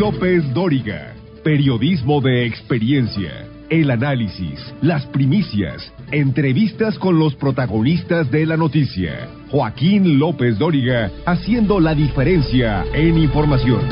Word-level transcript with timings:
López 0.00 0.54
Dóriga. 0.54 1.14
Periodismo 1.44 2.22
de 2.22 2.46
experiencia. 2.46 3.46
El 3.68 3.90
análisis, 3.90 4.58
las 4.80 5.04
primicias, 5.08 5.92
entrevistas 6.10 6.98
con 6.98 7.18
los 7.18 7.36
protagonistas 7.36 8.30
de 8.30 8.46
la 8.46 8.56
noticia. 8.56 9.28
Joaquín 9.50 10.18
López 10.18 10.58
Dóriga 10.58 11.10
haciendo 11.26 11.80
la 11.80 11.94
diferencia 11.94 12.82
en 12.94 13.18
información. 13.18 13.82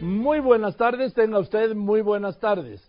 Muy 0.00 0.38
buenas 0.38 0.76
tardes, 0.76 1.14
tenga 1.14 1.40
usted 1.40 1.74
muy 1.74 2.00
buenas 2.00 2.38
tardes. 2.38 2.80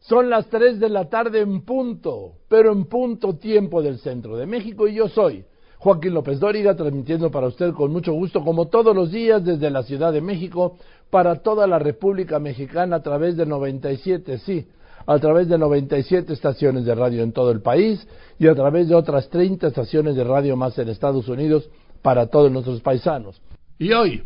Son 0.00 0.28
las 0.28 0.48
3 0.48 0.80
de 0.80 0.88
la 0.88 1.08
tarde 1.08 1.38
en 1.42 1.60
punto, 1.60 2.32
pero 2.48 2.72
en 2.72 2.86
punto 2.86 3.36
tiempo 3.36 3.80
del 3.80 4.00
centro 4.00 4.36
de 4.36 4.46
México 4.46 4.88
y 4.88 4.94
yo 4.94 5.06
soy 5.06 5.44
Joaquín 5.80 6.12
López 6.12 6.38
Dóriga, 6.38 6.76
transmitiendo 6.76 7.30
para 7.30 7.46
usted 7.46 7.72
con 7.72 7.90
mucho 7.90 8.12
gusto, 8.12 8.44
como 8.44 8.68
todos 8.68 8.94
los 8.94 9.10
días, 9.10 9.42
desde 9.42 9.70
la 9.70 9.82
Ciudad 9.82 10.12
de 10.12 10.20
México, 10.20 10.76
para 11.08 11.36
toda 11.36 11.66
la 11.66 11.78
República 11.78 12.38
Mexicana 12.38 12.96
a 12.96 13.02
través 13.02 13.34
de 13.38 13.46
97, 13.46 14.38
sí, 14.40 14.66
a 15.06 15.18
través 15.18 15.48
de 15.48 15.56
97 15.56 16.34
estaciones 16.34 16.84
de 16.84 16.94
radio 16.94 17.22
en 17.22 17.32
todo 17.32 17.50
el 17.50 17.62
país 17.62 18.06
y 18.38 18.46
a 18.46 18.54
través 18.54 18.88
de 18.88 18.94
otras 18.94 19.30
30 19.30 19.68
estaciones 19.68 20.16
de 20.16 20.24
radio 20.24 20.54
más 20.54 20.76
en 20.78 20.90
Estados 20.90 21.26
Unidos 21.28 21.70
para 22.02 22.26
todos 22.26 22.52
nuestros 22.52 22.82
paisanos. 22.82 23.40
Y 23.78 23.94
hoy, 23.94 24.22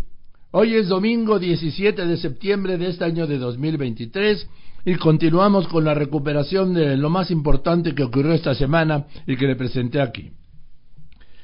hoy 0.50 0.74
es 0.74 0.88
domingo 0.88 1.38
17 1.38 2.04
de 2.04 2.16
septiembre 2.16 2.78
de 2.78 2.88
este 2.88 3.04
año 3.04 3.28
de 3.28 3.38
2023 3.38 4.48
y 4.86 4.96
continuamos 4.96 5.68
con 5.68 5.84
la 5.84 5.94
recuperación 5.94 6.74
de 6.74 6.96
lo 6.96 7.10
más 7.10 7.30
importante 7.30 7.94
que 7.94 8.02
ocurrió 8.02 8.32
esta 8.32 8.56
semana 8.56 9.06
y 9.24 9.36
que 9.36 9.46
le 9.46 9.54
presenté 9.54 10.00
aquí. 10.00 10.32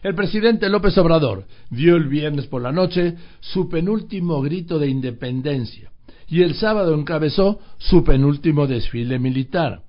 El 0.03 0.15
presidente 0.15 0.69
López 0.71 0.97
Obrador 0.97 1.45
dio 1.69 1.97
el 1.97 2.09
viernes 2.09 2.47
por 2.47 2.63
la 2.63 2.73
noche 2.73 3.17
su 3.41 3.69
penúltimo 3.69 4.41
grito 4.41 4.79
de 4.79 4.89
independencia 4.89 5.91
y 6.27 6.43
el 6.43 6.55
sábado 6.55 6.95
encabezó 6.95 7.59
su 7.77 8.03
penúltimo 8.03 8.67
desfile 8.67 9.19
militar. 9.19 9.83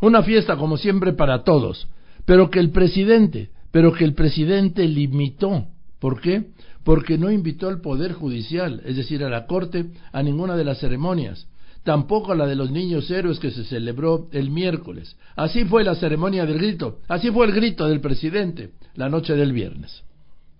Una 0.00 0.22
fiesta 0.22 0.56
como 0.56 0.76
siempre 0.76 1.14
para 1.14 1.42
todos, 1.42 1.88
pero 2.24 2.50
que 2.50 2.60
el 2.60 2.70
presidente, 2.70 3.50
pero 3.72 3.92
que 3.92 4.04
el 4.04 4.14
presidente 4.14 4.86
limitó. 4.86 5.66
¿Por 5.98 6.20
qué? 6.20 6.44
Porque 6.84 7.18
no 7.18 7.32
invitó 7.32 7.68
al 7.68 7.80
Poder 7.80 8.12
Judicial, 8.12 8.82
es 8.84 8.96
decir, 8.96 9.24
a 9.24 9.30
la 9.30 9.46
Corte, 9.46 9.86
a 10.12 10.22
ninguna 10.22 10.54
de 10.54 10.64
las 10.64 10.78
ceremonias 10.78 11.48
tampoco 11.86 12.34
la 12.34 12.46
de 12.46 12.56
los 12.56 12.70
niños 12.70 13.10
héroes 13.10 13.38
que 13.38 13.52
se 13.52 13.64
celebró 13.64 14.28
el 14.32 14.50
miércoles. 14.50 15.16
Así 15.36 15.64
fue 15.64 15.84
la 15.84 15.94
ceremonia 15.94 16.44
del 16.44 16.58
grito, 16.58 16.98
así 17.08 17.30
fue 17.30 17.46
el 17.46 17.52
grito 17.52 17.88
del 17.88 18.00
presidente 18.00 18.72
la 18.94 19.08
noche 19.08 19.34
del 19.34 19.52
viernes. 19.52 20.02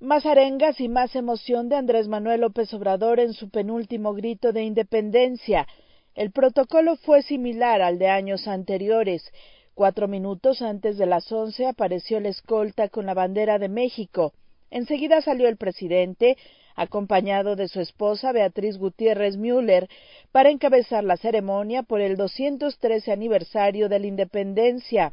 Más 0.01 0.25
arengas 0.25 0.79
y 0.81 0.89
más 0.89 1.17
emoción 1.17 1.69
de 1.69 1.77
Andrés 1.77 2.07
Manuel 2.07 2.43
López 2.43 2.73
Obrador 2.75 3.19
en 3.19 3.33
su 3.33 3.49
penúltimo 3.49 4.15
grito 4.15 4.53
de 4.53 4.63
independencia. 4.63 5.67
El 6.15 6.31
protocolo 6.31 6.97
fue 6.97 7.23
similar 7.23 7.83
al 7.83 7.99
de 7.99 8.09
años 8.09 8.47
anteriores. 8.47 9.29
Cuatro 9.75 10.07
minutos 10.07 10.63
antes 10.63 10.97
de 10.97 11.07
las 11.07 11.33
once 11.33 11.67
apareció 11.67 12.21
la 12.21 12.29
escolta 12.29 12.89
con 12.89 13.05
la 13.05 13.15
bandera 13.15 13.59
de 13.59 13.69
México. 13.69 14.33
Enseguida 14.71 15.23
salió 15.23 15.49
el 15.49 15.57
presidente, 15.57 16.37
acompañado 16.77 17.57
de 17.57 17.69
su 17.69 17.81
esposa 17.81 18.33
Beatriz 18.33 18.79
Gutiérrez 18.79 19.37
Müller, 19.37 19.89
para 20.31 20.51
encabezar 20.51 21.03
la 21.03 21.17
ceremonia 21.17 21.83
por 21.83 22.01
el 22.01 22.17
213 22.17 23.11
aniversario 23.11 23.89
de 23.89 23.99
la 23.99 24.07
independencia. 24.07 25.13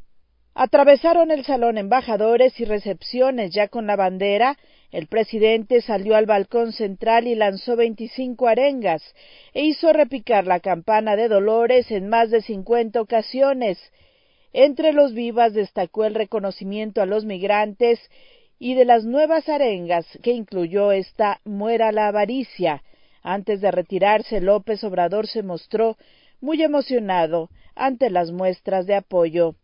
Atravesaron 0.56 1.32
el 1.32 1.46
salón 1.46 1.80
embajadores 1.80 2.60
y 2.60 2.66
recepciones 2.66 3.52
ya 3.52 3.70
con 3.70 3.88
la 3.88 3.96
bandera. 3.96 4.58
El 4.92 5.08
presidente 5.08 5.82
salió 5.82 6.16
al 6.16 6.28
balcón 6.28 6.74
central 6.74 7.26
y 7.28 7.34
lanzó 7.34 7.76
25 7.76 8.48
arengas 8.48 9.02
e 9.54 9.64
hizo 9.64 9.92
repicar 9.92 10.46
la 10.46 10.60
campana 10.60 11.16
de 11.16 11.28
Dolores 11.28 11.90
en 11.90 12.08
más 12.08 12.30
de 12.30 12.42
50 12.42 13.02
ocasiones. 13.02 13.80
Entre 14.54 14.94
los 14.94 15.16
vivas 15.16 15.54
destacó 15.54 16.06
el 16.06 16.14
reconocimiento 16.14 17.02
a 17.02 17.08
los 17.08 17.26
migrantes 17.26 18.00
y 18.60 18.76
de 18.76 18.86
las 18.86 19.06
nuevas 19.06 19.50
arengas 19.50 20.06
que 20.22 20.32
incluyó 20.32 20.92
esta 20.92 21.40
Muera 21.44 21.92
la 21.92 22.08
avaricia, 22.08 22.82
antes 23.24 23.62
de 23.62 23.72
retirarse, 23.72 24.42
López 24.42 24.84
Obrador 24.84 25.28
se 25.28 25.44
mostró 25.44 25.98
muy 26.42 26.62
emocionado 26.62 27.50
ante 27.76 28.10
las 28.10 28.32
muestras 28.32 28.86
de 28.86 28.96
apoyo. 28.96 29.56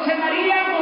José 0.00 0.14
María 0.14 0.79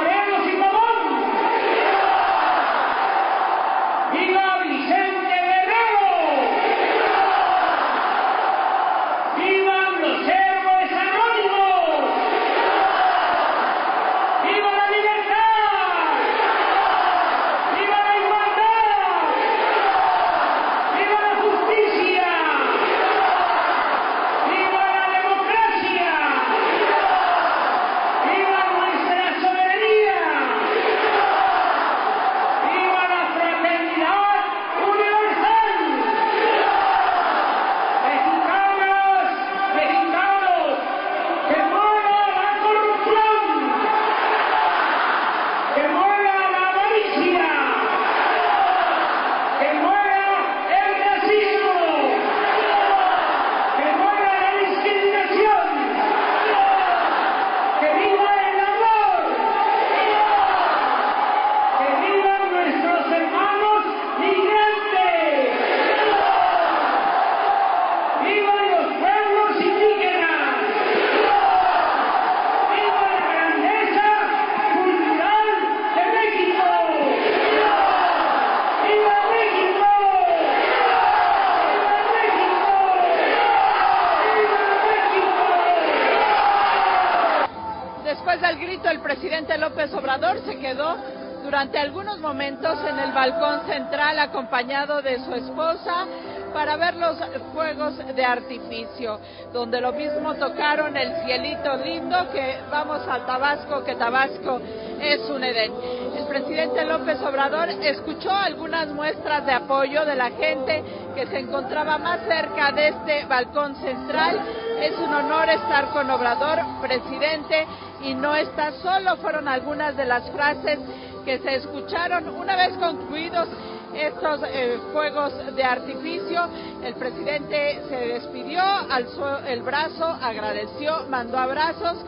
durante 91.49 91.79
algunos 91.79 92.19
momentos 92.19 92.79
en 92.87 92.99
el 92.99 93.13
balcón 93.13 93.67
central 93.67 94.19
acompañado 94.19 95.01
de 95.01 95.19
su 95.25 95.33
esposa 95.33 96.07
para 96.53 96.77
ver 96.77 96.95
los 96.97 97.17
fuegos 97.55 97.97
de 98.15 98.23
artificio, 98.23 99.19
donde 99.51 99.81
lo 99.81 99.93
mismo 99.93 100.35
tocaron 100.35 100.95
el 100.95 101.25
cielito 101.25 101.77
lindo 101.77 102.31
que 102.33 102.59
vamos 102.71 103.01
a 103.09 103.25
Tabasco, 103.25 103.83
que 103.83 103.95
Tabasco 103.95 104.61
es 105.01 105.21
un 105.31 105.43
Edén. 105.43 105.73
El 106.19 106.27
presidente 106.27 106.85
López 106.85 107.19
Obrador 107.23 107.71
escuchó 107.71 108.31
algunas 108.31 108.89
muestras 108.89 109.47
de 109.47 109.53
apoyo 109.53 110.05
de 110.05 110.17
la 110.17 110.31
gente 110.31 110.85
que 111.15 111.27
se 111.29 111.39
encontraba 111.39 111.97
más 111.97 112.21
cerca 112.29 112.73
de 112.73 112.89
este 112.89 113.25
balcón 113.25 113.75
central 113.77 114.39
Es 114.81 114.97
un 114.99 115.13
honor 115.13 115.49
estar 115.49 115.91
con 115.91 116.09
Obrador, 116.11 116.61
presidente, 116.81 117.67
y 118.03 118.15
no 118.15 118.35
está 118.37 118.73
solo. 118.73 119.17
Fueron 119.17 119.49
algunas 119.49 119.97
de 119.97 120.05
las 120.05 120.31
frases 120.31 120.79
que 121.25 121.39
se 121.41 121.57
escucharon 121.57 122.29
una 122.29 122.57
vez 122.57 122.77
concluidos 122.79 123.49
estos 123.95 124.41
eh, 124.47 124.79
fuegos 124.93 125.33
de 125.55 125.65
artificio. 125.65 126.49
El 126.85 126.95
presidente 126.95 127.83
se 127.89 127.97
despidió, 127.97 128.63
alzó 128.63 129.39
el 129.41 129.63
brazo, 129.63 130.05
agradeció, 130.05 131.07
mandó 131.09 131.39
abrazos 131.39 131.99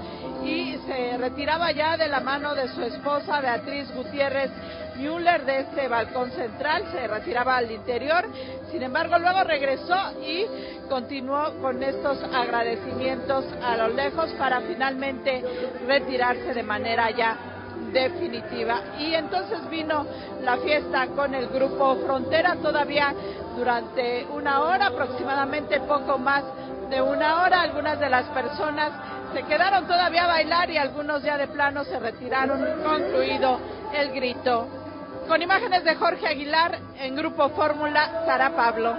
y 0.44 0.78
se 0.86 1.18
retiraba 1.18 1.72
ya 1.72 1.96
de 1.96 2.08
la 2.08 2.20
mano 2.20 2.54
de 2.54 2.68
su 2.68 2.82
esposa 2.82 3.40
Beatriz 3.40 3.92
Gutiérrez 3.94 4.50
Müller 4.96 5.44
de 5.46 5.60
este 5.60 5.88
balcón 5.88 6.30
central, 6.32 6.84
se 6.92 7.06
retiraba 7.06 7.56
al 7.56 7.70
interior, 7.70 8.26
sin 8.70 8.82
embargo 8.82 9.18
luego 9.18 9.44
regresó 9.44 9.96
y 10.20 10.46
continuó 10.88 11.54
con 11.60 11.82
estos 11.82 12.22
agradecimientos 12.22 13.46
a 13.62 13.76
lo 13.76 13.88
lejos 13.88 14.30
para 14.32 14.60
finalmente 14.60 15.42
retirarse 15.86 16.52
de 16.52 16.62
manera 16.62 17.10
ya 17.10 17.36
definitiva. 17.92 18.82
Y 18.98 19.14
entonces 19.14 19.68
vino 19.70 20.06
la 20.42 20.58
fiesta 20.58 21.06
con 21.08 21.34
el 21.34 21.48
grupo 21.48 21.96
Frontera 22.04 22.56
todavía 22.56 23.14
durante 23.56 24.26
una 24.26 24.60
hora, 24.62 24.86
aproximadamente 24.88 25.80
poco 25.80 26.18
más 26.18 26.44
de 26.90 27.00
una 27.00 27.42
hora. 27.42 27.62
Algunas 27.62 27.98
de 27.98 28.10
las 28.10 28.26
personas 28.28 28.92
se 29.32 29.42
quedaron 29.44 29.86
todavía 29.86 30.24
a 30.24 30.28
bailar 30.28 30.70
y 30.70 30.76
algunos 30.76 31.22
ya 31.22 31.38
de 31.38 31.48
plano 31.48 31.84
se 31.84 31.98
retiraron, 31.98 32.82
concluido 32.82 33.60
el 33.94 34.12
grito. 34.12 34.68
Con 35.28 35.42
imágenes 35.42 35.84
de 35.84 35.94
Jorge 35.94 36.26
Aguilar 36.26 36.78
en 36.98 37.14
Grupo 37.14 37.50
Fórmula, 37.50 38.24
Sara 38.26 38.54
Pablo. 38.54 38.96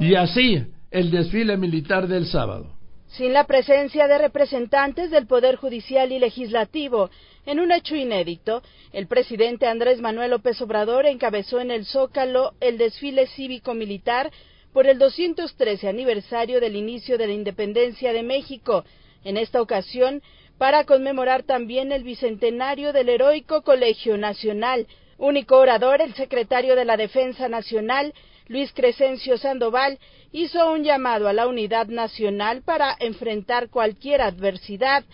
Y 0.00 0.14
así 0.14 0.64
el 0.90 1.10
desfile 1.10 1.56
militar 1.56 2.06
del 2.06 2.26
sábado. 2.26 2.72
Sin 3.08 3.32
la 3.32 3.44
presencia 3.44 4.08
de 4.08 4.18
representantes 4.18 5.10
del 5.10 5.26
Poder 5.26 5.56
Judicial 5.56 6.10
y 6.10 6.18
Legislativo, 6.18 7.10
en 7.44 7.60
un 7.60 7.70
hecho 7.70 7.94
inédito, 7.94 8.62
el 8.92 9.06
presidente 9.06 9.66
Andrés 9.66 10.00
Manuel 10.00 10.32
López 10.32 10.60
Obrador 10.60 11.06
encabezó 11.06 11.60
en 11.60 11.70
el 11.70 11.86
Zócalo 11.86 12.54
el 12.60 12.78
desfile 12.78 13.26
cívico-militar 13.28 14.30
por 14.72 14.86
el 14.86 14.98
213 14.98 15.88
aniversario 15.88 16.60
del 16.60 16.76
inicio 16.76 17.16
de 17.16 17.28
la 17.28 17.32
independencia 17.32 18.12
de 18.12 18.22
México, 18.22 18.84
en 19.26 19.36
esta 19.36 19.60
ocasión 19.60 20.22
para 20.56 20.84
conmemorar 20.84 21.42
también 21.42 21.92
el 21.92 22.04
bicentenario 22.04 22.92
del 22.92 23.08
heroico 23.08 23.62
Colegio 23.62 24.16
Nacional. 24.16 24.86
Único 25.18 25.58
orador, 25.58 26.00
el 26.00 26.14
secretario 26.14 26.76
de 26.76 26.84
la 26.84 26.96
Defensa 26.96 27.48
Nacional, 27.48 28.14
Luis 28.48 28.72
Crescencio 28.72 29.36
Sandoval, 29.36 29.98
hizo 30.32 30.70
un 30.70 30.84
llamado 30.84 31.28
a 31.28 31.32
la 31.32 31.48
unidad 31.48 31.88
nacional 31.88 32.62
para 32.62 32.96
enfrentar 33.00 33.68
cualquier 33.68 34.22
adversidad, 34.22 35.04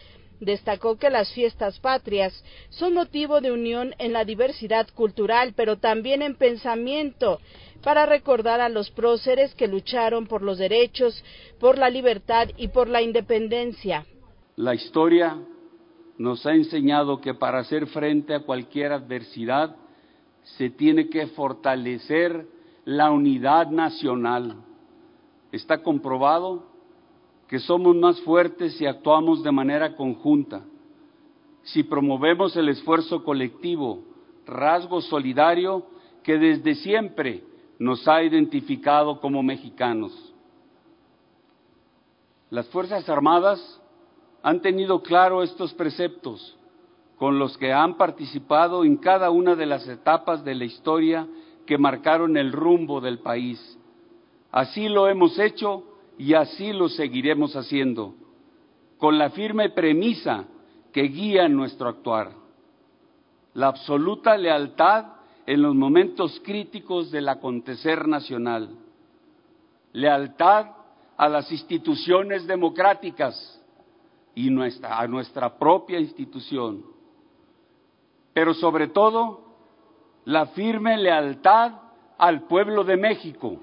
Destacó 0.42 0.96
que 0.96 1.08
las 1.08 1.32
fiestas 1.32 1.78
patrias 1.78 2.32
son 2.68 2.94
motivo 2.94 3.40
de 3.40 3.52
unión 3.52 3.94
en 3.98 4.12
la 4.12 4.24
diversidad 4.24 4.88
cultural, 4.92 5.54
pero 5.54 5.78
también 5.78 6.20
en 6.20 6.34
pensamiento, 6.34 7.38
para 7.82 8.06
recordar 8.06 8.60
a 8.60 8.68
los 8.68 8.90
próceres 8.90 9.54
que 9.54 9.68
lucharon 9.68 10.26
por 10.26 10.42
los 10.42 10.58
derechos, 10.58 11.22
por 11.58 11.78
la 11.78 11.90
libertad 11.90 12.48
y 12.56 12.68
por 12.68 12.88
la 12.88 13.02
independencia. 13.02 14.06
La 14.56 14.74
historia 14.74 15.36
nos 16.18 16.46
ha 16.46 16.54
enseñado 16.54 17.20
que 17.20 17.34
para 17.34 17.58
hacer 17.58 17.86
frente 17.88 18.34
a 18.34 18.40
cualquier 18.40 18.92
adversidad 18.92 19.74
se 20.42 20.70
tiene 20.70 21.08
que 21.08 21.26
fortalecer 21.28 22.46
la 22.84 23.10
unidad 23.10 23.68
nacional. 23.68 24.56
Está 25.50 25.82
comprobado 25.82 26.64
que 27.48 27.58
somos 27.58 27.94
más 27.96 28.20
fuertes 28.22 28.76
si 28.76 28.86
actuamos 28.86 29.42
de 29.42 29.52
manera 29.52 29.94
conjunta, 29.94 30.62
si 31.64 31.82
promovemos 31.82 32.56
el 32.56 32.68
esfuerzo 32.68 33.22
colectivo, 33.24 34.02
rasgo 34.46 35.00
solidario 35.00 35.86
que 36.22 36.38
desde 36.38 36.74
siempre 36.76 37.42
nos 37.82 38.06
ha 38.06 38.22
identificado 38.22 39.18
como 39.20 39.42
mexicanos. 39.42 40.12
Las 42.48 42.68
Fuerzas 42.68 43.08
Armadas 43.08 43.82
han 44.40 44.60
tenido 44.60 45.02
claro 45.02 45.42
estos 45.42 45.74
preceptos 45.74 46.56
con 47.18 47.40
los 47.40 47.58
que 47.58 47.72
han 47.72 47.96
participado 47.96 48.84
en 48.84 48.98
cada 48.98 49.30
una 49.30 49.56
de 49.56 49.66
las 49.66 49.88
etapas 49.88 50.44
de 50.44 50.54
la 50.54 50.64
historia 50.64 51.26
que 51.66 51.76
marcaron 51.76 52.36
el 52.36 52.52
rumbo 52.52 53.00
del 53.00 53.18
país. 53.18 53.58
Así 54.52 54.88
lo 54.88 55.08
hemos 55.08 55.36
hecho 55.40 55.82
y 56.16 56.34
así 56.34 56.72
lo 56.72 56.88
seguiremos 56.88 57.56
haciendo, 57.56 58.14
con 58.96 59.18
la 59.18 59.30
firme 59.30 59.70
premisa 59.70 60.44
que 60.92 61.02
guía 61.02 61.48
nuestro 61.48 61.88
actuar, 61.88 62.30
la 63.54 63.66
absoluta 63.66 64.36
lealtad 64.36 65.21
en 65.46 65.62
los 65.62 65.74
momentos 65.74 66.40
críticos 66.44 67.10
del 67.10 67.28
acontecer 67.28 68.06
nacional, 68.06 68.70
lealtad 69.92 70.66
a 71.16 71.28
las 71.28 71.50
instituciones 71.50 72.46
democráticas 72.46 73.60
y 74.34 74.48
a 74.82 75.06
nuestra 75.06 75.58
propia 75.58 76.00
institución, 76.00 76.84
pero 78.32 78.54
sobre 78.54 78.88
todo 78.88 79.42
la 80.24 80.46
firme 80.46 80.96
lealtad 80.96 81.72
al 82.18 82.46
pueblo 82.46 82.84
de 82.84 82.96
México. 82.96 83.58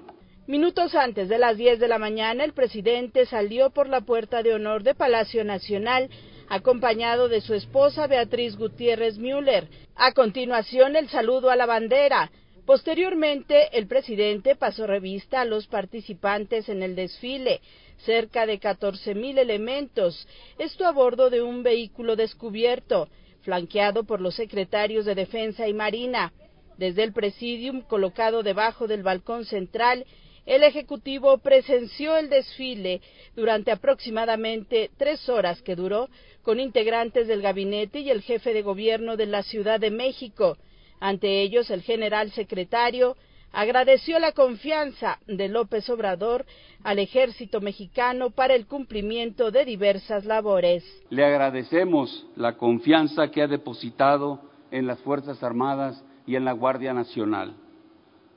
Minutos 0.46 0.94
antes 0.94 1.28
de 1.28 1.38
las 1.38 1.56
10 1.56 1.78
de 1.78 1.88
la 1.88 1.98
mañana, 1.98 2.44
el 2.44 2.52
presidente 2.52 3.24
salió 3.24 3.70
por 3.70 3.88
la 3.88 4.00
puerta 4.00 4.42
de 4.42 4.54
honor 4.54 4.82
de 4.82 4.94
Palacio 4.94 5.44
Nacional, 5.44 6.10
acompañado 6.50 7.28
de 7.28 7.40
su 7.40 7.54
esposa 7.54 8.08
Beatriz 8.08 8.56
Gutiérrez 8.56 9.18
Müller. 9.18 9.68
A 9.94 10.12
continuación, 10.12 10.96
el 10.96 11.08
saludo 11.08 11.48
a 11.48 11.56
la 11.56 11.64
bandera. 11.64 12.30
Posteriormente, 12.66 13.78
el 13.78 13.86
presidente 13.86 14.56
pasó 14.56 14.86
revista 14.86 15.40
a 15.40 15.44
los 15.44 15.68
participantes 15.68 16.68
en 16.68 16.82
el 16.82 16.96
desfile, 16.96 17.60
cerca 18.04 18.46
de 18.46 18.58
14 18.58 19.14
mil 19.14 19.38
elementos, 19.38 20.26
esto 20.58 20.86
a 20.86 20.90
bordo 20.90 21.30
de 21.30 21.40
un 21.40 21.62
vehículo 21.62 22.16
descubierto, 22.16 23.08
flanqueado 23.42 24.02
por 24.02 24.20
los 24.20 24.34
secretarios 24.34 25.04
de 25.04 25.14
Defensa 25.14 25.68
y 25.68 25.72
Marina. 25.72 26.32
Desde 26.78 27.04
el 27.04 27.12
presidium 27.12 27.82
colocado 27.82 28.42
debajo 28.42 28.88
del 28.88 29.04
balcón 29.04 29.44
central, 29.44 30.04
el 30.50 30.64
Ejecutivo 30.64 31.38
presenció 31.38 32.16
el 32.16 32.28
desfile 32.28 33.00
durante 33.36 33.70
aproximadamente 33.70 34.90
tres 34.96 35.28
horas 35.28 35.62
que 35.62 35.76
duró 35.76 36.08
con 36.42 36.58
integrantes 36.58 37.28
del 37.28 37.40
gabinete 37.40 38.00
y 38.00 38.10
el 38.10 38.20
jefe 38.20 38.52
de 38.52 38.62
gobierno 38.62 39.16
de 39.16 39.26
la 39.26 39.44
Ciudad 39.44 39.78
de 39.78 39.92
México. 39.92 40.56
Ante 40.98 41.40
ellos, 41.42 41.70
el 41.70 41.82
general 41.82 42.32
secretario 42.32 43.16
agradeció 43.52 44.18
la 44.18 44.32
confianza 44.32 45.20
de 45.28 45.48
López 45.48 45.88
Obrador 45.88 46.44
al 46.82 46.98
ejército 46.98 47.60
mexicano 47.60 48.30
para 48.30 48.56
el 48.56 48.66
cumplimiento 48.66 49.52
de 49.52 49.64
diversas 49.64 50.24
labores. 50.24 50.82
Le 51.10 51.24
agradecemos 51.24 52.26
la 52.34 52.56
confianza 52.56 53.30
que 53.30 53.42
ha 53.42 53.46
depositado 53.46 54.40
en 54.72 54.88
las 54.88 54.98
Fuerzas 54.98 55.44
Armadas 55.44 56.02
y 56.26 56.34
en 56.34 56.44
la 56.44 56.52
Guardia 56.52 56.92
Nacional 56.92 57.54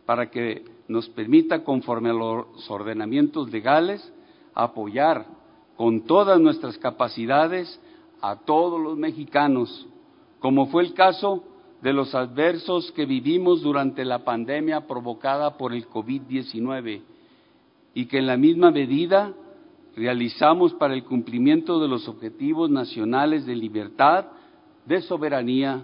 para 0.06 0.30
que 0.30 0.73
nos 0.88 1.10
permita, 1.10 1.64
conforme 1.64 2.10
a 2.10 2.14
los 2.14 2.70
ordenamientos 2.70 3.52
legales, 3.52 4.14
apoyar 4.54 5.26
con 5.78 6.02
todas 6.02 6.40
nuestras 6.40 6.78
capacidades 6.78 7.80
a 8.22 8.38
todos 8.38 8.82
los 8.82 8.98
mexicanos, 8.98 9.88
como 10.40 10.68
fue 10.68 10.84
el 10.84 10.94
caso 10.94 11.44
de 11.82 11.92
los 11.92 12.16
adversos 12.16 12.92
que 12.94 13.06
vivimos 13.06 13.62
durante 13.62 14.06
la 14.06 14.24
pandemia 14.24 14.88
provocada 14.88 15.58
por 15.58 15.74
el 15.74 15.88
COVID-19 15.90 17.02
y 17.94 18.06
que 18.06 18.20
en 18.20 18.28
la 18.28 18.38
misma 18.38 18.72
medida 18.72 19.34
realizamos 19.96 20.74
para 20.74 20.94
el 20.94 21.04
cumplimiento 21.04 21.80
de 21.80 21.88
los 21.88 22.08
objetivos 22.08 22.70
nacionales 22.70 23.46
de 23.46 23.56
libertad, 23.56 24.26
de 24.86 25.02
soberanía, 25.02 25.84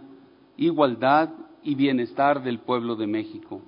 igualdad 0.58 1.29
y 1.63 1.75
bienestar 1.75 2.41
del 2.44 2.60
pueblo 2.60 2.96
de 2.96 3.08
México. 3.08 3.62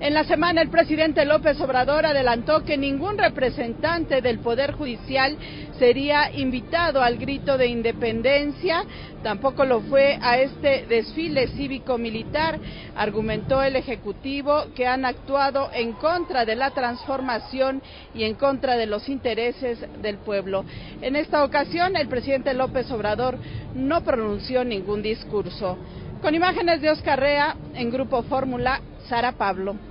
En 0.00 0.14
la 0.14 0.24
semana 0.24 0.62
el 0.62 0.70
presidente 0.70 1.26
López 1.26 1.60
Obrador 1.60 2.06
adelantó 2.06 2.64
que 2.64 2.78
ningún 2.78 3.18
representante 3.18 4.22
del 4.22 4.38
Poder 4.38 4.72
Judicial 4.72 5.36
sería 5.78 6.32
invitado 6.32 7.02
al 7.02 7.18
grito 7.18 7.58
de 7.58 7.66
independencia, 7.66 8.82
tampoco 9.22 9.66
lo 9.66 9.82
fue 9.82 10.18
a 10.22 10.38
este 10.38 10.86
desfile 10.86 11.48
cívico-militar. 11.48 12.58
Argumentó 12.96 13.62
el 13.62 13.76
Ejecutivo 13.76 14.68
que 14.74 14.86
han 14.86 15.04
actuado 15.04 15.68
en 15.74 15.92
contra 15.92 16.46
de 16.46 16.56
la 16.56 16.70
transformación 16.70 17.82
y 18.14 18.24
en 18.24 18.36
contra 18.36 18.78
de 18.78 18.86
los 18.86 19.06
intereses 19.06 19.84
del 20.00 20.16
pueblo. 20.16 20.64
En 21.02 21.14
esta 21.14 21.44
ocasión 21.44 21.94
el 21.94 22.08
presidente 22.08 22.54
López 22.54 22.90
Obrador 22.90 23.36
no 23.74 24.02
pronunció 24.02 24.64
ningún 24.64 25.02
discurso. 25.02 25.76
Con 26.22 26.34
imágenes 26.34 26.80
de 26.80 26.88
Oscar 26.88 27.20
Rea 27.20 27.54
en 27.74 27.90
Grupo 27.90 28.22
Fórmula, 28.22 28.80
Sara 29.06 29.32
Pablo. 29.32 29.89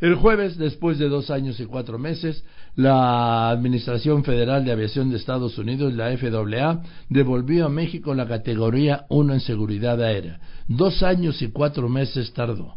El 0.00 0.14
jueves, 0.14 0.56
después 0.56 0.98
de 0.98 1.08
dos 1.08 1.28
años 1.28 1.58
y 1.58 1.66
cuatro 1.66 1.98
meses, 1.98 2.44
la 2.76 3.50
Administración 3.50 4.22
Federal 4.22 4.64
de 4.64 4.70
Aviación 4.70 5.10
de 5.10 5.16
Estados 5.16 5.58
Unidos, 5.58 5.92
la 5.92 6.16
FAA, 6.16 6.82
devolvió 7.08 7.66
a 7.66 7.68
México 7.68 8.14
la 8.14 8.28
categoría 8.28 9.06
1 9.08 9.34
en 9.34 9.40
seguridad 9.40 10.00
aérea. 10.00 10.40
Dos 10.68 11.02
años 11.02 11.42
y 11.42 11.48
cuatro 11.48 11.88
meses 11.88 12.32
tardó. 12.32 12.76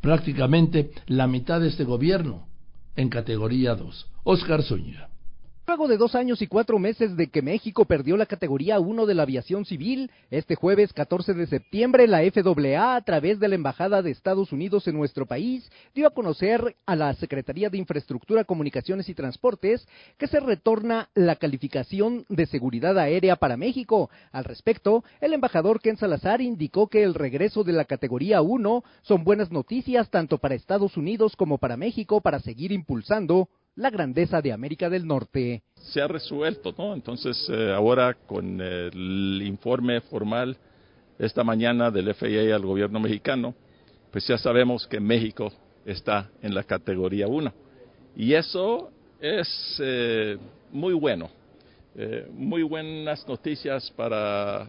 Prácticamente 0.00 0.92
la 1.08 1.26
mitad 1.26 1.60
de 1.60 1.68
este 1.68 1.84
gobierno 1.84 2.46
en 2.94 3.08
categoría 3.08 3.74
2. 3.74 4.06
Oscar 4.22 4.62
Zúñiga. 4.62 5.09
Luego 5.70 5.86
de 5.86 5.98
dos 5.98 6.16
años 6.16 6.42
y 6.42 6.48
cuatro 6.48 6.80
meses 6.80 7.16
de 7.16 7.28
que 7.28 7.42
México 7.42 7.84
perdió 7.84 8.16
la 8.16 8.26
categoría 8.26 8.80
1 8.80 9.06
de 9.06 9.14
la 9.14 9.22
aviación 9.22 9.64
civil, 9.64 10.10
este 10.32 10.56
jueves 10.56 10.92
14 10.92 11.32
de 11.32 11.46
septiembre 11.46 12.08
la 12.08 12.22
FAA, 12.28 12.96
a 12.96 13.00
través 13.02 13.38
de 13.38 13.46
la 13.46 13.54
Embajada 13.54 14.02
de 14.02 14.10
Estados 14.10 14.50
Unidos 14.50 14.88
en 14.88 14.96
nuestro 14.96 15.26
país, 15.26 15.70
dio 15.94 16.08
a 16.08 16.10
conocer 16.10 16.74
a 16.86 16.96
la 16.96 17.14
Secretaría 17.14 17.70
de 17.70 17.78
Infraestructura, 17.78 18.42
Comunicaciones 18.42 19.08
y 19.08 19.14
Transportes 19.14 19.86
que 20.18 20.26
se 20.26 20.40
retorna 20.40 21.08
la 21.14 21.36
calificación 21.36 22.26
de 22.28 22.46
seguridad 22.46 22.98
aérea 22.98 23.36
para 23.36 23.56
México. 23.56 24.10
Al 24.32 24.42
respecto, 24.42 25.04
el 25.20 25.34
embajador 25.34 25.80
Ken 25.80 25.96
Salazar 25.96 26.40
indicó 26.40 26.88
que 26.88 27.04
el 27.04 27.14
regreso 27.14 27.62
de 27.62 27.74
la 27.74 27.84
categoría 27.84 28.42
1 28.42 28.82
son 29.02 29.22
buenas 29.22 29.52
noticias 29.52 30.10
tanto 30.10 30.38
para 30.38 30.56
Estados 30.56 30.96
Unidos 30.96 31.36
como 31.36 31.58
para 31.58 31.76
México 31.76 32.20
para 32.20 32.40
seguir 32.40 32.72
impulsando 32.72 33.48
la 33.80 33.88
grandeza 33.88 34.42
de 34.42 34.52
América 34.52 34.90
del 34.90 35.06
Norte. 35.06 35.62
Se 35.74 36.02
ha 36.02 36.06
resuelto, 36.06 36.74
¿no? 36.76 36.92
Entonces, 36.92 37.48
eh, 37.48 37.72
ahora 37.72 38.12
con 38.12 38.60
el 38.60 39.40
informe 39.42 40.02
formal 40.02 40.54
esta 41.18 41.42
mañana 41.42 41.90
del 41.90 42.14
FAA 42.14 42.54
al 42.54 42.66
gobierno 42.66 43.00
mexicano, 43.00 43.54
pues 44.12 44.26
ya 44.26 44.36
sabemos 44.36 44.86
que 44.86 45.00
México 45.00 45.50
está 45.86 46.30
en 46.42 46.54
la 46.54 46.62
categoría 46.62 47.26
1. 47.26 47.52
Y 48.16 48.34
eso 48.34 48.90
es 49.18 49.48
eh, 49.82 50.36
muy 50.70 50.92
bueno, 50.92 51.30
eh, 51.94 52.28
muy 52.34 52.62
buenas 52.62 53.26
noticias 53.26 53.90
para 53.92 54.68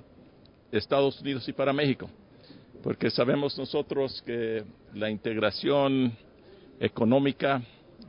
Estados 0.72 1.20
Unidos 1.20 1.46
y 1.50 1.52
para 1.52 1.74
México, 1.74 2.10
porque 2.82 3.10
sabemos 3.10 3.58
nosotros 3.58 4.22
que 4.26 4.64
la 4.94 5.10
integración 5.10 6.14
económica 6.80 7.62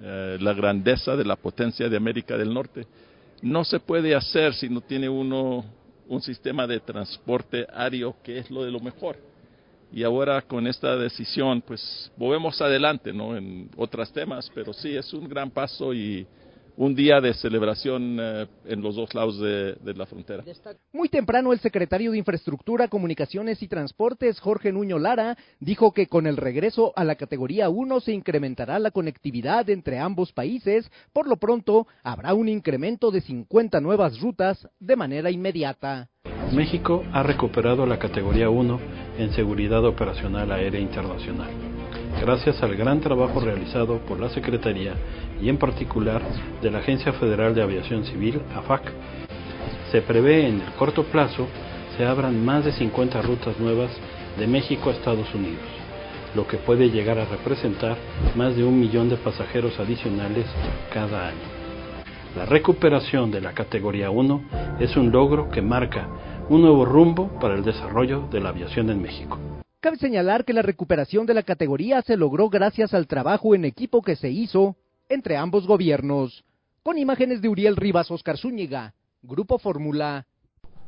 eh, 0.03 0.37
la 0.41 0.53
grandeza 0.53 1.17
de 1.17 1.25
la 1.25 1.37
potencia 1.37 1.89
de 1.89 1.97
América 1.97 2.37
del 2.37 2.53
Norte. 2.53 2.87
No 3.41 3.65
se 3.65 3.79
puede 3.79 4.15
hacer 4.15 4.55
si 4.55 4.69
no 4.69 4.81
tiene 4.81 5.09
uno 5.09 5.65
un 6.09 6.21
sistema 6.21 6.67
de 6.67 6.81
transporte 6.81 7.67
aéreo 7.73 8.17
que 8.23 8.39
es 8.39 8.51
lo 8.51 8.65
de 8.65 8.71
lo 8.71 8.81
mejor. 8.81 9.17
Y 9.93 10.03
ahora 10.03 10.43
con 10.43 10.67
esta 10.67 10.97
decisión, 10.97 11.63
pues 11.63 12.11
volvemos 12.17 12.61
adelante, 12.61 13.13
¿no? 13.13 13.37
En 13.37 13.71
otros 13.77 14.13
temas, 14.13 14.51
pero 14.55 14.73
sí 14.73 14.97
es 14.97 15.13
un 15.13 15.29
gran 15.29 15.51
paso 15.51 15.95
y 15.95 16.27
un 16.77 16.95
día 16.95 17.21
de 17.21 17.35
celebración 17.35 18.19
eh, 18.21 18.47
en 18.67 18.81
los 18.81 18.97
dos 18.97 19.15
lados 19.15 19.39
de, 19.39 19.77
la 19.95 20.07
frontera. 20.07 20.43
Muy 20.93 21.09
temprano 21.09 21.53
el 21.53 21.61
secretario 21.61 22.13
de 22.13 22.19
Infraestructura, 22.19 22.89
Comunicaciones 22.89 23.63
y 23.63 23.69
Transportes, 23.69 24.41
Jorge 24.41 24.73
Nuño 24.73 24.99
Lara, 24.99 25.37
dijo 25.61 25.93
que 25.93 26.07
con 26.07 26.27
el 26.27 26.37
regreso 26.37 26.93
a 26.97 27.05
la 27.05 27.17
categoría 27.17 27.69
1 27.69 28.01
se 28.01 28.13
incrementará 28.13 28.79
la 28.79 28.91
conectividad 28.91 29.69
entre 29.71 29.99
ambos 29.99 30.33
países. 30.33 30.91
Por 31.13 31.29
lo 31.29 31.37
pronto, 31.37 31.87
habrá 32.03 32.35
un 32.35 32.49
incremento 32.49 33.11
de 33.11 33.21
50 33.21 33.81
nuevas 33.81 34.21
rutas 34.21 34.69
de 34.81 34.97
manera 34.97 35.31
inmediata. 35.31 36.09
México 36.53 37.05
ha 37.13 37.23
recuperado 37.23 37.87
la 37.87 37.99
categoría 37.99 38.51
1 38.51 38.81
en 39.19 39.33
seguridad 39.33 39.85
operacional 39.85 40.53
aérea 40.53 40.81
internacional 40.81 41.72
gracias 42.21 42.63
al 42.63 42.77
gran 42.77 43.01
trabajo 43.01 43.41
realizado 43.41 43.99
por 43.99 44.21
la 44.21 44.29
Secretaría 44.29 44.95
y 45.41 45.49
en 45.49 45.59
particular 45.59 46.23
de 46.61 46.71
la 46.71 46.79
Agencia 46.79 47.13
Federal 47.15 47.55
de 47.55 47.63
Aviación 47.63 48.05
Civil, 48.05 48.41
AFAC. 48.57 48.93
Se 49.91 50.03
prevé 50.03 50.49
en 50.49 50.61
el 50.61 50.73
corto 50.79 51.05
plazo 51.05 51.47
se 51.97 52.07
abran 52.07 52.45
más 52.45 52.65
de 52.65 52.73
50 52.73 53.21
rutas 53.23 53.59
nuevas 53.59 53.91
de 54.39 54.47
México 54.47 54.91
a 54.91 54.93
Estados 54.93 55.33
Unidos, 55.35 55.63
lo 56.35 56.47
que 56.47 56.57
puede 56.57 56.91
llegar 56.91 57.19
a 57.19 57.27
representar 57.27 57.97
más 58.35 58.57
de 58.57 58.65
un 58.65 58.79
millón 58.81 59.09
de 59.09 59.17
pasajeros 59.17 59.79
adicionales 59.79 60.47
cada 60.93 61.29
año. 61.29 61.63
La 62.37 62.47
recuperación 62.47 63.31
de 63.31 63.43
la 63.43 63.53
categoría 63.53 64.11
1 64.11 64.43
es 64.81 64.97
un 64.97 65.13
logro 65.13 65.51
que 65.51 65.61
marca 65.61 66.09
un 66.49 66.63
nuevo 66.63 66.85
rumbo 66.85 67.29
para 67.39 67.55
el 67.55 67.63
desarrollo 67.63 68.27
de 68.31 68.41
la 68.41 68.49
aviación 68.49 68.89
en 68.89 69.03
México. 69.03 69.52
Cabe 69.83 69.97
señalar 69.97 70.45
que 70.45 70.53
la 70.53 70.63
recuperación 70.63 71.27
de 71.27 71.35
la 71.35 71.43
categoría 71.43 72.03
se 72.03 72.17
logró 72.17 72.49
gracias 72.49 72.95
al 72.95 73.09
trabajo 73.09 73.53
en 73.53 73.65
equipo 73.65 74.01
que 74.01 74.15
se 74.15 74.31
hizo 74.31 74.77
entre 75.09 75.37
ambos 75.37 75.67
gobiernos. 75.67 76.45
Con 76.85 76.99
imágenes 76.99 77.43
de 77.43 77.49
Uriel 77.49 77.75
Rivas, 77.75 78.09
Oscar 78.09 78.39
Zúñiga, 78.39 78.95
Grupo 79.23 79.59
Fórmula. 79.59 80.25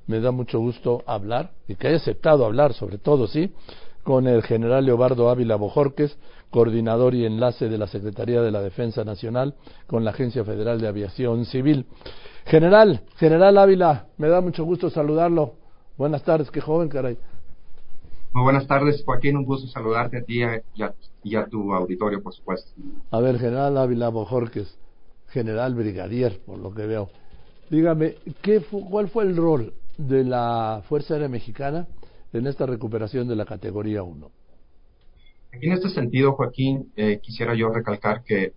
Me 0.07 0.21
da 0.21 0.31
mucho 0.31 0.61
gusto 0.61 1.03
hablar 1.09 1.51
y 1.67 1.75
que 1.75 1.89
haya 1.89 1.97
aceptado 1.97 2.45
hablar, 2.45 2.73
sobre 2.73 2.99
todo, 2.99 3.27
¿sí? 3.27 3.53
Con 4.05 4.29
el 4.29 4.45
general 4.45 4.87
Leobardo 4.87 5.29
Ávila 5.29 5.57
Bojorques, 5.57 6.17
coordinador 6.51 7.17
y 7.17 7.27
enlace 7.27 7.69
de 7.69 7.79
la 7.79 7.89
Secretaría 7.89 8.43
de 8.43 8.53
la 8.53 8.63
Defensa 8.63 9.03
Nacional 9.03 9.57
con 9.89 10.05
la 10.05 10.13
Agencia 10.13 10.45
Federal 10.45 10.81
de 10.81 10.87
Aviación 10.87 11.47
Civil. 11.47 11.87
General, 12.47 13.01
general 13.17 13.59
Ávila, 13.59 14.07
me 14.19 14.29
da 14.29 14.41
mucho 14.41 14.63
gusto 14.63 14.89
saludarlo. 14.89 15.57
Buenas 15.97 16.23
tardes, 16.23 16.49
qué 16.53 16.61
joven, 16.61 16.89
caray. 16.89 17.19
Muy 18.35 18.43
buenas 18.43 18.67
tardes, 18.67 19.01
Joaquín. 19.05 19.37
Un 19.37 19.45
gusto 19.45 19.69
saludarte 19.69 20.19
a 20.19 20.23
ti 20.23 20.41
y 21.23 21.35
a, 21.37 21.47
tu 21.47 21.73
auditorio, 21.73 22.21
por 22.21 22.35
supuesto. 22.35 22.69
A 23.13 23.21
ver, 23.21 23.39
General 23.39 23.79
Ávila 23.79 24.09
Bojorques, 24.09 24.77
General 25.29 25.73
Brigadier, 25.73 26.41
por 26.45 26.59
lo 26.59 26.75
que 26.75 26.85
veo. 26.85 27.11
Dígame, 27.71 28.17
¿qué 28.43 28.61
¿cuál 28.91 29.09
fue 29.09 29.23
el 29.23 29.37
rol 29.37 29.73
de 29.99 30.25
la 30.25 30.83
Fuerza 30.89 31.15
Aérea 31.15 31.29
Mexicana 31.29 31.87
en 32.33 32.49
esta 32.49 32.67
recuperación 32.67 33.29
de 33.29 33.37
la 33.37 33.45
categoría 33.45 34.03
1? 34.03 34.29
Aquí 35.53 35.67
en 35.69 35.73
este 35.73 35.91
sentido, 35.91 36.33
Joaquín, 36.33 36.91
eh, 36.97 37.21
quisiera 37.23 37.55
yo 37.55 37.69
recalcar 37.69 38.25
que 38.25 38.53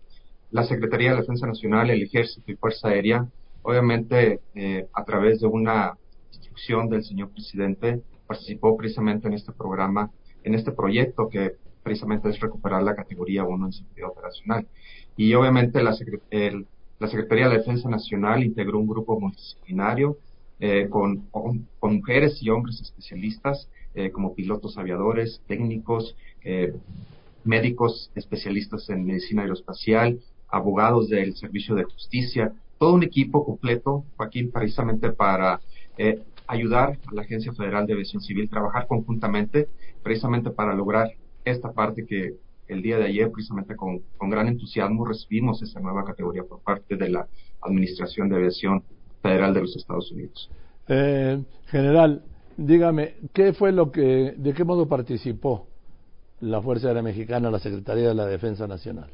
la 0.49 0.63
Secretaría 0.63 1.11
de 1.11 1.17
Defensa 1.17 1.45
Nacional, 1.45 1.91
el 1.91 2.01
Ejército 2.01 2.51
y 2.51 2.55
Fuerza 2.55 2.87
Aérea, 2.87 3.27
obviamente 3.61 4.39
eh, 4.55 4.87
a 4.91 5.05
través 5.05 5.39
de 5.39 5.45
una 5.45 5.95
instrucción 6.31 6.89
del 6.89 7.03
señor 7.03 7.29
presidente, 7.29 8.01
participó 8.27 8.75
precisamente 8.77 9.27
en 9.27 9.33
este 9.33 9.51
programa, 9.51 10.11
en 10.43 10.53
este 10.55 10.71
proyecto 10.71 11.29
que 11.29 11.53
precisamente 11.83 12.29
es 12.29 12.39
recuperar 12.39 12.83
la 12.83 12.95
categoría 12.95 13.45
1 13.45 13.65
en 13.65 13.73
seguridad 13.73 14.09
operacional. 14.09 14.67
Y 15.15 15.33
obviamente 15.33 15.81
la, 15.81 15.95
la 16.99 17.07
Secretaría 17.07 17.49
de 17.49 17.57
Defensa 17.57 17.89
Nacional 17.89 18.43
integró 18.43 18.79
un 18.79 18.87
grupo 18.87 19.19
multidisciplinario 19.19 20.17
eh, 20.59 20.87
con, 20.89 21.27
mujeres 21.81 22.41
y 22.41 22.49
hombres 22.49 22.81
especialistas 22.81 23.69
eh, 23.93 24.09
como 24.09 24.33
pilotos 24.33 24.77
aviadores, 24.77 25.41
técnicos, 25.47 26.15
eh, 26.43 26.73
médicos 27.43 28.11
especialistas 28.15 28.89
en 28.89 29.05
medicina 29.05 29.43
aeroespacial, 29.43 30.19
abogados 30.49 31.09
del 31.09 31.35
Servicio 31.35 31.75
de 31.75 31.83
Justicia, 31.83 32.53
todo 32.79 32.93
un 32.93 33.03
equipo 33.03 33.45
completo, 33.45 34.03
Joaquín, 34.17 34.51
precisamente 34.51 35.11
para 35.11 35.61
ayudar 36.47 36.97
a 37.05 37.13
la 37.13 37.21
Agencia 37.21 37.53
Federal 37.53 37.85
de 37.85 37.93
Aviación 37.93 38.21
Civil, 38.21 38.49
trabajar 38.49 38.87
conjuntamente 38.87 39.67
precisamente 40.01 40.49
para 40.49 40.73
lograr 40.73 41.11
esta 41.43 41.71
parte 41.71 42.05
que 42.05 42.35
el 42.67 42.81
día 42.81 42.97
de 42.97 43.05
ayer, 43.05 43.31
precisamente 43.31 43.75
con, 43.75 44.01
gran 44.29 44.47
entusiasmo, 44.47 45.05
recibimos 45.05 45.61
esa 45.61 45.79
nueva 45.79 46.03
categoría 46.03 46.43
por 46.43 46.61
parte 46.61 46.95
de 46.95 47.09
la 47.09 47.27
Administración 47.61 48.29
de 48.29 48.35
Aviación 48.35 48.83
Federal 49.21 49.53
de 49.53 49.61
los 49.61 49.75
Estados 49.75 50.11
Unidos. 50.11 50.49
Eh, 50.87 51.41
general, 51.67 52.23
dígame, 52.57 53.15
¿qué 53.33 53.53
fue 53.53 53.71
lo 53.71 53.91
que, 53.91 54.33
de 54.37 54.53
qué 54.53 54.63
modo 54.63 54.87
participó 54.87 55.67
la 56.41 56.61
Fuerza 56.61 56.87
Aérea 56.87 57.03
Mexicana, 57.03 57.49
la 57.49 57.59
Secretaría 57.59 58.09
de 58.09 58.15
la 58.15 58.25
Defensa 58.25 58.67
Nacional? 58.67 59.09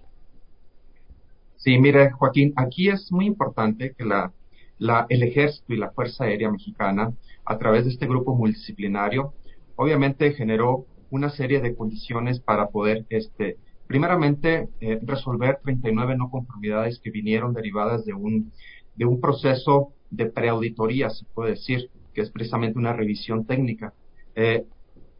Sí, 1.57 1.77
mire, 1.77 2.11
Joaquín, 2.11 2.53
aquí 2.57 2.89
es 2.89 3.11
muy 3.11 3.25
importante 3.25 3.93
que 3.97 4.03
la 4.03 4.31
el 4.79 5.23
ejército 5.23 5.73
y 5.73 5.77
la 5.77 5.91
Fuerza 5.91 6.25
Aérea 6.25 6.51
Mexicana, 6.51 7.13
a 7.45 7.57
través 7.57 7.85
de 7.85 7.91
este 7.91 8.07
grupo 8.07 8.35
multidisciplinario, 8.35 9.33
obviamente 9.75 10.33
generó 10.33 10.85
una 11.09 11.29
serie 11.29 11.61
de 11.61 11.75
condiciones 11.75 12.39
para 12.39 12.67
poder, 12.67 13.05
este, 13.09 13.57
primeramente, 13.87 14.69
eh, 14.81 14.99
resolver 15.03 15.59
39 15.63 16.17
no 16.17 16.29
conformidades 16.29 16.99
que 16.99 17.11
vinieron 17.11 17.53
derivadas 17.53 18.05
de 18.05 18.13
un, 18.13 18.51
de 18.95 19.05
un 19.05 19.21
proceso 19.21 19.93
de 20.09 20.25
preauditoría, 20.27 21.09
se 21.09 21.25
puede 21.33 21.51
decir, 21.51 21.89
que 22.13 22.21
es 22.21 22.29
precisamente 22.31 22.79
una 22.79 22.93
revisión 22.93 23.45
técnica. 23.45 23.93
Eh, 24.35 24.65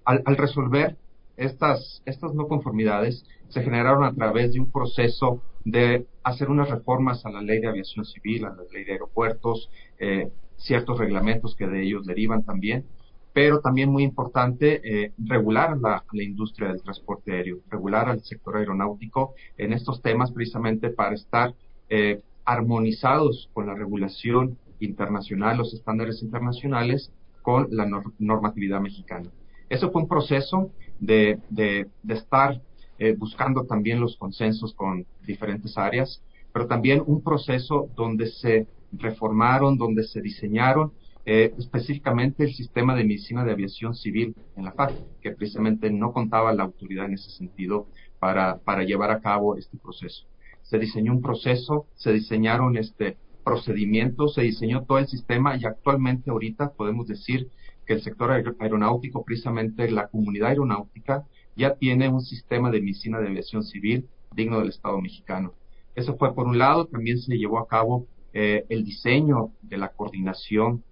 al, 0.06 0.22
al, 0.26 0.38
resolver 0.38 0.98
estas, 1.38 2.02
estas 2.06 2.34
no 2.34 2.48
conformidades, 2.48 3.26
se 3.50 3.62
generaron 3.62 4.04
a 4.04 4.14
través 4.14 4.54
de 4.54 4.60
un 4.60 4.72
proceso 4.72 5.42
de 5.66 6.06
hacer 6.24 6.50
unas 6.50 6.70
reformas 6.70 7.26
a 7.26 7.32
la 7.32 7.42
ley 7.42 7.60
de 7.60 7.68
aviación 7.68 8.06
civil, 8.06 8.46
a 8.46 8.50
la 8.50 8.64
ley 8.72 8.84
de 8.84 8.94
aeropuertos, 8.94 9.70
eh, 10.00 10.30
ciertos 10.58 10.98
reglamentos 10.98 11.56
que 11.56 11.68
de 11.68 11.84
ellos 11.84 12.06
derivan 12.06 12.44
también. 12.44 12.86
pero 13.34 13.62
también 13.62 13.90
muy 13.90 14.04
importante 14.04 14.80
eh, 14.84 15.12
regular 15.18 15.76
la, 15.82 16.04
industria 16.12 16.68
del 16.68 16.84
transporte 16.84 17.32
aéreo, 17.32 17.62
regular 17.68 18.08
al 18.08 18.22
sector 18.22 18.58
aeronáutico 18.58 19.34
en 19.58 19.74
estos 19.74 20.04
temas 20.04 20.32
precisamente 20.32 20.92
para 20.92 21.16
estar 21.16 21.56
eh, 21.90 22.22
armonizados 22.46 23.50
con 23.54 23.66
la 23.66 23.74
regulación 23.74 24.60
internacional, 24.80 25.58
los 25.58 25.74
estándares 25.74 26.22
internacionales, 26.22 27.12
con 27.42 27.68
la 27.72 27.88
normatividad 28.20 28.80
mexicana. 28.80 29.30
Eso 29.68 29.92
fue 29.92 30.04
un 30.04 30.08
proceso 30.08 30.70
de, 31.00 31.40
de, 31.50 31.88
de 32.04 32.14
estar 32.14 32.62
eh, 33.04 33.16
buscando 33.18 33.66
también 33.66 34.00
los 34.00 34.16
consensos 34.16 34.74
con 34.74 35.06
diferentes 35.28 35.78
áreas, 35.78 36.22
pero 36.54 36.68
también 36.68 37.04
un 37.06 37.22
proceso 37.22 37.90
donde 37.98 38.28
se 38.28 38.66
reformaron, 38.94 39.78
donde 39.78 40.04
se 40.04 40.22
diseñaron 40.22 40.94
eh, 41.26 41.54
específicamente 41.58 42.46
el 42.46 42.54
sistema 42.54 42.96
de 42.96 43.04
medicina 43.04 43.44
de 43.44 43.52
aviación 43.52 43.94
civil 43.94 44.34
en 44.56 44.64
la 44.64 44.72
FAC, 44.72 44.94
que 45.22 45.32
precisamente 45.32 45.92
no 45.92 46.14
contaba 46.14 46.54
la 46.54 46.64
autoridad 46.64 47.08
en 47.08 47.16
ese 47.16 47.30
sentido 47.32 47.88
para, 48.20 48.60
para 48.60 48.84
llevar 48.84 49.12
a 49.12 49.20
cabo 49.20 49.58
este 49.58 49.78
proceso. 49.78 50.26
Se 50.62 50.80
diseñó 50.80 51.12
un 51.12 51.22
proceso, 51.22 51.88
se 51.96 52.14
diseñaron 52.14 52.78
este 52.78 53.18
procedimientos, 53.44 54.36
se 54.36 54.44
diseñó 54.44 54.86
todo 54.86 55.00
el 55.00 55.08
sistema 55.08 55.58
y 55.58 55.66
actualmente 55.66 56.32
ahorita 56.32 56.72
podemos 56.72 57.06
decir 57.08 57.50
que 57.86 57.96
el 57.96 58.02
sector 58.02 58.32
aeronáutico, 58.60 59.26
precisamente 59.26 59.92
la 59.92 60.08
comunidad 60.08 60.52
aeronáutica, 60.52 61.26
ya 61.56 61.76
tiene 61.76 62.10
un 62.10 62.22
sistema 62.22 62.72
de 62.72 62.80
medicina 62.80 63.20
de 63.20 63.28
aviación 63.28 63.64
civil 63.64 64.08
digno 64.36 64.60
del 64.60 64.70
Estado 64.70 65.00
mexicano. 65.00 65.54
Eso 65.96 66.16
fue 66.18 66.34
por 66.34 66.48
un 66.48 66.58
lado, 66.58 66.86
también 66.86 67.20
se 67.20 67.38
llevó 67.38 67.60
a 67.60 67.68
cabo 67.68 68.08
eh, 68.34 68.66
el 68.70 68.84
diseño 68.84 69.52
de 69.62 69.78
la 69.78 69.90
coordinación 69.90 70.84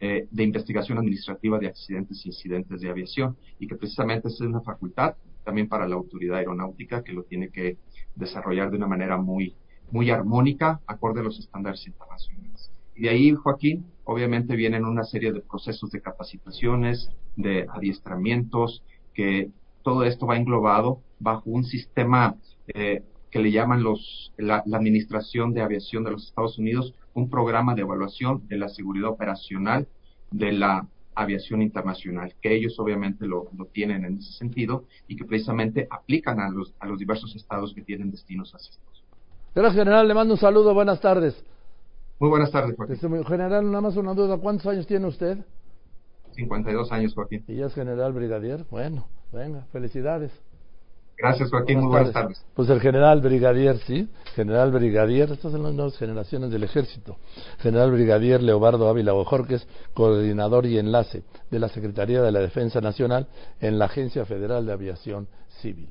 eh, 0.00 0.26
de 0.30 0.42
investigación 0.42 0.98
administrativa 0.98 1.58
de 1.58 1.68
accidentes 1.68 2.24
e 2.24 2.28
incidentes 2.28 2.80
de 2.80 2.90
aviación 2.90 3.36
y 3.60 3.68
que 3.68 3.76
precisamente 3.76 4.28
es 4.28 4.40
una 4.40 4.60
facultad 4.60 5.14
también 5.44 5.68
para 5.68 5.86
la 5.86 5.94
autoridad 5.94 6.38
aeronáutica 6.38 7.04
que 7.04 7.12
lo 7.12 7.22
tiene 7.22 7.50
que 7.50 7.76
desarrollar 8.16 8.70
de 8.70 8.76
una 8.76 8.88
manera 8.88 9.16
muy, 9.18 9.54
muy 9.90 10.10
armónica, 10.10 10.80
acorde 10.86 11.20
a 11.20 11.22
los 11.22 11.38
estándares 11.38 11.86
internacionales. 11.86 12.70
Y 12.96 13.02
de 13.02 13.10
ahí, 13.10 13.34
Joaquín, 13.34 13.86
obviamente 14.04 14.56
vienen 14.56 14.84
una 14.84 15.04
serie 15.04 15.32
de 15.32 15.40
procesos 15.40 15.90
de 15.90 16.00
capacitaciones, 16.00 17.10
de 17.36 17.66
adiestramientos, 17.72 18.82
que 19.12 19.50
todo 19.84 20.02
esto 20.04 20.26
va 20.26 20.36
englobado 20.36 20.98
bajo 21.20 21.48
un 21.50 21.64
sistema 21.64 22.34
eh, 22.66 23.04
que 23.30 23.38
le 23.38 23.52
llaman 23.52 23.82
los, 23.82 24.32
la, 24.36 24.62
la, 24.66 24.78
Administración 24.78 25.52
de 25.52 25.60
Aviación 25.60 26.02
de 26.02 26.12
los 26.12 26.26
Estados 26.26 26.58
Unidos, 26.58 26.94
un 27.14 27.30
programa 27.30 27.74
de 27.74 27.82
evaluación 27.82 28.48
de 28.48 28.56
la 28.56 28.68
seguridad 28.68 29.10
operacional 29.10 29.86
de 30.30 30.52
la 30.52 30.88
aviación 31.14 31.62
internacional, 31.62 32.34
que 32.40 32.54
ellos 32.54 32.78
obviamente 32.78 33.26
lo, 33.26 33.48
lo, 33.56 33.66
tienen 33.66 34.04
en 34.04 34.18
ese 34.18 34.32
sentido 34.32 34.84
y 35.06 35.16
que 35.16 35.24
precisamente 35.24 35.86
aplican 35.90 36.40
a 36.40 36.48
los, 36.48 36.74
a 36.80 36.86
los 36.86 36.98
diversos 36.98 37.36
estados 37.36 37.72
que 37.72 37.82
tienen 37.82 38.10
destinos 38.10 38.52
hacia 38.52 38.70
estos. 38.72 39.04
Gracias, 39.54 39.84
general. 39.84 40.08
Le 40.08 40.14
mando 40.14 40.34
un 40.34 40.40
saludo. 40.40 40.74
Buenas 40.74 41.00
tardes. 41.00 41.44
Muy 42.18 42.30
buenas 42.30 42.50
tardes, 42.50 42.74
Joaquín. 42.76 43.24
General, 43.24 43.64
nada 43.64 43.80
más 43.80 43.96
una 43.96 44.14
duda. 44.14 44.38
¿Cuántos 44.38 44.66
años 44.66 44.86
tiene 44.86 45.06
usted? 45.06 45.38
52 46.32 46.90
años, 46.90 47.14
Joaquín. 47.14 47.44
¿Y 47.46 47.56
ya 47.56 47.66
es 47.66 47.74
general 47.74 48.12
brigadier? 48.12 48.64
Bueno, 48.70 49.06
venga, 49.34 49.66
felicidades. 49.72 50.32
Gracias, 51.16 51.50
Joaquín. 51.50 51.78
Muy 51.78 51.88
buenas 51.88 52.12
tardes. 52.12 52.44
Pues 52.54 52.68
el 52.70 52.80
general 52.80 53.20
brigadier, 53.20 53.78
sí, 53.86 54.08
general 54.34 54.72
brigadier, 54.72 55.30
estas 55.30 55.52
son 55.52 55.62
las 55.62 55.72
nuevas 55.72 55.96
generaciones 55.96 56.50
del 56.50 56.64
ejército. 56.64 57.18
General 57.58 57.92
brigadier 57.92 58.42
Leobardo 58.42 58.88
Ávila 58.88 59.14
Ojorques, 59.14 59.66
coordinador 59.94 60.66
y 60.66 60.78
enlace 60.78 61.22
de 61.50 61.58
la 61.58 61.68
Secretaría 61.68 62.20
de 62.20 62.32
la 62.32 62.40
Defensa 62.40 62.80
Nacional 62.80 63.28
en 63.60 63.78
la 63.78 63.84
Agencia 63.84 64.24
Federal 64.24 64.66
de 64.66 64.72
Aviación 64.72 65.28
Civil. 65.60 65.88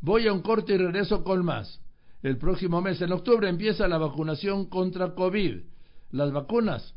Voy 0.00 0.26
a 0.26 0.32
un 0.32 0.42
corte 0.42 0.74
y 0.74 0.78
regreso 0.78 1.22
con 1.22 1.44
más. 1.44 1.80
El 2.22 2.36
próximo 2.36 2.80
mes, 2.80 3.00
en 3.00 3.12
octubre, 3.12 3.48
empieza 3.48 3.86
la 3.86 3.98
vacunación 3.98 4.66
contra 4.66 5.14
COVID. 5.14 5.62
Las 6.10 6.32
vacunas, 6.32 6.94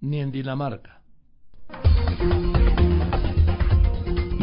ni 0.00 0.20
en 0.20 0.30
Dinamarca. 0.30 1.00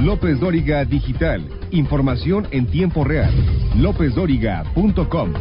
López 0.03 0.39
Dóriga 0.39 0.85
Digital. 0.85 1.45
Información 1.71 2.47
en 2.51 2.67
tiempo 2.67 3.03
real. 3.03 3.33
LópezDóriga.com. 3.75 5.33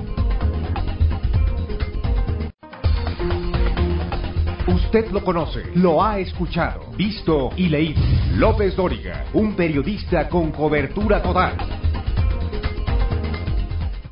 Usted 4.67 5.11
lo 5.13 5.23
conoce, 5.23 5.63
lo 5.77 6.03
ha 6.03 6.19
escuchado, 6.19 6.91
visto 6.97 7.51
y 7.57 7.69
leído. 7.69 8.01
López 8.35 8.75
Dóriga, 8.75 9.27
un 9.33 9.55
periodista 9.55 10.29
con 10.29 10.51
cobertura 10.51 11.23
total. 11.23 11.57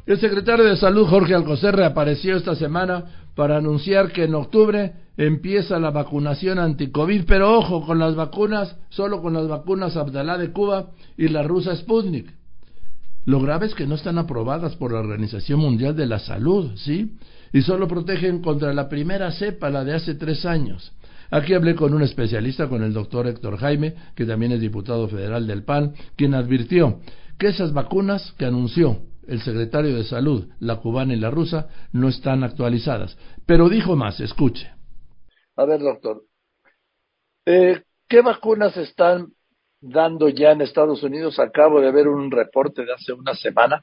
El 0.07 0.21
secretario 0.21 0.65
de 0.65 0.77
Salud, 0.77 1.09
Jorge 1.09 1.35
Alcocer, 1.35 1.75
reapareció 1.75 2.37
esta 2.37 2.55
semana 2.55 3.26
para 3.37 3.59
anunciar 3.59 4.11
que 4.13 4.25
en 4.25 4.35
octubre 4.35 4.95
empieza 5.17 5.79
la 5.79 5.91
vacunación 5.91 6.59
anti-COVID, 6.59 7.25
pero 7.27 7.59
ojo 7.59 7.87
con 7.87 7.99
las 7.99 8.17
vacunas, 8.17 8.77
solo 8.89 9.23
con 9.23 9.35
las 9.35 9.47
vacunas 9.47 9.97
Abdalá 9.97 10.39
de 10.39 10.51
Cuba 10.53 10.91
y 11.17 11.29
la 11.29 11.43
rusa 11.43 11.77
Sputnik. 11.77 12.33
Lo 13.27 13.41
grave 13.41 13.67
es 13.67 13.75
que 13.75 13.87
no 13.87 13.95
están 13.95 14.19
aprobadas 14.19 14.75
por 14.77 14.93
la 14.93 15.01
Organización 15.01 15.61
Mundial 15.61 15.95
de 15.95 16.07
la 16.07 16.19
Salud, 16.19 16.73
¿sí? 16.77 17.17
Y 17.53 17.61
solo 17.63 17.87
protegen 17.87 18.41
contra 18.41 18.73
la 18.73 18.89
primera 18.89 19.31
cepa, 19.33 19.69
la 19.69 19.85
de 19.85 19.95
hace 19.95 20.15
tres 20.15 20.47
años. 20.47 20.93
Aquí 21.31 21.53
hablé 21.53 21.75
con 21.75 21.93
un 21.93 22.03
especialista, 22.03 22.69
con 22.69 22.83
el 22.83 22.95
doctor 22.95 23.27
Héctor 23.27 23.59
Jaime, 23.59 23.95
que 24.15 24.25
también 24.25 24.53
es 24.53 24.61
diputado 24.61 25.09
federal 25.09 25.47
del 25.47 25.65
PAN, 25.65 25.93
quien 26.17 26.35
advirtió 26.35 27.01
que 27.39 27.49
esas 27.49 27.73
vacunas 27.75 28.33
que 28.39 28.47
anunció 28.47 29.01
el 29.29 29.41
secretario 29.43 29.97
de 29.97 30.05
Salud, 30.05 30.49
la 30.61 30.77
cubana 30.77 31.15
y 31.15 31.19
la 31.19 31.31
rusa, 31.31 31.69
no 31.93 32.09
están 32.09 32.45
actualizadas. 32.45 33.19
Pero 33.47 33.69
dijo 33.69 33.97
más, 33.97 34.21
escuche. 34.21 34.71
A 35.57 35.65
ver, 35.65 35.81
doctor, 35.81 36.23
eh, 37.47 37.83
¿qué 38.09 38.21
vacunas 38.23 38.77
están 38.77 39.29
dando 39.81 40.29
ya 40.29 40.53
en 40.53 40.61
Estados 40.61 41.03
Unidos? 41.03 41.39
Acabo 41.39 41.81
de 41.81 41.93
ver 41.93 42.09
un 42.09 42.31
reporte 42.31 42.85
de 42.85 42.93
hace 42.93 43.13
una 43.13 43.35
semana 43.35 43.83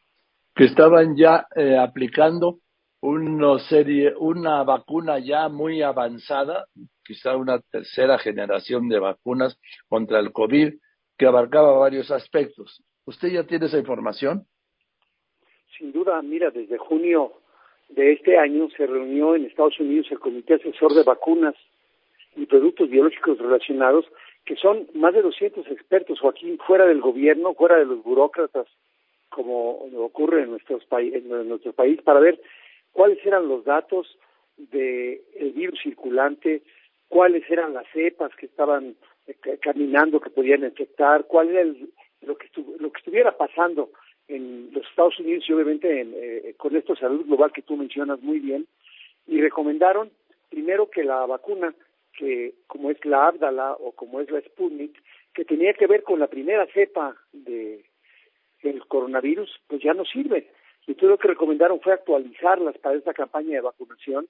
que 0.56 0.66
estaban 0.66 1.16
ya 1.16 1.48
eh, 1.56 1.78
aplicando 1.78 2.60
una 3.02 4.64
vacuna 4.64 5.20
ya 5.20 5.50
muy 5.50 5.82
avanzada, 5.82 6.68
quizá 7.04 7.36
una 7.36 7.60
tercera 7.60 8.18
generación 8.18 8.88
de 8.88 9.00
vacunas 9.00 9.58
contra 9.90 10.20
el 10.20 10.32
COVID, 10.32 10.74
que 11.18 11.26
abarcaba 11.26 11.78
varios 11.78 12.12
aspectos. 12.12 12.82
¿Usted 13.06 13.30
ya 13.30 13.44
tiene 13.44 13.66
esa 13.66 13.78
información? 13.78 14.46
Sin 15.78 15.92
duda, 15.92 16.22
mira, 16.22 16.52
desde 16.52 16.78
junio 16.78 17.34
de 17.90 18.14
este 18.14 18.38
año 18.38 18.70
se 18.76 18.86
reunió 18.86 19.36
en 19.36 19.46
Estados 19.46 19.80
Unidos 19.80 20.08
el 20.12 20.20
Comité 20.20 20.56
Asesor 20.56 20.94
de 20.94 21.04
Vacunas 21.04 21.56
y 22.36 22.46
Productos 22.46 22.90
Biológicos 22.90 23.40
Relacionados, 23.40 24.06
que 24.46 24.56
son 24.56 24.88
más 24.94 25.14
de 25.14 25.22
200 25.22 25.68
expertos, 25.68 26.20
Joaquín, 26.20 26.58
fuera 26.66 26.86
del 26.86 27.02
gobierno, 27.02 27.54
fuera 27.54 27.78
de 27.78 27.86
los 27.86 28.04
burócratas, 28.04 28.68
como 29.30 29.86
ocurre 30.04 30.44
en, 30.44 30.52
nuestros 30.52 30.84
en 30.92 31.50
nuestro 31.50 31.74
país, 31.74 32.02
para 32.02 32.20
ver 32.20 32.40
cuáles 32.92 33.24
eran 33.26 33.48
los 33.48 33.64
datos 33.64 34.18
del 34.58 35.54
virus 35.56 35.80
circulante, 35.82 36.62
cuáles 37.08 37.50
eran 37.50 37.74
las 37.74 37.88
cepas 37.94 38.32
que 38.36 38.46
estaban 38.46 38.96
eh, 39.28 39.36
caminando, 39.62 40.20
que 40.20 40.30
podían 40.30 40.64
infectar, 40.64 41.26
cuál 41.26 41.50
era 41.50 41.64
lo, 42.22 42.38
que 42.38 42.50
lo 42.80 42.92
que 42.92 43.00
estuviera 43.00 43.36
pasando 43.36 43.90
en 44.28 44.70
los 44.72 44.86
Estados 44.88 45.20
Unidos 45.20 45.44
y 45.48 45.54
obviamente 45.54 46.02
en, 46.02 46.14
eh, 46.16 46.54
con 46.58 46.76
esto 46.76 46.96
salud 46.96 47.26
global 47.26 47.52
que 47.52 47.62
tú 47.62 47.76
mencionas 47.76 48.22
muy 48.22 48.40
bien, 48.40 48.68
y 49.28 49.42
recomendaron 49.42 50.12
primero 50.50 50.90
que 50.90 51.04
la 51.04 51.26
vacuna, 51.26 51.74
que 52.18 52.54
como 52.68 52.92
es 52.92 53.04
la 53.06 53.28
Abdala 53.28 53.74
o 53.74 53.92
como 53.94 54.20
es 54.22 54.30
la 54.30 54.42
Sputnik, 54.42 55.02
que 55.34 55.46
tenía 55.46 55.74
que 55.74 55.88
ver 55.88 56.04
con 56.04 56.20
la 56.20 56.28
primera 56.28 56.66
cepa 56.68 57.16
de 57.32 57.84
del 58.64 58.86
coronavirus, 58.88 59.60
pues 59.68 59.82
ya 59.82 59.94
no 59.94 60.06
sirve. 60.06 60.50
Todo 60.98 61.12
lo 61.12 61.18
que 61.18 61.28
recomendaron 61.28 61.80
fue 61.82 61.94
actualizarlas 61.94 62.78
para 62.78 62.96
esta 62.96 63.14
campaña 63.14 63.52
de 63.52 63.62
vacunación. 63.62 64.28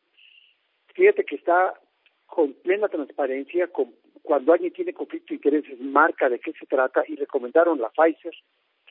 Fíjate 0.93 1.23
que 1.23 1.35
está 1.35 1.79
con 2.25 2.53
plena 2.53 2.87
transparencia, 2.87 3.67
con, 3.67 3.93
cuando 4.21 4.53
alguien 4.53 4.73
tiene 4.73 4.93
conflicto 4.93 5.29
de 5.29 5.35
intereses, 5.35 5.79
marca 5.79 6.29
de 6.29 6.39
qué 6.39 6.51
se 6.53 6.65
trata 6.65 7.03
y 7.07 7.15
recomendaron 7.15 7.79
la 7.79 7.89
Pfizer, 7.89 8.33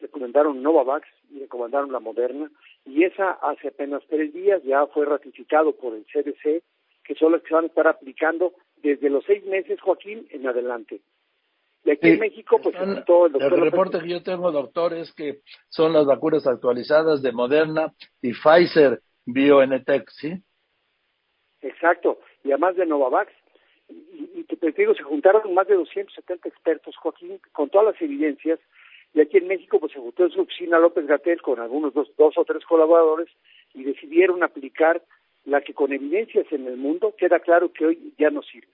recomendaron 0.03 0.63
Novavax 0.63 1.09
y 1.31 1.41
recomendaron 1.41 1.93
la 1.93 2.01
Moderna, 2.01 2.51
y 2.85 3.05
esa 3.05 3.33
hace 3.33 3.69
apenas 3.69 4.03
tres 4.09 4.33
días 4.35 4.63
ya 4.65 4.87
fue 4.89 5.07
ratificado 5.07 5.73
por 5.73 5.95
el 5.95 6.05
CDC, 6.05 6.63
que 7.05 7.15
son 7.15 7.33
las 7.33 7.43
que 7.43 7.55
van 7.55 7.65
a 7.65 7.69
estar 7.69 7.87
aplicando 7.87 8.53
desde 8.83 9.09
los 9.09 9.25
seis 9.25 9.45
meses, 9.47 9.81
Joaquín, 9.81 10.27
en 10.31 10.47
adelante. 10.47 11.01
Y 11.85 11.91
aquí 11.91 12.11
en 12.11 12.21
México, 12.21 12.61
pues 12.63 12.77
todo 13.07 13.27
el 13.27 13.33
doctor. 13.33 13.55
El 13.55 13.61
reporte 13.61 13.99
que 13.99 14.09
yo 14.09 14.23
tengo, 14.23 14.53
doctor, 14.53 14.95
es 14.95 15.13
que 15.15 15.41
son 15.69 15.93
las 15.93 16.07
vacunas 16.07 16.47
actualizadas 16.47 17.23
de 17.23 17.33
Moderna 17.33 17.93
y 18.21 18.33
Pfizer 18.35 19.01
BioNTech, 19.27 20.09
¿sí? 20.11 20.33
Exacto. 21.61 22.19
Y 22.45 22.51
además 22.51 22.77
de 22.77 22.87
Novavax, 22.87 23.33
y, 23.89 24.45
te, 24.45 24.73
digo, 24.73 24.95
se 24.95 25.03
juntaron 25.03 25.53
más 25.55 25.67
de 25.67 25.75
270 25.75 26.49
expertos, 26.49 26.97
Joaquín, 26.97 27.41
con 27.53 27.69
todas 27.69 27.93
las 27.93 28.03
evidencias, 28.03 28.61
y 29.15 29.21
aquí 29.21 29.39
en 29.39 29.47
México 29.47 29.79
pues 29.79 29.93
se 29.93 29.99
juntó 29.99 30.25
en 30.25 30.31
su 30.31 30.41
oficina 30.41 30.79
López 30.79 31.07
Gatel 31.07 31.43
con 31.43 31.61
algunos 31.61 31.93
dos, 31.93 32.11
dos 32.17 32.37
o 32.39 32.45
tres 32.45 32.65
colaboradores 32.65 33.29
y 33.75 33.85
decidieron 33.85 34.43
aplicar 34.43 35.03
la 35.45 35.61
que 35.61 35.75
con 35.75 35.93
evidencias 35.93 36.47
en 36.51 36.67
el 36.67 36.77
mundo 36.77 37.15
queda 37.17 37.41
claro 37.41 37.73
que 37.73 37.87
hoy 37.87 38.15
ya 38.19 38.31
no 38.31 38.43
sirve. 38.43 38.73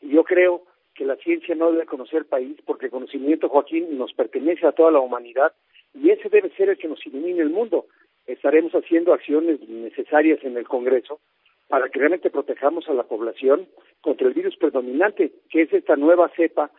Y 0.00 0.10
yo 0.10 0.24
creo 0.24 0.62
que 0.94 1.04
la 1.04 1.16
ciencia 1.16 1.54
no 1.54 1.70
debe 1.70 1.86
conocer 1.86 2.24
país 2.24 2.56
porque 2.64 2.86
el 2.86 2.90
conocimiento, 2.90 3.48
Joaquín, 3.48 3.96
nos 3.98 4.12
pertenece 4.12 4.66
a 4.66 4.72
toda 4.72 4.90
la 4.90 5.00
humanidad 5.00 5.52
y 5.94 6.10
ese 6.10 6.28
debe 6.28 6.50
ser 6.56 6.70
el 6.70 6.78
que 6.78 6.88
nos 6.88 7.04
ilumine 7.06 7.42
el 7.42 7.50
mundo. 7.50 7.86
Estaremos 8.26 8.72
haciendo 8.72 9.12
acciones 9.12 9.60
necesarias 9.68 10.40
en 10.42 10.56
el 10.56 10.66
Congreso 10.66 11.20
para 11.68 11.88
que 11.88 11.98
realmente 11.98 12.30
protejamos 12.30 12.88
a 12.88 12.94
la 12.94 13.04
población 13.04 13.68
contra 14.00 14.26
el 14.26 14.34
virus 14.34 14.56
predominante, 14.56 15.32
que 15.50 15.62
es 15.62 15.72
esta 15.72 15.96
nueva 15.96 16.30
cepa 16.36 16.70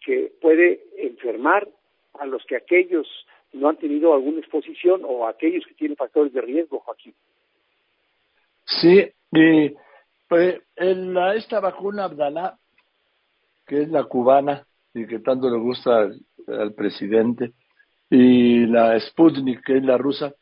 que 0.00 0.32
puede 0.40 0.80
enfermar 0.96 1.68
a 2.18 2.26
los 2.26 2.44
que 2.46 2.56
aquellos 2.56 3.06
no 3.52 3.68
han 3.68 3.76
tenido 3.76 4.14
alguna 4.14 4.38
exposición 4.38 5.02
o 5.04 5.26
a 5.26 5.30
aquellos 5.30 5.64
que 5.66 5.74
tienen 5.74 5.96
factores 5.96 6.32
de 6.32 6.40
riesgo, 6.40 6.80
Joaquín. 6.80 7.14
Sí, 8.64 9.10
y 9.32 9.74
pues 10.28 10.60
en 10.76 11.12
la, 11.12 11.34
esta 11.34 11.60
vacuna 11.60 12.04
Abdalá, 12.04 12.56
que 13.66 13.82
es 13.82 13.88
la 13.88 14.04
cubana 14.04 14.64
y 14.94 15.06
que 15.06 15.18
tanto 15.20 15.50
le 15.50 15.58
gusta 15.58 16.08
al, 16.46 16.74
presidente, 16.74 17.52
y 18.08 18.66
la 18.66 18.98
Sputnik, 18.98 19.64
que 19.64 19.76
es 19.76 19.84
la 19.84 19.96
rusa, 19.96 20.34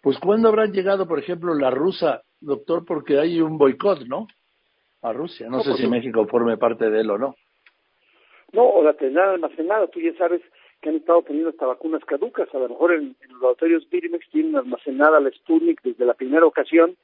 pues 0.00 0.18
¿cuándo 0.18 0.48
habrán 0.48 0.72
llegado, 0.72 1.08
por 1.08 1.18
ejemplo, 1.18 1.54
la 1.54 1.70
rusa, 1.70 2.22
doctor? 2.40 2.84
Porque 2.84 3.18
hay 3.18 3.40
un 3.40 3.58
boicot, 3.58 4.06
¿no? 4.06 4.28
A 5.02 5.12
Rusia. 5.12 5.48
No, 5.48 5.60
sé 5.60 5.74
si 5.74 5.86
México 5.88 6.26
forme 6.26 6.56
parte 6.56 6.88
de 6.88 7.00
él 7.00 7.10
o 7.10 7.18
no. 7.18 7.34
No, 8.52 8.62
o 8.62 8.82
la 8.82 8.94
tendrán 8.94 9.30
almacenada. 9.30 9.88
Tú 9.88 10.00
ya 10.00 10.14
sabes 10.16 10.40
que 10.80 10.88
han 10.88 10.96
estado 10.96 11.22
teniendo 11.22 11.50
hasta 11.50 11.66
vacunas 11.66 12.04
caducas. 12.04 12.52
A 12.54 12.58
lo 12.58 12.68
mejor 12.68 12.92
en, 12.94 13.16
los 13.28 13.40
laboratorios 13.40 13.88
Birmex 13.90 14.28
tienen 14.30 14.56
almacenada 14.56 15.20
la 15.20 15.30
Sputnik 15.30 15.82
desde 15.82 16.04
la 16.04 16.14
primera 16.14 16.46
ocasión 16.46 16.96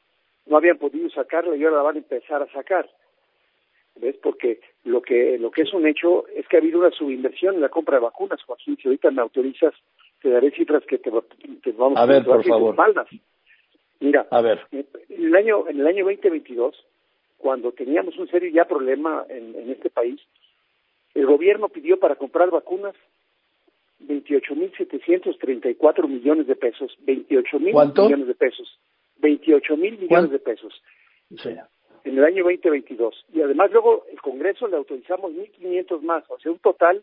no 0.47 0.57
habían 0.57 0.79
podido 0.79 1.09
sacarla 1.11 1.57
y 1.57 1.65
ahora 1.65 1.77
la 1.77 1.83
van 1.83 1.97
a 1.97 1.99
empezar 1.99 2.43
a 2.43 2.53
sacar. 2.53 2.89
¿Ves? 3.97 4.17
Porque 4.23 4.61
lo 4.85 5.03
que, 5.03 5.39
lo 5.39 5.51
que 5.51 5.63
es 5.63 5.73
un 5.73 5.87
hecho 5.87 6.27
es 6.29 6.49
que 6.49 6.57
ha 6.57 6.61
habido 6.61 6.81
una 6.81 6.91
subinversión 6.91 7.57
en 7.57 7.61
la 7.61 7.69
compra 7.69 7.97
de 7.97 8.05
vacunas, 8.05 8.43
Joaquín. 8.43 8.77
Si 8.77 8.89
ahorita 8.89 9.11
me 9.11 9.21
autorizas, 9.21 9.75
te 10.21 10.31
daré 10.31 10.51
cifras 10.51 10.83
que 10.87 10.99
te, 10.99 11.11
vamos 11.11 11.99
a 11.99 12.07
ver, 12.07 12.25
por 12.25 12.45
favor. 12.45 12.75
Mira, 14.01 14.27
a 14.31 14.41
ver. 14.41 14.67
En 14.73 15.27
el 15.27 15.37
año, 15.37 15.69
en 15.69 15.81
el 15.81 15.87
año 15.87 16.05
2022, 16.05 16.75
cuando 17.37 17.73
teníamos 17.73 18.17
un 18.19 18.29
serio 18.29 18.51
ya 18.51 18.65
problema 18.65 19.25
en, 19.29 19.55
en 19.55 19.71
este 19.71 19.91
país, 19.91 20.21
el 21.15 21.27
gobierno 21.27 21.69
pidió 21.69 22.01
para 22.01 22.17
comprar 22.17 22.51
vacunas 22.51 22.95
28.734 24.07 26.09
millones 26.09 26.47
de 26.47 26.57
pesos. 26.57 26.97
28 27.01 27.61
mil 27.61 27.75
millones 27.75 28.27
de 28.27 28.35
pesos. 28.35 28.79
28 29.19 29.77
mil 29.77 29.99
millones 29.99 30.31
de 30.31 30.38
pesos 30.38 30.83
en 32.05 32.19
el 32.19 32.25
año 32.25 32.45
2022. 32.45 33.27
Y 33.33 33.43
además 33.43 33.71
luego 33.71 34.05
el 34.11 34.21
Congreso 34.21 34.67
le 34.69 34.77
autorizamos 34.77 35.33
1.500 35.33 36.01
más, 36.03 36.25
o 36.29 36.38
sea, 36.38 36.53
un 36.53 36.59
total 36.59 37.03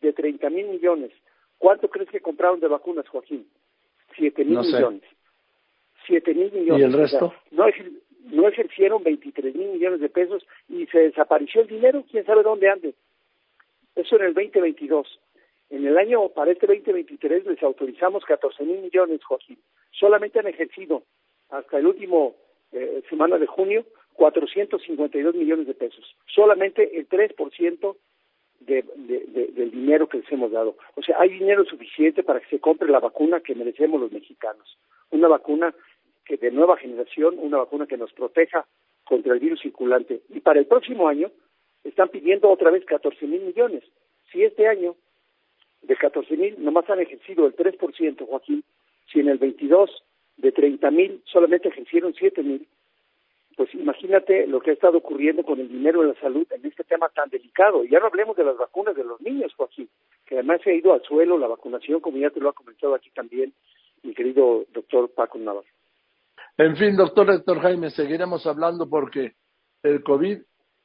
de 0.00 0.12
30 0.12 0.50
mil 0.50 0.68
millones. 0.68 1.12
¿Cuánto 1.58 1.88
crees 1.88 2.08
que 2.08 2.20
compraron 2.20 2.60
de 2.60 2.68
vacunas, 2.68 3.08
Joaquín? 3.08 3.46
7 4.16 4.44
mil 4.44 4.58
millones. 4.58 5.02
7 6.06 6.34
mil 6.34 6.52
millones. 6.52 6.80
¿Y 6.80 6.84
el 6.84 6.92
resto? 6.92 7.34
no, 7.50 7.66
no 8.24 8.48
ejercieron 8.48 9.02
23 9.02 9.54
mil 9.54 9.68
millones 9.68 10.00
de 10.00 10.08
pesos 10.08 10.46
y 10.68 10.86
se 10.86 10.98
desapareció 10.98 11.62
el 11.62 11.68
dinero, 11.68 12.04
quién 12.10 12.24
sabe 12.24 12.42
dónde 12.42 12.68
ande. 12.68 12.94
Eso 13.94 14.16
en 14.16 14.22
el 14.22 14.34
2022. 14.34 15.20
En 15.70 15.86
el 15.86 15.96
año, 15.96 16.28
para 16.30 16.50
este 16.50 16.66
2023, 16.66 17.46
les 17.46 17.62
autorizamos 17.62 18.24
14 18.24 18.64
mil 18.64 18.80
millones, 18.80 19.22
Joaquín. 19.24 19.58
Solamente 19.92 20.40
han 20.40 20.48
ejercido 20.48 21.04
hasta 21.48 21.78
el 21.78 21.86
último 21.86 22.34
eh, 22.72 23.02
semana 23.08 23.38
de 23.38 23.46
junio 23.46 23.84
452 24.14 25.34
millones 25.34 25.66
de 25.66 25.74
pesos, 25.74 26.04
solamente 26.26 26.98
el 26.98 27.08
3% 27.08 27.96
de, 28.60 28.84
de, 28.96 29.46
del 29.52 29.70
dinero 29.70 30.08
que 30.08 30.18
les 30.18 30.32
hemos 30.32 30.50
dado. 30.50 30.76
O 30.96 31.02
sea, 31.02 31.18
hay 31.20 31.30
dinero 31.30 31.64
suficiente 31.64 32.22
para 32.22 32.40
que 32.40 32.48
se 32.48 32.60
compre 32.60 32.90
la 32.90 33.00
vacuna 33.00 33.40
que 33.40 33.54
merecemos 33.54 34.00
los 34.00 34.12
mexicanos. 34.12 34.76
Una 35.10 35.28
vacuna 35.28 35.74
que 36.24 36.36
de 36.36 36.50
nueva 36.50 36.76
generación, 36.76 37.36
una 37.38 37.58
vacuna 37.58 37.86
que 37.86 37.96
nos 37.96 38.12
proteja 38.12 38.66
contra 39.04 39.32
el 39.32 39.40
virus 39.40 39.60
circulante. 39.62 40.20
Y 40.28 40.40
para 40.40 40.60
el 40.60 40.66
próximo 40.66 41.08
año 41.08 41.30
están 41.84 42.08
pidiendo 42.08 42.50
otra 42.50 42.70
vez 42.70 42.84
14 42.84 43.26
mil 43.26 43.40
millones. 43.40 43.82
Si 44.30 44.44
este 44.44 44.68
año 44.68 44.96
de 45.82 45.96
14 45.96 46.36
mil 46.36 46.56
nomás 46.58 46.88
han 46.90 47.00
ejercido 47.00 47.46
el 47.46 47.56
3%, 47.56 48.26
Joaquín, 48.26 48.64
si 49.12 49.20
en 49.20 49.28
el 49.28 49.38
22 49.38 49.90
de 50.36 50.52
30 50.52 50.90
mil 50.90 51.22
solamente 51.24 51.68
ejercieron 51.68 52.14
7 52.14 52.42
mil, 52.42 52.66
pues 53.56 53.74
imagínate 53.74 54.46
lo 54.46 54.60
que 54.60 54.70
ha 54.70 54.74
estado 54.74 54.98
ocurriendo 54.98 55.42
con 55.42 55.60
el 55.60 55.68
dinero 55.68 56.00
de 56.00 56.08
la 56.08 56.20
salud 56.20 56.46
en 56.50 56.64
este 56.64 56.84
tema 56.84 57.08
tan 57.10 57.28
delicado. 57.28 57.84
Y 57.84 57.90
ya 57.90 57.98
no 57.98 58.06
hablemos 58.06 58.36
de 58.36 58.44
las 58.44 58.56
vacunas 58.56 58.96
de 58.96 59.04
los 59.04 59.20
niños, 59.20 59.52
Joaquín, 59.54 59.88
que 60.24 60.36
además 60.36 60.60
se 60.62 60.70
ha 60.70 60.74
ido 60.74 60.94
al 60.94 61.02
suelo 61.02 61.36
la 61.36 61.48
vacunación, 61.48 62.00
como 62.00 62.16
ya 62.16 62.30
te 62.30 62.40
lo 62.40 62.48
ha 62.48 62.54
comentado 62.54 62.94
aquí 62.94 63.10
también 63.10 63.52
mi 64.02 64.14
querido 64.14 64.64
doctor 64.72 65.10
Paco 65.10 65.38
Navarro. 65.38 65.66
En 66.56 66.76
fin, 66.76 66.96
doctor 66.96 67.30
Héctor 67.30 67.60
Jaime, 67.60 67.90
seguiremos 67.90 68.46
hablando 68.46 68.88
porque 68.88 69.34
el 69.82 70.02
COVID 70.02 70.38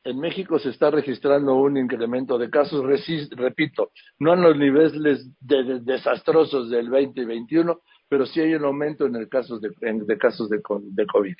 en 0.05 0.19
México 0.19 0.59
se 0.59 0.69
está 0.69 0.91
registrando 0.91 1.55
un 1.55 1.77
incremento 1.77 2.37
de 2.37 2.51
casos, 2.51 2.85
repito, 3.31 3.91
no 4.19 4.33
en 4.33 4.43
los 4.43 4.55
niveles 4.55 5.27
desastrosos 5.41 6.69
del 6.69 6.89
20 6.91 7.21
y 7.21 7.25
21, 7.25 7.81
pero 8.07 8.27
sí 8.27 8.39
hay 8.39 8.53
un 8.53 8.65
aumento 8.65 9.07
en 9.07 9.15
el 9.15 9.27
caso 9.27 9.59
de, 9.59 9.71
de 9.81 10.17
casos 10.17 10.47
de, 10.47 10.61
de 10.79 11.05
COVID. 11.07 11.35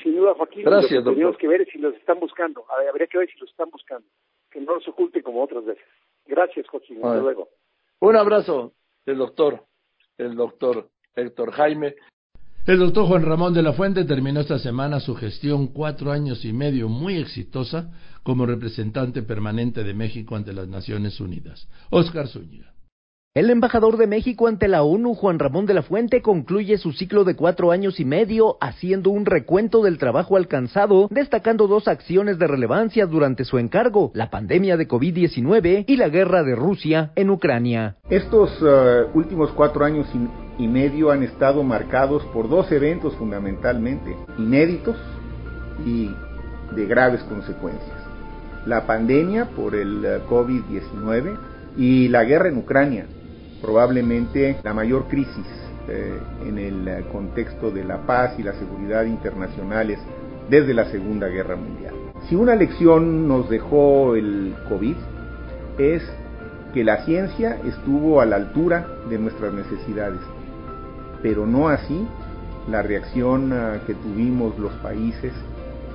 Sin 0.00 0.16
duda, 0.16 0.34
Joaquín, 0.34 0.64
Gracias, 0.64 1.04
lo 1.04 1.10
que 1.10 1.16
tenemos 1.16 1.36
que 1.38 1.48
ver 1.48 1.62
es 1.62 1.68
si 1.72 1.78
los 1.78 1.94
están 1.96 2.20
buscando. 2.20 2.64
Habría 2.88 3.08
que 3.08 3.18
ver 3.18 3.28
si 3.28 3.38
los 3.38 3.50
están 3.50 3.68
buscando. 3.70 4.06
Que 4.48 4.60
no 4.60 4.76
los 4.76 4.86
oculten 4.88 5.22
como 5.22 5.42
otras 5.42 5.64
veces. 5.64 5.84
Gracias, 6.26 6.68
Joaquín. 6.68 6.98
Hasta 6.98 7.20
luego. 7.20 7.48
Un 7.98 8.16
abrazo 8.16 8.74
del 9.04 9.18
doctor, 9.18 9.64
el 10.16 10.36
doctor 10.36 10.88
Héctor 11.16 11.50
Jaime. 11.50 11.96
El 12.66 12.78
doctor 12.78 13.06
Juan 13.06 13.22
Ramón 13.22 13.54
de 13.54 13.62
la 13.62 13.72
Fuente 13.72 14.04
terminó 14.04 14.40
esta 14.40 14.58
semana 14.58 15.00
su 15.00 15.14
gestión 15.14 15.68
cuatro 15.68 16.12
años 16.12 16.44
y 16.44 16.52
medio 16.52 16.88
muy 16.88 17.16
exitosa 17.16 17.90
como 18.22 18.44
representante 18.44 19.22
permanente 19.22 19.82
de 19.82 19.94
México 19.94 20.36
ante 20.36 20.52
las 20.52 20.68
Naciones 20.68 21.18
Unidas. 21.20 21.66
Oscar 21.88 22.28
Zúñiga. 22.28 22.70
El 23.32 23.48
embajador 23.48 23.96
de 23.96 24.08
México 24.08 24.48
ante 24.48 24.66
la 24.66 24.82
ONU, 24.82 25.14
Juan 25.14 25.38
Ramón 25.38 25.64
de 25.64 25.72
la 25.72 25.82
Fuente, 25.82 26.20
concluye 26.20 26.78
su 26.78 26.90
ciclo 26.90 27.22
de 27.22 27.36
cuatro 27.36 27.70
años 27.70 28.00
y 28.00 28.04
medio 28.04 28.56
haciendo 28.60 29.10
un 29.10 29.24
recuento 29.24 29.84
del 29.84 29.98
trabajo 29.98 30.36
alcanzado, 30.36 31.06
destacando 31.12 31.68
dos 31.68 31.86
acciones 31.86 32.40
de 32.40 32.48
relevancia 32.48 33.06
durante 33.06 33.44
su 33.44 33.58
encargo, 33.58 34.10
la 34.14 34.30
pandemia 34.30 34.76
de 34.76 34.88
COVID-19 34.88 35.84
y 35.86 35.96
la 35.96 36.08
guerra 36.08 36.42
de 36.42 36.56
Rusia 36.56 37.12
en 37.14 37.30
Ucrania. 37.30 37.98
Estos 38.10 38.50
eh, 38.66 39.04
últimos 39.14 39.52
cuatro 39.52 39.84
años 39.84 40.08
y 40.58 40.66
medio 40.66 41.12
han 41.12 41.22
estado 41.22 41.62
marcados 41.62 42.24
por 42.34 42.48
dos 42.48 42.72
eventos 42.72 43.14
fundamentalmente 43.14 44.16
inéditos 44.38 44.96
y 45.86 46.10
de 46.74 46.84
graves 46.86 47.22
consecuencias. 47.28 47.96
La 48.66 48.88
pandemia 48.88 49.50
por 49.54 49.76
el 49.76 50.04
eh, 50.04 50.18
COVID-19 50.28 51.38
y 51.76 52.08
la 52.08 52.24
guerra 52.24 52.48
en 52.48 52.58
Ucrania, 52.58 53.06
probablemente 53.60 54.56
la 54.62 54.74
mayor 54.74 55.06
crisis 55.08 55.46
eh, 55.88 56.18
en 56.46 56.58
el 56.58 56.88
eh, 56.88 57.04
contexto 57.12 57.70
de 57.70 57.84
la 57.84 58.06
paz 58.06 58.38
y 58.38 58.42
la 58.42 58.52
seguridad 58.54 59.04
internacionales 59.04 59.98
desde 60.48 60.74
la 60.74 60.86
Segunda 60.86 61.28
Guerra 61.28 61.56
Mundial. 61.56 61.94
Si 62.28 62.34
una 62.34 62.54
lección 62.54 63.28
nos 63.28 63.48
dejó 63.48 64.14
el 64.14 64.54
COVID 64.68 64.96
es 65.78 66.02
que 66.74 66.84
la 66.84 67.04
ciencia 67.04 67.58
estuvo 67.64 68.20
a 68.20 68.26
la 68.26 68.36
altura 68.36 68.86
de 69.08 69.18
nuestras 69.18 69.52
necesidades, 69.52 70.20
pero 71.22 71.46
no 71.46 71.68
así 71.68 72.06
la 72.68 72.82
reacción 72.82 73.52
ah, 73.52 73.80
que 73.86 73.94
tuvimos 73.94 74.58
los 74.58 74.72
países 74.74 75.32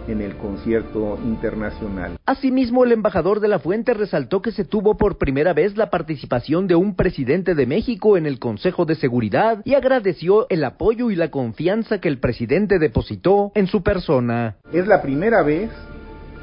en 0.08 0.22
el 0.22 0.36
concierto 0.38 1.18
internacional. 1.24 2.18
Asimismo, 2.26 2.84
el 2.84 2.92
embajador 2.92 3.40
de 3.40 3.48
la 3.48 3.60
Fuente 3.60 3.94
resaltó 3.94 4.42
que 4.42 4.52
se 4.52 4.66
tuvo 4.66 4.98
por 4.98 5.18
primera 5.18 5.54
vez 5.54 5.78
la 5.78 5.90
participación 5.90 6.68
de 6.68 6.76
un 6.76 6.96
presidente 6.96 7.56
de 7.56 7.66
México 7.66 8.18
en 8.18 8.26
el 8.26 8.40
Consejo 8.40 8.86
de 8.86 8.96
Seguridad 8.96 9.62
y 9.66 9.74
agradeció 9.74 10.48
el 10.50 10.64
apoyo 10.64 11.12
y 11.12 11.16
la 11.16 11.32
confianza 11.32 12.00
que 12.00 12.10
el 12.10 12.20
presidente 12.20 12.80
depositó 12.80 13.52
en 13.56 13.68
su 13.68 13.84
persona. 13.84 14.58
Es 14.72 14.88
la 14.88 15.02
primera 15.02 15.42
vez 15.44 15.70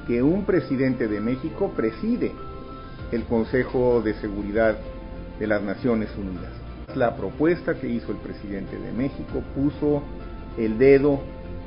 que 0.06 0.22
un 0.22 0.44
presidente 0.44 1.08
de 1.08 1.20
México 1.20 1.72
preside 1.76 2.32
el 3.12 3.24
Consejo 3.24 4.00
de 4.02 4.14
Seguridad 4.14 4.76
de 5.38 5.46
las 5.46 5.62
Naciones 5.62 6.08
Unidas. 6.16 6.50
La 6.96 7.16
propuesta 7.16 7.74
que 7.74 7.88
hizo 7.88 8.12
el 8.12 8.18
presidente 8.18 8.78
de 8.78 8.92
México 8.92 9.42
puso 9.54 10.02
el 10.58 10.78
dedo 10.78 11.20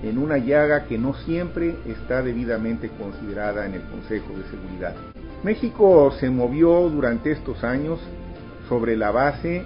en 0.03 0.17
una 0.17 0.38
llaga 0.38 0.86
que 0.86 0.97
no 0.97 1.13
siempre 1.13 1.75
está 1.86 2.21
debidamente 2.21 2.89
considerada 2.89 3.65
en 3.65 3.75
el 3.75 3.81
Consejo 3.84 4.34
de 4.34 4.43
Seguridad. 4.49 4.95
México 5.43 6.12
se 6.19 6.29
movió 6.29 6.89
durante 6.89 7.31
estos 7.31 7.63
años 7.63 7.99
sobre 8.67 8.95
la 8.97 9.12
base 9.12 9.63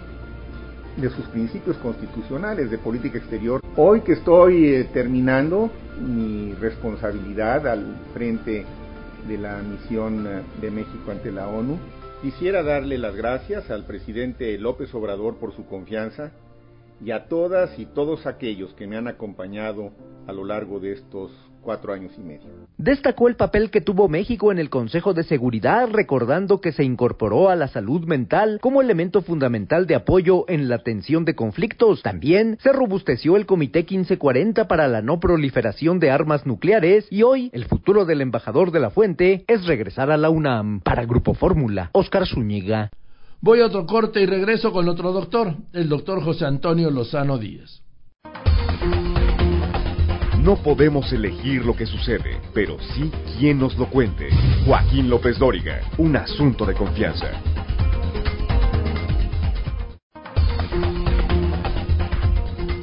de 0.97 1.09
sus 1.09 1.25
principios 1.27 1.77
constitucionales 1.77 2.69
de 2.69 2.77
política 2.77 3.17
exterior. 3.17 3.61
Hoy 3.77 4.01
que 4.01 4.13
estoy 4.13 4.67
eh, 4.67 4.83
terminando 4.93 5.69
mi 5.99 6.53
responsabilidad 6.55 7.67
al 7.67 7.95
frente 8.13 8.65
de 9.27 9.37
la 9.37 9.57
misión 9.61 10.27
eh, 10.27 10.41
de 10.61 10.71
México 10.71 11.11
ante 11.11 11.31
la 11.31 11.47
ONU, 11.47 11.77
quisiera 12.21 12.63
darle 12.63 12.97
las 12.97 13.15
gracias 13.15 13.69
al 13.71 13.85
presidente 13.85 14.57
López 14.57 14.93
Obrador 14.93 15.35
por 15.35 15.53
su 15.55 15.65
confianza 15.65 16.31
y 17.03 17.11
a 17.11 17.27
todas 17.27 17.77
y 17.77 17.85
todos 17.85 18.25
aquellos 18.25 18.73
que 18.73 18.87
me 18.87 18.97
han 18.97 19.07
acompañado 19.07 19.91
a 20.27 20.33
lo 20.33 20.43
largo 20.43 20.79
de 20.79 20.93
estos 20.93 21.31
cuatro 21.61 21.93
años 21.93 22.11
y 22.17 22.21
medio. 22.21 22.47
Destacó 22.77 23.27
el 23.27 23.35
papel 23.35 23.69
que 23.69 23.81
tuvo 23.81 24.07
México 24.07 24.51
en 24.51 24.59
el 24.59 24.69
Consejo 24.69 25.13
de 25.13 25.23
Seguridad, 25.23 25.89
recordando 25.91 26.61
que 26.61 26.71
se 26.71 26.83
incorporó 26.83 27.49
a 27.49 27.55
la 27.55 27.67
salud 27.67 28.05
mental 28.05 28.59
como 28.61 28.81
elemento 28.81 29.21
fundamental 29.21 29.85
de 29.85 29.95
apoyo 29.95 30.45
en 30.47 30.69
la 30.69 30.75
atención 30.75 31.25
de 31.25 31.35
conflictos. 31.35 32.01
También 32.01 32.57
se 32.61 32.71
robusteció 32.71 33.35
el 33.35 33.45
Comité 33.45 33.79
1540 33.79 34.67
para 34.67 34.87
la 34.87 35.01
no 35.01 35.19
proliferación 35.19 35.99
de 35.99 36.11
armas 36.11 36.45
nucleares 36.45 37.07
y 37.11 37.23
hoy 37.23 37.49
el 37.53 37.65
futuro 37.65 38.05
del 38.05 38.21
embajador 38.21 38.71
de 38.71 38.79
la 38.79 38.89
Fuente 38.89 39.43
es 39.47 39.65
regresar 39.65 40.11
a 40.11 40.17
la 40.17 40.29
UNAM. 40.29 40.81
Para 40.81 41.05
Grupo 41.05 41.33
Fórmula, 41.33 41.89
Oscar 41.93 42.25
Zúñiga. 42.25 42.91
Voy 43.41 43.61
a 43.61 43.67
otro 43.67 43.85
corte 43.85 44.21
y 44.21 44.25
regreso 44.25 44.73
con 44.73 44.89
otro 44.89 45.13
doctor, 45.13 45.55
el 45.71 45.87
doctor 45.87 46.21
José 46.21 46.45
Antonio 46.45 46.91
Lozano 46.91 47.37
Díez. 47.37 47.81
No 50.43 50.57
podemos 50.57 51.11
elegir 51.13 51.65
lo 51.65 51.73
que 51.73 51.85
sucede, 51.85 52.41
pero 52.53 52.77
sí 52.93 53.09
quién 53.37 53.59
nos 53.59 53.77
lo 53.77 53.89
cuente. 53.89 54.29
Joaquín 54.65 55.09
López 55.09 55.39
Dóriga, 55.39 55.79
un 55.97 56.17
asunto 56.17 56.65
de 56.65 56.73
confianza. 56.73 57.27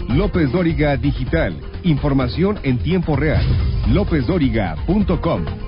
López 0.08 0.50
Dóriga 0.52 0.96
Digital, 0.96 1.60
información 1.82 2.58
en 2.62 2.78
tiempo 2.78 3.14
real. 3.14 3.44
LópezDóriga.com 3.92 5.65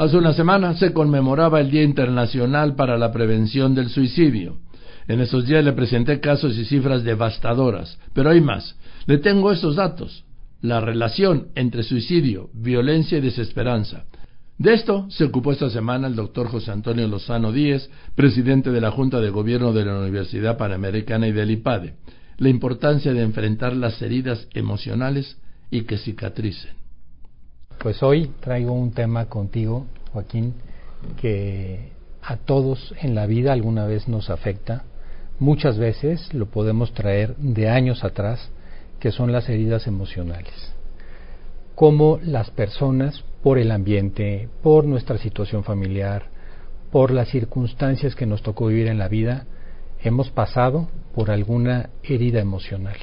Hace 0.00 0.16
una 0.16 0.32
semana 0.32 0.72
se 0.76 0.94
conmemoraba 0.94 1.60
el 1.60 1.70
Día 1.70 1.82
Internacional 1.82 2.74
para 2.74 2.96
la 2.96 3.12
Prevención 3.12 3.74
del 3.74 3.90
Suicidio. 3.90 4.56
En 5.06 5.20
esos 5.20 5.44
días 5.44 5.62
le 5.62 5.74
presenté 5.74 6.20
casos 6.20 6.56
y 6.56 6.64
cifras 6.64 7.04
devastadoras, 7.04 7.98
pero 8.14 8.30
hay 8.30 8.40
más. 8.40 8.76
Le 9.04 9.18
tengo 9.18 9.52
estos 9.52 9.76
datos. 9.76 10.24
La 10.62 10.80
relación 10.80 11.48
entre 11.54 11.82
suicidio, 11.82 12.48
violencia 12.54 13.18
y 13.18 13.20
desesperanza. 13.20 14.06
De 14.56 14.72
esto 14.72 15.04
se 15.10 15.24
ocupó 15.24 15.52
esta 15.52 15.68
semana 15.68 16.06
el 16.06 16.16
doctor 16.16 16.48
José 16.48 16.70
Antonio 16.70 17.06
Lozano 17.06 17.52
Díez, 17.52 17.90
presidente 18.14 18.70
de 18.70 18.80
la 18.80 18.92
Junta 18.92 19.20
de 19.20 19.28
Gobierno 19.28 19.74
de 19.74 19.84
la 19.84 19.98
Universidad 19.98 20.56
Panamericana 20.56 21.28
y 21.28 21.32
del 21.32 21.50
IPADE. 21.50 21.96
La 22.38 22.48
importancia 22.48 23.12
de 23.12 23.20
enfrentar 23.20 23.76
las 23.76 24.00
heridas 24.00 24.48
emocionales 24.54 25.36
y 25.70 25.82
que 25.82 25.98
cicatricen. 25.98 26.79
Pues 27.80 28.02
hoy 28.02 28.30
traigo 28.40 28.74
un 28.74 28.90
tema 28.90 29.24
contigo, 29.30 29.86
Joaquín, 30.12 30.52
que 31.18 31.92
a 32.20 32.36
todos 32.36 32.94
en 33.00 33.14
la 33.14 33.24
vida 33.24 33.54
alguna 33.54 33.86
vez 33.86 34.06
nos 34.06 34.28
afecta. 34.28 34.84
Muchas 35.38 35.78
veces 35.78 36.34
lo 36.34 36.44
podemos 36.44 36.92
traer 36.92 37.34
de 37.36 37.70
años 37.70 38.04
atrás, 38.04 38.50
que 38.98 39.10
son 39.10 39.32
las 39.32 39.48
heridas 39.48 39.86
emocionales. 39.86 40.74
Cómo 41.74 42.18
las 42.22 42.50
personas, 42.50 43.24
por 43.42 43.56
el 43.56 43.70
ambiente, 43.70 44.50
por 44.62 44.84
nuestra 44.84 45.16
situación 45.16 45.64
familiar, 45.64 46.24
por 46.92 47.10
las 47.10 47.30
circunstancias 47.30 48.14
que 48.14 48.26
nos 48.26 48.42
tocó 48.42 48.66
vivir 48.66 48.88
en 48.88 48.98
la 48.98 49.08
vida, 49.08 49.46
hemos 50.02 50.30
pasado 50.30 50.90
por 51.14 51.30
alguna 51.30 51.88
herida 52.02 52.40
emocional. 52.40 52.98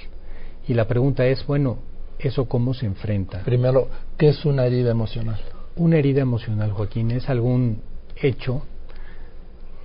Y 0.68 0.76
la 0.76 0.88
pregunta 0.88 1.26
es, 1.26 1.48
bueno, 1.48 1.80
¿Eso 2.20 2.48
cómo 2.48 2.74
se 2.74 2.86
enfrenta? 2.86 3.44
Primero, 3.44 3.88
¿qué 4.18 4.30
es 4.30 4.44
una 4.46 4.66
herida 4.66 4.92
emocional? 4.92 5.40
Una 5.76 5.98
herida 5.98 6.22
emocional, 6.22 6.72
Joaquín, 6.72 7.12
es 7.12 7.30
algún 7.30 7.82
hecho 8.16 8.64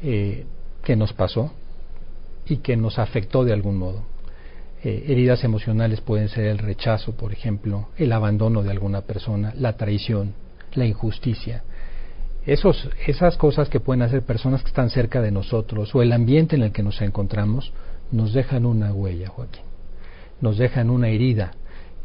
eh, 0.03 0.47
que 0.83 0.97
nos 0.97 1.12
pasó 1.12 1.53
y 2.47 2.59
que 2.59 2.77
nos 2.77 2.99
afectó 2.99 3.45
de 3.45 3.53
algún 3.53 3.77
modo. 3.77 4.03
Eh, 4.83 5.05
heridas 5.09 5.45
emocionales 5.45 6.01
pueden 6.01 6.29
ser 6.29 6.47
el 6.47 6.59
rechazo, 6.59 7.12
por 7.12 7.33
ejemplo, 7.33 7.88
el 7.99 8.12
abandono 8.12 8.62
de 8.62 8.71
alguna 8.71 9.03
persona, 9.03 9.53
la 9.57 9.77
traición, 9.77 10.35
la 10.75 10.87
injusticia. 10.87 11.62
Esos, 12.47 12.88
esas 13.07 13.37
cosas 13.37 13.68
que 13.68 13.79
pueden 13.79 14.03
hacer 14.03 14.23
personas 14.23 14.62
que 14.62 14.68
están 14.68 14.90
cerca 14.90 15.21
de 15.21 15.31
nosotros 15.31 15.95
o 15.95 16.03
el 16.03 16.11
ambiente 16.11 16.57
en 16.57 16.62
el 16.62 16.73
que 16.73 16.83
nos 16.83 17.01
encontramos 17.01 17.73
nos 18.11 18.33
dejan 18.33 18.66
una 18.66 18.92
huella, 18.92 19.29
Joaquín. 19.29 19.62
Nos 20.40 20.59
dejan 20.59 20.90
una 20.90 21.09
herida 21.09 21.53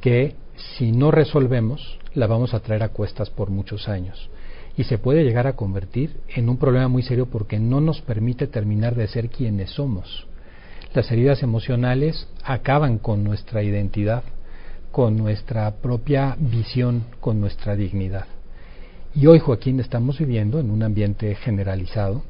que 0.01 0.35
si 0.77 0.91
no 0.91 1.11
resolvemos 1.11 1.99
la 2.13 2.27
vamos 2.27 2.53
a 2.53 2.59
traer 2.59 2.83
a 2.83 2.89
cuestas 2.89 3.29
por 3.29 3.49
muchos 3.49 3.87
años 3.87 4.29
y 4.77 4.83
se 4.83 4.97
puede 4.97 5.23
llegar 5.23 5.47
a 5.47 5.55
convertir 5.55 6.17
en 6.35 6.49
un 6.49 6.57
problema 6.57 6.87
muy 6.87 7.01
serio 7.01 7.25
porque 7.25 7.59
no 7.59 7.81
nos 7.81 8.01
permite 8.01 8.47
terminar 8.47 8.95
de 8.95 9.07
ser 9.07 9.29
quienes 9.29 9.71
somos. 9.71 10.27
Las 10.93 11.11
heridas 11.11 11.41
emocionales 11.43 12.27
acaban 12.43 12.99
con 12.99 13.23
nuestra 13.23 13.63
identidad, 13.63 14.23
con 14.91 15.17
nuestra 15.17 15.69
propia 15.77 16.37
visión, 16.39 17.05
con 17.19 17.41
nuestra 17.41 17.75
dignidad. 17.75 18.25
Y 19.15 19.25
hoy, 19.25 19.39
Joaquín, 19.39 19.79
estamos 19.79 20.19
viviendo 20.19 20.59
en 20.59 20.69
un 20.69 20.83
ambiente 20.83 21.33
generalizado 21.35 22.23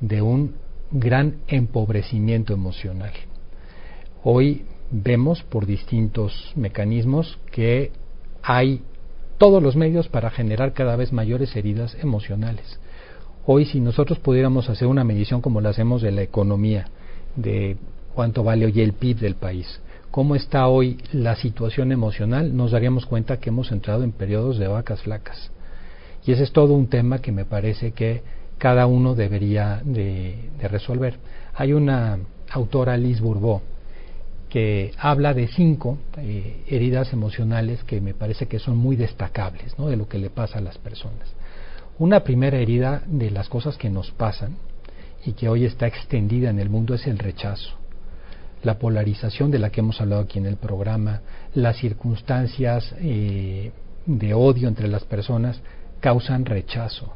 de 0.00 0.22
un 0.22 0.54
gran 0.92 1.38
empobrecimiento 1.48 2.52
emocional. 2.54 3.12
Hoy 4.22 4.66
vemos 4.92 5.42
por 5.42 5.66
distintos 5.66 6.52
mecanismos 6.54 7.38
que 7.50 7.90
hay 8.42 8.82
todos 9.38 9.62
los 9.62 9.74
medios 9.74 10.08
para 10.08 10.30
generar 10.30 10.72
cada 10.74 10.94
vez 10.94 11.12
mayores 11.12 11.56
heridas 11.56 11.96
emocionales. 12.00 12.78
Hoy 13.44 13.64
si 13.64 13.80
nosotros 13.80 14.20
pudiéramos 14.20 14.68
hacer 14.68 14.86
una 14.86 15.02
medición 15.02 15.40
como 15.40 15.60
la 15.60 15.70
hacemos 15.70 16.02
de 16.02 16.12
la 16.12 16.22
economía, 16.22 16.86
de 17.34 17.76
cuánto 18.14 18.44
vale 18.44 18.66
hoy 18.66 18.80
el 18.80 18.92
PIB 18.92 19.18
del 19.18 19.34
país, 19.34 19.80
cómo 20.12 20.36
está 20.36 20.68
hoy 20.68 20.98
la 21.12 21.34
situación 21.34 21.90
emocional, 21.90 22.54
nos 22.54 22.70
daríamos 22.70 23.06
cuenta 23.06 23.38
que 23.38 23.48
hemos 23.48 23.72
entrado 23.72 24.04
en 24.04 24.12
periodos 24.12 24.58
de 24.58 24.68
vacas 24.68 25.02
flacas. 25.02 25.50
Y 26.24 26.32
ese 26.32 26.44
es 26.44 26.52
todo 26.52 26.74
un 26.74 26.86
tema 26.88 27.18
que 27.18 27.32
me 27.32 27.44
parece 27.44 27.92
que 27.92 28.22
cada 28.58 28.86
uno 28.86 29.14
debería 29.16 29.80
de, 29.84 30.50
resolver. 30.60 31.18
Hay 31.54 31.72
una 31.72 32.18
autora, 32.50 32.96
Liz 32.96 33.20
Bourbeau, 33.20 33.60
que 34.52 34.92
habla 34.98 35.32
de 35.32 35.48
cinco 35.48 35.96
eh, 36.18 36.62
heridas 36.66 37.14
emocionales 37.14 37.82
que 37.84 38.02
me 38.02 38.12
parece 38.12 38.48
que 38.48 38.58
son 38.58 38.76
muy 38.76 38.96
destacables 38.96 39.78
¿no? 39.78 39.86
de 39.86 39.96
lo 39.96 40.06
que 40.06 40.18
le 40.18 40.28
pasa 40.28 40.58
a 40.58 40.60
las 40.60 40.76
personas. 40.76 41.32
Una 41.98 42.22
primera 42.22 42.58
herida 42.58 43.02
de 43.06 43.30
las 43.30 43.48
cosas 43.48 43.78
que 43.78 43.88
nos 43.88 44.10
pasan 44.10 44.58
y 45.24 45.32
que 45.32 45.48
hoy 45.48 45.64
está 45.64 45.86
extendida 45.86 46.50
en 46.50 46.58
el 46.58 46.68
mundo 46.68 46.92
es 46.92 47.06
el 47.06 47.18
rechazo. 47.18 47.78
La 48.62 48.78
polarización 48.78 49.50
de 49.50 49.58
la 49.58 49.70
que 49.70 49.80
hemos 49.80 50.02
hablado 50.02 50.20
aquí 50.20 50.38
en 50.38 50.44
el 50.44 50.58
programa, 50.58 51.22
las 51.54 51.78
circunstancias 51.78 52.94
eh, 52.98 53.72
de 54.04 54.34
odio 54.34 54.68
entre 54.68 54.86
las 54.86 55.04
personas 55.04 55.62
causan 56.00 56.44
rechazo. 56.44 57.14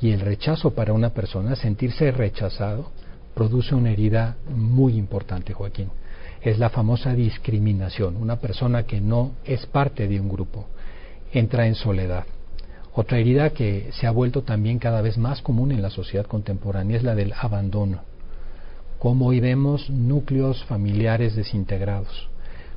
Y 0.00 0.12
el 0.12 0.20
rechazo 0.20 0.70
para 0.70 0.94
una 0.94 1.10
persona, 1.10 1.54
sentirse 1.54 2.10
rechazado, 2.12 2.92
produce 3.34 3.74
una 3.74 3.90
herida 3.90 4.36
muy 4.48 4.96
importante, 4.96 5.52
Joaquín 5.52 5.90
es 6.42 6.58
la 6.58 6.70
famosa 6.70 7.14
discriminación. 7.14 8.16
Una 8.16 8.36
persona 8.36 8.82
que 8.84 9.00
no 9.00 9.32
es 9.44 9.66
parte 9.66 10.08
de 10.08 10.20
un 10.20 10.28
grupo 10.28 10.66
entra 11.32 11.66
en 11.66 11.74
soledad. 11.74 12.24
Otra 12.94 13.18
herida 13.18 13.50
que 13.50 13.88
se 13.92 14.06
ha 14.06 14.10
vuelto 14.10 14.42
también 14.42 14.78
cada 14.78 15.00
vez 15.00 15.16
más 15.16 15.40
común 15.40 15.72
en 15.72 15.80
la 15.80 15.90
sociedad 15.90 16.26
contemporánea 16.26 16.98
es 16.98 17.02
la 17.02 17.14
del 17.14 17.32
abandono. 17.32 18.00
Cómo 18.98 19.26
hoy 19.26 19.40
vemos 19.40 19.88
núcleos 19.88 20.62
familiares 20.64 21.34
desintegrados, 21.34 22.28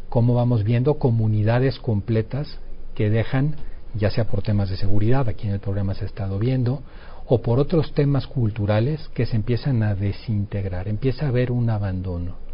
cómo 0.09 0.33
vamos 0.33 0.63
viendo 0.63 0.95
comunidades 0.95 1.79
completas 1.79 2.59
que 2.95 3.09
dejan, 3.09 3.55
ya 3.93 4.09
sea 4.09 4.25
por 4.25 4.41
temas 4.41 4.69
de 4.69 4.77
seguridad, 4.77 5.27
aquí 5.27 5.47
en 5.47 5.53
el 5.53 5.59
programa 5.59 5.93
se 5.93 6.05
ha 6.05 6.07
estado 6.07 6.39
viendo, 6.39 6.81
o 7.27 7.41
por 7.41 7.59
otros 7.59 7.93
temas 7.93 8.25
culturales 8.25 9.09
que 9.13 9.25
se 9.25 9.35
empiezan 9.35 9.83
a 9.83 9.95
desintegrar, 9.95 10.87
empieza 10.87 11.25
a 11.25 11.29
haber 11.29 11.51
un 11.51 11.69
abandono. 11.69 12.44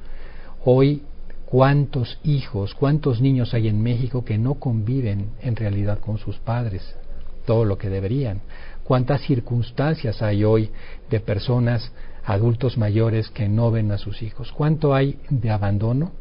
Hoy, 0.64 1.04
¿cuántos 1.46 2.20
hijos, 2.24 2.76
cuántos 2.76 3.22
niños 3.22 3.54
hay 3.54 3.68
en 3.68 3.82
México 3.82 4.24
que 4.24 4.38
no 4.38 4.56
conviven 4.56 5.32
en 5.42 5.56
realidad 5.56 6.00
con 6.00 6.18
sus 6.18 6.38
padres? 6.38 6.96
Todo 7.46 7.66
lo 7.66 7.78
que 7.78 7.90
deberían. 7.90 8.42
¿Cuántas 8.84 9.22
circunstancias 9.22 10.22
hay 10.22 10.44
hoy 10.44 10.70
de 11.10 11.20
personas, 11.20 11.92
adultos 12.24 12.78
mayores, 12.78 13.30
que 13.30 13.50
no 13.50 13.72
ven 13.72 13.92
a 13.92 13.98
sus 13.98 14.22
hijos? 14.22 14.52
¿Cuánto 14.52 14.94
hay 14.94 15.20
de 15.30 15.50
abandono 15.50 16.12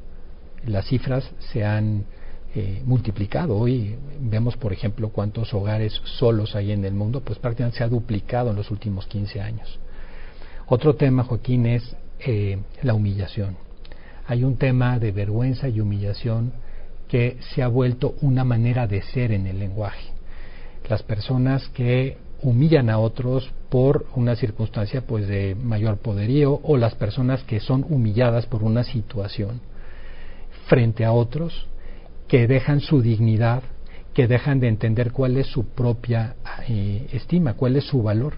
las 0.67 0.87
cifras 0.87 1.31
se 1.53 1.65
han 1.65 2.05
eh, 2.55 2.83
multiplicado. 2.85 3.57
Hoy 3.57 3.97
vemos, 4.21 4.57
por 4.57 4.73
ejemplo, 4.73 5.11
cuántos 5.11 5.55
hogares 5.55 6.01
solos 6.05 6.57
hay 6.57 6.73
en 6.73 6.85
el 6.85 6.95
mundo, 6.95 7.21
pues 7.21 7.39
prácticamente 7.39 7.79
se 7.79 7.85
ha 7.85 7.89
duplicado 7.89 8.51
en 8.51 8.57
los 8.57 8.71
últimos 8.71 9.07
15 9.07 9.41
años. 9.41 9.79
Otro 10.67 10.95
tema, 10.95 11.25
Joaquín, 11.25 11.67
es 11.67 11.97
eh, 12.21 12.59
la 12.83 12.95
humillación. 12.95 13.57
Hay 14.31 14.45
un 14.45 14.59
tema 14.59 15.01
de 15.01 15.11
vergüenza 15.11 15.69
y 15.69 15.81
humillación 15.81 16.53
que 17.09 17.39
se 17.53 17.65
ha 17.65 17.67
vuelto 17.67 18.15
una 18.21 18.45
manera 18.45 18.87
de 18.87 19.03
ser 19.03 19.33
en 19.33 19.49
el 19.49 19.59
lenguaje. 19.59 20.13
Las 20.89 21.03
personas 21.03 21.69
que 21.71 22.17
humillan 22.41 22.91
a 22.91 23.01
otros 23.01 23.51
por 23.71 24.07
una 24.15 24.37
circunstancia 24.37 25.01
pues 25.01 25.27
de 25.27 25.57
mayor 25.57 25.97
poderío 25.97 26.61
o 26.63 26.77
las 26.77 26.95
personas 26.95 27.43
que 27.43 27.59
son 27.59 27.85
humilladas 27.89 28.47
por 28.47 28.63
una 28.63 28.85
situación 28.85 29.63
frente 30.69 31.05
a 31.05 31.11
otros 31.11 31.67
que 32.29 32.47
dejan 32.47 32.79
su 32.79 33.03
dignidad, 33.03 33.65
que 34.15 34.29
dejan 34.29 34.61
de 34.61 34.69
entender 34.69 35.11
cuál 35.11 35.39
es 35.39 35.49
su 35.49 35.67
propia 35.71 36.37
eh, 36.69 37.09
estima, 37.13 37.55
cuál 37.55 37.75
es 37.75 37.83
su 37.83 38.01
valor. 38.01 38.35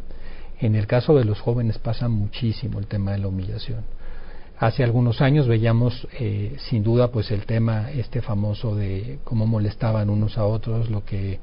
En 0.58 0.74
el 0.74 0.86
caso 0.86 1.18
de 1.18 1.26
los 1.26 1.38
jóvenes 1.38 1.76
pasa 1.76 2.08
muchísimo 2.08 2.78
el 2.78 2.86
tema 2.86 3.12
de 3.12 3.18
la 3.18 3.28
humillación. 3.28 3.84
Hace 4.62 4.84
algunos 4.84 5.20
años 5.20 5.48
veíamos 5.48 6.06
eh, 6.20 6.54
sin 6.70 6.84
duda 6.84 7.10
pues 7.10 7.32
el 7.32 7.46
tema 7.46 7.90
este 7.90 8.22
famoso 8.22 8.76
de 8.76 9.18
cómo 9.24 9.44
molestaban 9.44 10.08
unos 10.08 10.38
a 10.38 10.44
otros, 10.44 10.88
lo 10.88 11.04
que 11.04 11.40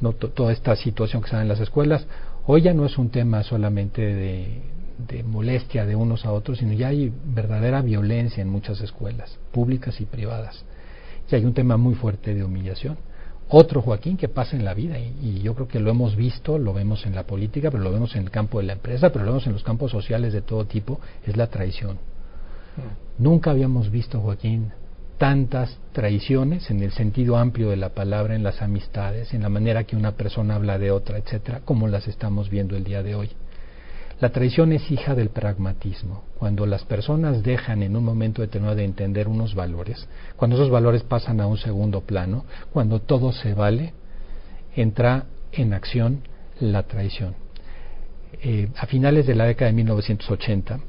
no 0.00 0.14
toda 0.14 0.52
esta 0.52 0.74
situación 0.74 1.22
que 1.22 1.28
se 1.28 1.36
en 1.36 1.48
las 1.48 1.60
escuelas. 1.60 2.06
Hoy 2.46 2.62
ya 2.62 2.72
no 2.72 2.86
es 2.86 2.96
un 2.96 3.10
tema 3.10 3.42
solamente 3.42 4.00
de, 4.02 5.22
molestia 5.22 5.84
de 5.84 5.94
unos 5.96 6.24
a 6.24 6.32
otros, 6.32 6.58
sino 6.58 6.72
ya 6.72 6.88
hay 6.88 7.12
verdadera 7.26 7.82
violencia 7.82 8.40
en 8.40 8.48
muchas 8.48 8.80
escuelas, 8.80 9.38
públicas 9.52 10.00
y 10.00 10.06
privadas 10.06 10.64
hay 11.36 11.44
un 11.44 11.54
tema 11.54 11.76
muy 11.76 11.94
fuerte 11.94 12.34
de 12.34 12.44
humillación. 12.44 12.98
Otro, 13.48 13.82
Joaquín, 13.82 14.16
que 14.16 14.28
pasa 14.28 14.56
en 14.56 14.64
la 14.64 14.72
vida, 14.72 14.98
y, 14.98 15.40
yo 15.42 15.54
creo 15.54 15.68
que 15.68 15.78
lo 15.80 15.90
hemos 15.90 16.16
visto, 16.16 16.58
lo 16.58 16.72
vemos 16.72 17.04
en 17.04 17.14
la 17.14 17.24
política, 17.24 17.70
pero 17.70 17.82
lo 17.82 17.92
vemos 17.92 18.14
en 18.16 18.22
el 18.22 18.30
campo 18.30 18.58
de 18.58 18.64
la 18.64 18.72
empresa, 18.74 19.10
pero 19.10 19.24
lo 19.24 19.32
vemos 19.32 19.46
en 19.46 19.52
los 19.52 19.62
campos 19.62 19.90
sociales 19.90 20.32
de 20.32 20.40
todo 20.40 20.64
tipo, 20.64 21.00
es 21.26 21.36
la 21.36 21.48
traición. 21.48 21.98
Nunca 23.18 23.50
habíamos 23.50 23.90
visto, 23.90 24.20
Joaquín, 24.20 24.72
tantas 25.18 25.78
traiciones 25.92 26.70
en 26.70 26.82
el 26.82 26.92
sentido 26.92 27.36
amplio 27.36 27.70
de 27.70 27.76
la 27.76 27.90
palabra, 27.90 28.34
en 28.34 28.42
las 28.42 28.60
amistades, 28.60 29.32
en 29.34 29.42
la 29.42 29.48
manera 29.48 29.84
que 29.84 29.94
una 29.94 30.12
persona 30.12 30.56
habla 30.56 30.78
de 30.78 30.90
otra, 30.90 31.18
etcétera, 31.18 31.60
como 31.64 31.86
las 31.86 32.08
estamos 32.08 32.50
viendo 32.50 32.76
el 32.76 32.84
día 32.84 33.02
de 33.02 33.14
hoy. 33.14 33.30
La 34.20 34.30
traición 34.30 34.72
es 34.72 34.90
hija 34.90 35.14
del 35.14 35.30
pragmatismo. 35.30 36.22
Cuando 36.38 36.64
las 36.64 36.84
personas 36.84 37.42
dejan 37.42 37.82
en 37.82 37.96
un 37.96 38.04
momento 38.04 38.42
determinado 38.42 38.76
de 38.76 38.84
entender 38.84 39.26
unos 39.28 39.54
valores, 39.54 40.08
cuando 40.36 40.56
esos 40.56 40.70
valores 40.70 41.02
pasan 41.02 41.40
a 41.40 41.46
un 41.46 41.58
segundo 41.58 42.02
plano, 42.02 42.44
cuando 42.72 43.00
todo 43.00 43.32
se 43.32 43.54
vale, 43.54 43.94
entra 44.74 45.26
en 45.52 45.74
acción 45.74 46.22
la 46.60 46.84
traición. 46.84 47.34
Eh, 48.42 48.68
a 48.76 48.86
finales 48.86 49.26
de 49.26 49.34
la 49.34 49.44
década 49.44 49.70
de 49.70 49.76
1980, 49.76 50.80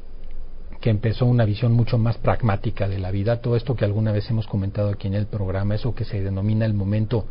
que 0.83 0.89
empezó 0.89 1.25
una 1.25 1.45
visión 1.45 1.71
mucho 1.71 1.97
más 1.97 2.17
pragmática 2.17 2.89
de 2.89 2.99
la 2.99 3.09
vida, 3.09 3.39
todo 3.39 3.55
esto 3.55 3.73
que 3.73 3.85
alguna 3.85 4.11
vez 4.11 4.29
hemos 4.29 4.47
comentado 4.47 4.89
aquí 4.89 5.07
en 5.07 5.13
el 5.13 5.27
programa, 5.27 5.75
eso 5.75 5.95
que 5.95 6.03
se 6.03 6.21
denomina 6.21 6.65
el 6.65 6.73
momento 6.73 7.25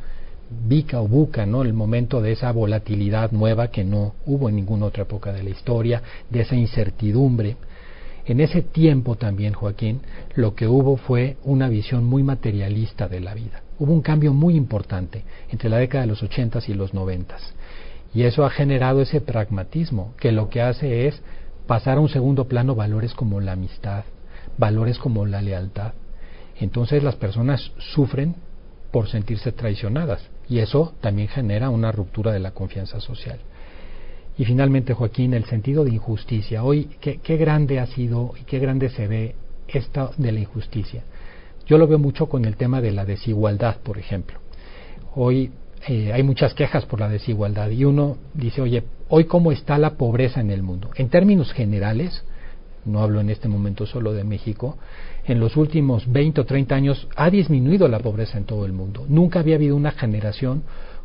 bica 0.66 1.02
o 1.02 1.06
buca, 1.06 1.44
¿no? 1.44 1.60
El 1.60 1.74
momento 1.74 2.22
de 2.22 2.32
esa 2.32 2.50
volatilidad 2.50 3.30
nueva 3.30 3.68
que 3.68 3.84
no 3.84 4.14
hubo 4.24 4.48
en 4.48 4.56
ninguna 4.56 4.86
otra 4.86 5.02
época 5.02 5.34
de 5.34 5.42
la 5.42 5.50
historia, 5.50 6.02
de 6.30 6.40
esa 6.40 6.56
incertidumbre. 6.56 7.58
En 8.24 8.40
ese 8.40 8.62
tiempo 8.62 9.16
también, 9.16 9.52
Joaquín, 9.52 10.00
lo 10.34 10.54
que 10.54 10.66
hubo 10.66 10.96
fue 10.96 11.36
una 11.44 11.68
visión 11.68 12.04
muy 12.04 12.22
materialista 12.22 13.06
de 13.06 13.20
la 13.20 13.34
vida. 13.34 13.60
Hubo 13.78 13.92
un 13.92 14.00
cambio 14.00 14.32
muy 14.32 14.56
importante 14.56 15.24
entre 15.50 15.68
la 15.68 15.76
década 15.76 16.04
de 16.04 16.08
los 16.08 16.22
ochentas 16.22 16.70
y 16.70 16.72
los 16.72 16.94
noventas. 16.94 17.52
Y 18.14 18.22
eso 18.22 18.46
ha 18.46 18.50
generado 18.50 19.02
ese 19.02 19.20
pragmatismo, 19.20 20.14
que 20.18 20.32
lo 20.32 20.48
que 20.48 20.62
hace 20.62 21.06
es 21.06 21.20
pasar 21.66 21.98
a 21.98 22.00
un 22.00 22.08
segundo 22.08 22.46
plano 22.46 22.74
valores 22.74 23.14
como 23.14 23.40
la 23.40 23.52
amistad, 23.52 24.04
valores 24.58 24.98
como 24.98 25.26
la 25.26 25.42
lealtad. 25.42 25.92
Entonces 26.58 27.02
las 27.02 27.16
personas 27.16 27.72
sufren 27.78 28.36
por 28.90 29.08
sentirse 29.08 29.52
traicionadas 29.52 30.22
y 30.48 30.58
eso 30.58 30.94
también 31.00 31.28
genera 31.28 31.70
una 31.70 31.92
ruptura 31.92 32.32
de 32.32 32.40
la 32.40 32.52
confianza 32.52 33.00
social. 33.00 33.38
Y 34.38 34.44
finalmente, 34.44 34.94
Joaquín, 34.94 35.34
el 35.34 35.44
sentido 35.44 35.84
de 35.84 35.92
injusticia. 35.92 36.64
Hoy, 36.64 36.88
¿qué, 37.00 37.36
grande 37.36 37.80
ha 37.80 37.86
sido 37.86 38.32
y 38.40 38.44
qué 38.44 38.58
grande 38.58 38.88
se 38.88 39.06
ve 39.06 39.34
esta 39.68 40.10
de 40.16 40.32
la 40.32 40.40
injusticia? 40.40 41.02
Yo 41.66 41.78
lo 41.78 41.86
veo 41.86 41.98
mucho 41.98 42.28
con 42.28 42.44
el 42.44 42.56
tema 42.56 42.80
de 42.80 42.92
la 42.92 43.04
desigualdad, 43.04 43.76
por 43.82 43.98
ejemplo. 43.98 44.38
Hoy 45.14 45.52
eh, 45.86 46.12
hay 46.12 46.22
muchas 46.22 46.54
quejas 46.54 46.86
por 46.86 47.00
la 47.00 47.08
desigualdad 47.08 47.70
y 47.70 47.84
uno 47.84 48.16
dice, 48.34 48.62
oye, 48.62 48.84
hoy 49.14 49.24
cómo 49.24 49.52
está 49.52 49.76
la 49.76 49.98
pobreza 49.98 50.40
en 50.40 50.50
el 50.50 50.62
mundo. 50.62 50.90
En 50.94 51.10
términos 51.10 51.52
generales, 51.52 52.24
no 52.86 53.00
hablo 53.00 53.20
en 53.20 53.28
este 53.28 53.46
momento 53.46 53.84
solo 53.84 54.14
de 54.14 54.24
México, 54.24 54.78
en 55.26 55.38
los 55.38 55.58
últimos 55.58 56.10
20 56.10 56.40
o 56.40 56.46
30 56.46 56.74
años 56.74 57.08
ha 57.14 57.28
disminuido 57.28 57.88
la 57.88 57.98
pobreza 57.98 58.38
en 58.38 58.44
todo 58.44 58.64
el 58.64 58.72
mundo. 58.72 59.04
Nunca 59.06 59.40
había 59.40 59.56
habido 59.56 59.76
una 59.76 59.90
generación 59.90 60.62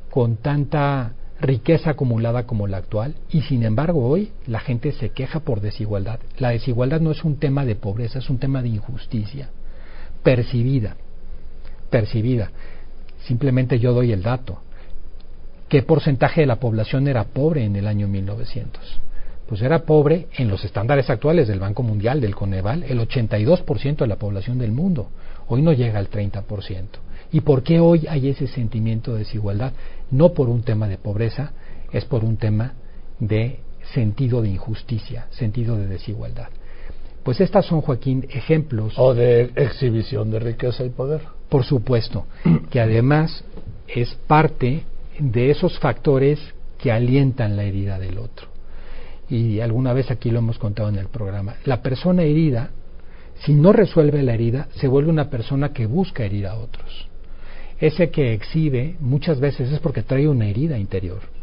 con 0.10 0.38
tanta 0.38 1.16
riqueza 1.42 1.90
acumulada 1.90 2.48
como 2.48 2.66
la 2.66 2.78
actual 2.78 3.16
y 3.30 3.42
sin 3.42 3.64
embargo 3.64 4.08
hoy 4.08 4.32
la 4.48 4.62
gente 4.62 4.94
se 4.94 5.10
queja 5.10 5.42
por 5.42 5.60
desigualdad. 5.60 6.22
La 6.38 6.52
desigualdad 6.52 7.02
no 7.02 7.12
es 7.12 7.26
un 7.26 7.36
tema 7.36 7.66
de 7.66 7.76
pobreza, 7.76 8.20
es 8.20 8.30
un 8.30 8.38
tema 8.38 8.62
de 8.62 8.70
injusticia 8.70 9.50
percibida, 10.24 10.96
percibida. 11.90 12.52
Simplemente 13.26 13.80
yo 13.80 13.92
doy 13.92 14.14
el 14.14 14.24
dato. 14.24 14.62
¿Qué 15.70 15.84
porcentaje 15.84 16.42
de 16.42 16.48
la 16.48 16.58
población 16.58 17.08
era 17.08 17.26
pobre 17.26 17.64
en 17.64 17.76
el 17.76 17.88
año 17.88 18.08
1900? 18.08 19.02
pues 19.48 19.62
era 19.62 19.86
pobre 19.86 20.28
en 20.38 20.50
los 20.50 20.64
estándares 20.66 21.10
actuales 21.10 21.48
del 21.48 21.60
Banco 21.60 21.82
Mundial, 21.82 22.20
del 22.20 22.36
Coneval, 22.36 22.84
el 22.84 23.00
82% 23.00 23.98
de 23.98 24.08
la 24.08 24.18
población 24.18 24.58
del 24.60 24.74
mundo. 24.74 25.10
Hoy 25.48 25.62
no 25.62 25.72
llega 25.72 26.00
al 26.00 26.10
30%. 26.10 26.44
¿Y 27.32 27.42
por 27.42 27.64
qué 27.64 27.80
hoy 27.80 28.06
hay 28.10 28.30
ese 28.30 28.48
sentimiento 28.48 29.14
de 29.14 29.20
desigualdad? 29.20 29.72
No 30.12 30.34
por 30.34 30.50
un 30.50 30.64
tema 30.64 30.88
de 30.88 30.98
pobreza, 30.98 31.54
es 31.94 32.04
por 32.04 32.26
un 32.26 32.36
tema 32.36 32.74
de 33.20 33.60
sentido 33.94 34.42
de 34.42 34.50
injusticia, 34.50 35.28
sentido 35.32 35.78
de 35.78 35.88
desigualdad. 35.88 36.50
Pues 37.24 37.40
estas 37.40 37.66
son, 37.66 37.82
Joaquín, 37.82 38.28
ejemplos. 38.30 38.94
O 38.98 39.14
de 39.14 39.52
exhibición 39.56 40.30
de 40.30 40.40
riqueza 40.40 40.84
y 40.84 40.90
poder. 40.90 41.22
Por 41.50 41.64
supuesto, 41.64 42.26
que 42.70 42.82
además 42.82 43.46
es 43.88 44.14
parte 44.28 44.84
de 45.20 45.52
esos 45.52 45.80
factores 45.80 46.40
que 46.78 46.92
alientan 46.92 47.56
la 47.56 47.64
herida 47.64 48.00
del 48.00 48.18
otro. 48.18 48.48
Y 49.30 49.60
alguna 49.60 49.94
vez 49.94 50.10
aquí 50.12 50.32
lo 50.32 50.40
hemos 50.40 50.58
contado 50.58 50.90
en 50.90 50.96
el 50.96 51.08
programa, 51.08 51.56
la 51.66 51.82
persona 51.82 52.24
herida, 52.24 52.72
si 53.40 53.54
no 53.54 53.74
resuelve 53.74 54.24
la 54.24 54.34
herida, 54.34 54.68
se 54.76 54.88
vuelve 54.88 55.12
una 55.12 55.30
persona 55.30 55.74
que 55.74 55.86
busca 55.86 56.24
herir 56.24 56.48
a 56.48 56.56
otros. 56.56 57.08
Ese 57.80 58.10
que 58.10 58.34
exhibe 58.34 58.96
muchas 59.00 59.40
veces 59.40 59.72
es 59.72 59.80
porque 59.80 60.02
trae 60.02 60.28
una 60.28 60.48
herida 60.48 60.80
interior 60.80 61.37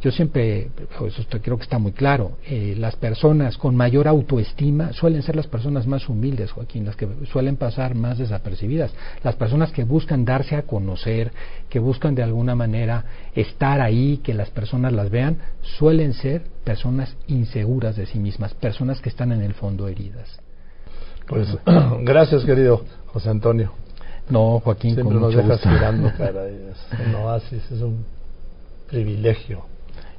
yo 0.00 0.12
siempre, 0.12 0.70
eso 1.06 1.22
creo 1.42 1.56
que 1.56 1.64
está 1.64 1.78
muy 1.78 1.90
claro, 1.90 2.38
eh, 2.46 2.76
las 2.78 2.94
personas 2.94 3.58
con 3.58 3.74
mayor 3.74 4.06
autoestima 4.06 4.92
suelen 4.92 5.22
ser 5.22 5.34
las 5.34 5.48
personas 5.48 5.88
más 5.88 6.08
humildes, 6.08 6.52
Joaquín, 6.52 6.84
las 6.84 6.94
que 6.94 7.08
suelen 7.32 7.56
pasar 7.56 7.96
más 7.96 8.16
desapercibidas, 8.18 8.92
las 9.24 9.34
personas 9.34 9.72
que 9.72 9.82
buscan 9.82 10.24
darse 10.24 10.54
a 10.54 10.62
conocer, 10.62 11.32
que 11.68 11.80
buscan 11.80 12.14
de 12.14 12.22
alguna 12.22 12.54
manera 12.54 13.04
estar 13.34 13.80
ahí, 13.80 14.18
que 14.18 14.34
las 14.34 14.50
personas 14.50 14.92
las 14.92 15.10
vean, 15.10 15.38
suelen 15.62 16.12
ser 16.12 16.42
personas 16.62 17.16
inseguras 17.26 17.96
de 17.96 18.06
sí 18.06 18.20
mismas, 18.20 18.54
personas 18.54 19.00
que 19.00 19.08
están 19.08 19.32
en 19.32 19.42
el 19.42 19.54
fondo 19.54 19.88
heridas. 19.88 20.40
Pues 21.26 21.58
gracias, 22.02 22.44
querido 22.44 22.84
José 23.06 23.30
Antonio. 23.30 23.72
No, 24.30 24.60
Joaquín, 24.60 24.94
siempre 24.94 25.18
nos 25.18 25.34
dejas 25.34 25.66
mirando, 25.66 26.12
cara, 26.16 26.46
es 26.46 26.76
un 27.04 27.14
oasis, 27.16 27.68
es 27.72 27.80
un 27.80 28.04
privilegio 28.88 29.64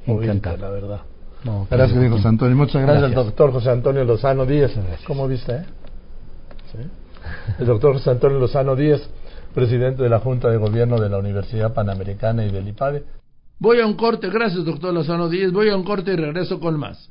Encantado. 0.06 0.56
la 0.56 0.70
verdad. 0.70 1.00
gracias, 1.70 2.10
José 2.10 2.28
Antonio. 2.28 2.56
Muchas 2.56 2.82
gracias, 2.82 3.04
al 3.04 3.14
doctor 3.14 3.52
José 3.52 3.70
Antonio 3.70 4.04
Lozano 4.04 4.46
Díez. 4.46 4.72
¿Cómo 5.06 5.28
viste? 5.28 5.52
Eh? 5.54 6.86
El 7.58 7.66
doctor 7.66 7.94
José 7.94 8.10
Antonio 8.10 8.38
Lozano 8.38 8.76
Díez, 8.76 9.08
presidente 9.54 10.02
de 10.02 10.08
la 10.08 10.20
Junta 10.20 10.48
de 10.48 10.56
Gobierno 10.56 10.98
de 10.98 11.08
la 11.08 11.18
Universidad 11.18 11.74
Panamericana 11.74 12.44
y 12.44 12.50
del 12.50 12.68
IPADE. 12.68 13.04
Voy 13.58 13.80
a 13.80 13.86
un 13.86 13.94
corte, 13.94 14.30
gracias 14.30 14.64
doctor 14.64 14.94
Lozano 14.94 15.28
Díez, 15.28 15.52
voy 15.52 15.68
a 15.68 15.76
un 15.76 15.84
corte 15.84 16.12
y 16.12 16.16
regreso 16.16 16.58
con 16.58 16.78
más. 16.78 17.10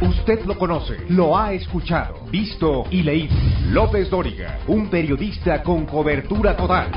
Usted 0.00 0.44
lo 0.44 0.56
conoce, 0.56 0.96
lo 1.08 1.36
ha 1.36 1.52
escuchado, 1.52 2.14
visto 2.30 2.84
y 2.90 3.02
leído. 3.02 3.34
López 3.70 4.08
Dóriga, 4.08 4.60
un 4.68 4.88
periodista 4.88 5.62
con 5.62 5.86
cobertura 5.86 6.56
total. 6.56 6.90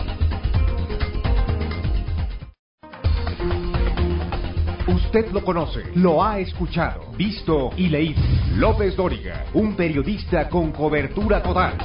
Usted 4.93 5.31
lo 5.31 5.41
conoce, 5.45 5.83
lo 5.95 6.21
ha 6.21 6.39
escuchado, 6.39 7.13
visto 7.17 7.69
y 7.77 7.87
leído. 7.87 8.21
López 8.57 8.93
Dóriga, 8.97 9.45
un 9.53 9.73
periodista 9.77 10.49
con 10.49 10.73
cobertura 10.73 11.41
total. 11.41 11.77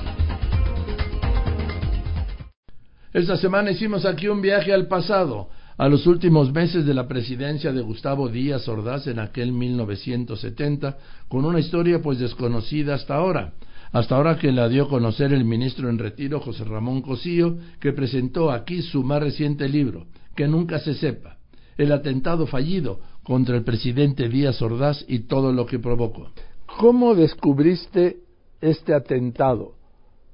Esta 3.12 3.36
semana 3.36 3.70
hicimos 3.70 4.04
aquí 4.04 4.26
un 4.26 4.42
viaje 4.42 4.72
al 4.72 4.88
pasado, 4.88 5.50
a 5.78 5.88
los 5.88 6.08
últimos 6.08 6.52
meses 6.52 6.84
de 6.84 6.94
la 6.94 7.06
presidencia 7.06 7.72
de 7.72 7.80
Gustavo 7.80 8.28
Díaz 8.28 8.66
Ordaz 8.66 9.06
en 9.06 9.20
aquel 9.20 9.52
1970, 9.52 10.98
con 11.28 11.44
una 11.44 11.60
historia 11.60 12.02
pues 12.02 12.18
desconocida 12.18 12.94
hasta 12.94 13.14
ahora, 13.14 13.52
hasta 13.92 14.16
ahora 14.16 14.36
que 14.36 14.50
la 14.50 14.68
dio 14.68 14.86
a 14.86 14.88
conocer 14.88 15.32
el 15.32 15.44
ministro 15.44 15.88
en 15.88 16.00
retiro 16.00 16.40
José 16.40 16.64
Ramón 16.64 17.02
Cosío, 17.02 17.56
que 17.78 17.92
presentó 17.92 18.50
aquí 18.50 18.82
su 18.82 19.04
más 19.04 19.22
reciente 19.22 19.68
libro, 19.68 20.06
Que 20.34 20.48
nunca 20.48 20.80
se 20.80 20.94
sepa, 20.94 21.35
el 21.78 21.92
atentado 21.92 22.46
fallido 22.46 23.00
contra 23.22 23.56
el 23.56 23.64
presidente 23.64 24.28
Díaz 24.28 24.60
Ordaz 24.62 25.04
y 25.08 25.20
todo 25.20 25.52
lo 25.52 25.66
que 25.66 25.78
provocó. 25.78 26.30
¿Cómo 26.78 27.14
descubriste 27.14 28.18
este 28.60 28.94
atentado? 28.94 29.74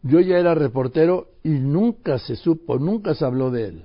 Yo 0.03 0.21
ya 0.21 0.39
era 0.39 0.55
reportero 0.55 1.29
y 1.45 1.51
nunca 1.51 2.19
se 2.19 2.37
supo, 2.37 2.79
nunca 2.79 3.15
se 3.15 3.25
habló 3.25 3.51
de 3.51 3.69
él. 3.69 3.85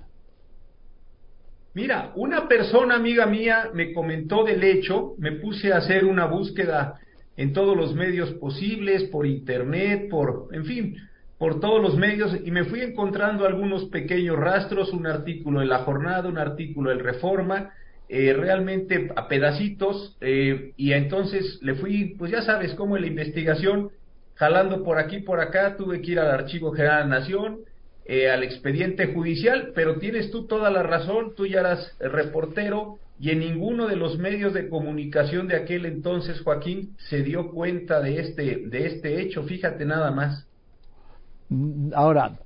Mira, 1.74 2.12
una 2.16 2.48
persona 2.48 2.96
amiga 2.96 3.28
mía 3.28 3.70
me 3.74 3.94
comentó 3.94 4.44
del 4.44 4.64
hecho, 4.64 5.14
me 5.20 5.34
puse 5.34 5.72
a 5.72 5.78
hacer 5.78 6.06
una 6.06 6.26
búsqueda 6.26 7.00
en 7.36 7.54
todos 7.54 7.78
los 7.78 7.94
medios 7.94 8.32
posibles, 8.34 9.04
por 9.06 9.28
internet, 9.28 10.10
por, 10.10 10.48
en 10.54 10.66
fin, 10.66 10.98
por 11.38 11.60
todos 11.60 11.82
los 11.82 11.96
medios 11.96 12.36
y 12.44 12.52
me 12.52 12.66
fui 12.66 12.82
encontrando 12.82 13.46
algunos 13.46 13.86
pequeños 13.86 14.38
rastros, 14.38 14.92
un 14.92 15.06
artículo 15.06 15.60
de 15.60 15.68
La 15.68 15.80
Jornada, 15.80 16.30
un 16.30 16.38
artículo 16.38 16.90
del 16.90 17.00
Reforma, 17.00 17.72
eh, 18.10 18.34
realmente 18.34 19.12
a 19.16 19.28
pedacitos 19.28 20.16
eh, 20.22 20.72
y 20.78 20.94
entonces 20.94 21.60
le 21.62 21.76
fui, 21.76 22.16
pues 22.18 22.32
ya 22.32 22.42
sabes 22.42 22.74
cómo 22.74 22.96
en 22.96 23.02
la 23.02 23.10
investigación, 23.10 23.92
jalando 24.36 24.84
por 24.84 24.98
aquí, 24.98 25.20
por 25.20 25.40
acá, 25.40 25.76
tuve 25.76 26.02
que 26.02 26.12
ir 26.12 26.20
al 26.20 26.32
Archivo 26.32 26.72
General 26.72 27.04
de 27.04 27.10
Nación, 27.10 27.60
eh, 28.06 28.30
al 28.30 28.44
expediente 28.44 29.14
judicial, 29.14 29.74
pero 29.76 30.00
tienes 30.00 30.32
tú 30.32 30.48
toda 30.48 30.70
la 30.70 30.84
razón, 30.84 31.36
tú 31.36 31.46
ya 31.46 31.60
eras 31.60 31.96
reportero 32.00 32.98
y 33.20 33.32
en 33.32 33.40
ninguno 33.40 33.88
de 33.88 33.96
los 33.96 34.18
medios 34.18 34.54
de 34.54 34.70
comunicación 34.70 35.48
de 35.48 35.58
aquel 35.58 35.86
entonces, 35.86 36.40
Joaquín, 36.42 36.96
se 37.10 37.24
dio 37.24 37.52
cuenta 37.52 38.00
de 38.00 38.20
este, 38.20 38.64
de 38.68 38.88
este 38.88 39.22
hecho, 39.22 39.44
fíjate 39.44 39.86
nada 39.86 40.12
más. 40.12 40.48
Ahora, 41.94 42.40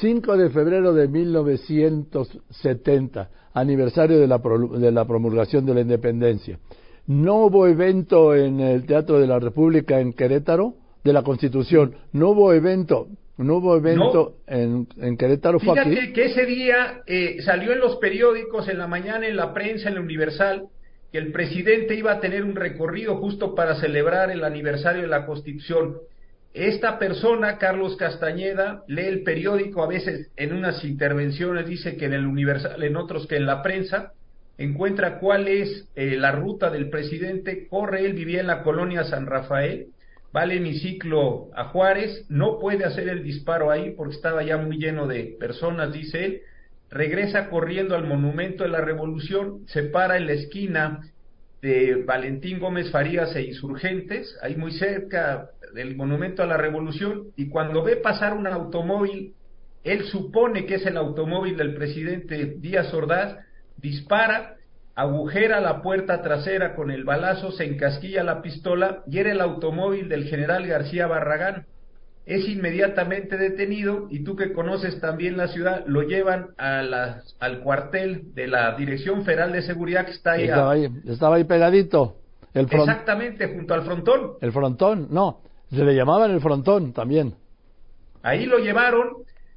5 0.00 0.36
de 0.36 0.50
febrero 0.50 0.92
de 0.92 1.08
1970, 1.08 3.30
aniversario 3.54 4.18
de 4.18 4.26
la, 4.26 4.38
de 4.38 4.92
la 4.92 5.06
promulgación 5.06 5.64
de 5.66 5.74
la 5.74 5.80
independencia. 5.80 6.58
No 7.06 7.46
hubo 7.46 7.66
evento 7.66 8.34
en 8.34 8.60
el 8.60 8.84
Teatro 8.84 9.18
de 9.18 9.26
la 9.26 9.38
República 9.38 9.98
en 9.98 10.12
Querétaro, 10.12 10.74
de 11.02 11.12
la 11.12 11.22
Constitución. 11.22 11.94
No 12.12 12.30
hubo 12.30 12.52
evento. 12.52 13.08
No 13.38 13.56
hubo 13.56 13.76
evento 13.76 14.34
En, 14.46 14.88
en, 15.00 15.16
Querétaro. 15.16 15.60
Fíjate 15.60 16.12
que 16.12 16.24
ese 16.24 16.44
día 16.44 17.02
eh, 17.06 17.36
salió 17.42 17.72
en 17.72 17.78
los 17.78 17.96
periódicos, 17.96 18.68
en 18.68 18.78
la 18.78 18.88
mañana, 18.88 19.28
en 19.28 19.36
la 19.36 19.54
prensa, 19.54 19.88
en 19.88 19.94
la 19.94 20.00
Universal, 20.00 20.66
que 21.12 21.18
el 21.18 21.30
presidente 21.30 21.94
iba 21.94 22.12
a 22.12 22.20
tener 22.20 22.42
un 22.42 22.56
recorrido 22.56 23.16
justo 23.16 23.54
para 23.54 23.76
celebrar 23.76 24.30
el 24.30 24.42
aniversario 24.42 25.02
de 25.02 25.08
la 25.08 25.24
Constitución. 25.24 25.98
Esta 26.54 26.98
persona, 26.98 27.58
Carlos 27.58 27.96
Castañeda, 27.96 28.82
lee 28.88 29.06
el 29.06 29.22
periódico, 29.22 29.82
a 29.82 29.88
veces 29.88 30.30
en 30.36 30.54
unas 30.54 30.82
intervenciones 30.84 31.66
dice 31.66 31.96
que 31.96 32.06
en 32.06 32.14
el 32.14 32.26
Universal, 32.26 32.82
en 32.82 32.96
otros 32.96 33.26
que 33.26 33.36
en 33.36 33.46
la 33.46 33.62
prensa, 33.62 34.12
encuentra 34.56 35.18
cuál 35.18 35.46
es 35.46 35.88
eh, 35.94 36.16
la 36.16 36.32
ruta 36.32 36.70
del 36.70 36.90
presidente, 36.90 37.68
corre, 37.68 38.04
él 38.04 38.14
vivía 38.14 38.40
en 38.40 38.48
la 38.48 38.62
colonia 38.62 39.04
San 39.04 39.26
Rafael, 39.26 39.88
va 40.34 40.42
al 40.42 40.52
hemiciclo 40.52 41.48
a 41.54 41.66
Juárez, 41.66 42.26
no 42.28 42.58
puede 42.58 42.84
hacer 42.84 43.08
el 43.08 43.22
disparo 43.22 43.70
ahí 43.70 43.92
porque 43.96 44.16
estaba 44.16 44.42
ya 44.42 44.56
muy 44.56 44.78
lleno 44.78 45.06
de 45.06 45.36
personas, 45.38 45.92
dice 45.92 46.24
él, 46.24 46.40
regresa 46.90 47.50
corriendo 47.50 47.94
al 47.94 48.06
monumento 48.06 48.64
de 48.64 48.70
la 48.70 48.80
revolución, 48.80 49.62
se 49.66 49.84
para 49.84 50.16
en 50.16 50.26
la 50.26 50.32
esquina 50.32 51.00
de 51.62 52.02
Valentín 52.06 52.58
Gómez 52.58 52.90
Farías 52.90 53.34
e 53.36 53.42
Insurgentes, 53.42 54.36
ahí 54.42 54.56
muy 54.56 54.72
cerca 54.72 55.50
del 55.74 55.96
Monumento 55.96 56.42
a 56.42 56.46
la 56.46 56.56
Revolución, 56.56 57.28
y 57.36 57.48
cuando 57.48 57.82
ve 57.82 57.96
pasar 57.96 58.34
un 58.34 58.46
automóvil, 58.46 59.34
él 59.84 60.04
supone 60.04 60.66
que 60.66 60.76
es 60.76 60.86
el 60.86 60.96
automóvil 60.96 61.56
del 61.56 61.74
presidente 61.74 62.56
Díaz 62.58 62.92
Ordaz, 62.92 63.36
dispara, 63.76 64.56
agujera 64.94 65.60
la 65.60 65.80
puerta 65.80 66.22
trasera 66.22 66.74
con 66.74 66.90
el 66.90 67.04
balazo, 67.04 67.52
se 67.52 67.64
encasquilla 67.64 68.24
la 68.24 68.42
pistola 68.42 69.02
y 69.06 69.18
era 69.18 69.32
el 69.32 69.40
automóvil 69.40 70.08
del 70.08 70.24
general 70.24 70.66
García 70.66 71.06
Barragán. 71.06 71.66
Es 72.26 72.46
inmediatamente 72.46 73.38
detenido 73.38 74.08
y 74.10 74.22
tú 74.22 74.36
que 74.36 74.52
conoces 74.52 75.00
también 75.00 75.38
la 75.38 75.48
ciudad, 75.48 75.84
lo 75.86 76.02
llevan 76.02 76.48
a 76.58 76.82
la, 76.82 77.22
al 77.40 77.60
cuartel 77.60 78.34
de 78.34 78.48
la 78.48 78.74
Dirección 78.76 79.24
Federal 79.24 79.52
de 79.52 79.62
Seguridad 79.62 80.04
que 80.04 80.12
está 80.12 80.32
ahí. 80.32 80.44
Estaba, 80.44 80.72
ahí, 80.72 80.88
estaba 81.06 81.36
ahí 81.36 81.44
pegadito. 81.44 82.16
El 82.52 82.66
Exactamente, 82.70 83.46
junto 83.54 83.74
al 83.74 83.82
frontón. 83.82 84.32
El 84.40 84.52
frontón, 84.52 85.06
no, 85.10 85.40
se 85.70 85.84
le 85.84 85.94
llamaban 85.94 86.30
el 86.30 86.40
frontón 86.40 86.92
también. 86.92 87.34
Ahí 88.22 88.46
lo 88.46 88.58
llevaron, 88.58 89.08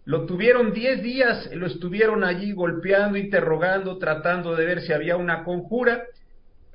lo 0.05 0.25
tuvieron 0.25 0.73
10 0.73 1.01
días, 1.01 1.49
lo 1.53 1.67
estuvieron 1.67 2.23
allí 2.23 2.51
golpeando, 2.53 3.17
interrogando, 3.17 3.97
tratando 3.97 4.55
de 4.55 4.65
ver 4.65 4.81
si 4.81 4.93
había 4.93 5.17
una 5.17 5.43
conjura 5.43 6.03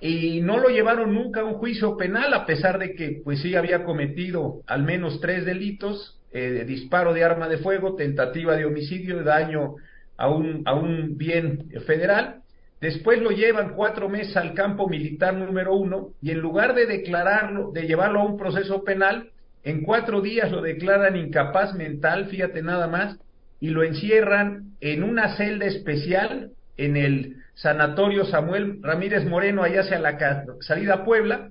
y 0.00 0.40
no 0.40 0.58
lo 0.58 0.68
llevaron 0.68 1.14
nunca 1.14 1.40
a 1.40 1.44
un 1.44 1.54
juicio 1.54 1.96
penal 1.96 2.34
a 2.34 2.44
pesar 2.44 2.78
de 2.78 2.94
que 2.94 3.20
pues 3.24 3.40
sí 3.40 3.54
había 3.54 3.84
cometido 3.84 4.62
al 4.66 4.82
menos 4.82 5.20
tres 5.20 5.44
delitos, 5.44 6.20
eh, 6.32 6.64
disparo 6.66 7.14
de 7.14 7.24
arma 7.24 7.48
de 7.48 7.58
fuego, 7.58 7.94
tentativa 7.96 8.56
de 8.56 8.66
homicidio, 8.66 9.22
daño 9.22 9.76
a 10.16 10.28
un, 10.28 10.62
a 10.66 10.74
un 10.74 11.16
bien 11.16 11.70
federal. 11.86 12.42
Después 12.80 13.22
lo 13.22 13.30
llevan 13.30 13.74
cuatro 13.74 14.08
meses 14.08 14.36
al 14.36 14.52
campo 14.54 14.88
militar 14.88 15.34
número 15.34 15.74
uno 15.74 16.10
y 16.20 16.30
en 16.30 16.40
lugar 16.40 16.74
de 16.74 16.86
declararlo, 16.86 17.72
de 17.72 17.86
llevarlo 17.86 18.20
a 18.20 18.24
un 18.24 18.36
proceso 18.36 18.84
penal, 18.84 19.30
en 19.64 19.82
cuatro 19.82 20.20
días 20.20 20.52
lo 20.52 20.60
declaran 20.62 21.16
incapaz 21.16 21.74
mental, 21.74 22.26
fíjate 22.26 22.62
nada 22.62 22.86
más, 22.86 23.18
y 23.60 23.70
lo 23.70 23.82
encierran 23.82 24.76
en 24.80 25.02
una 25.02 25.36
celda 25.36 25.66
especial 25.66 26.50
en 26.76 26.96
el 26.96 27.36
Sanatorio 27.54 28.26
Samuel 28.26 28.80
Ramírez 28.82 29.24
Moreno, 29.24 29.62
allá 29.62 29.80
hacia 29.80 29.98
la 29.98 30.44
salida 30.60 30.94
a 30.94 31.04
Puebla, 31.04 31.50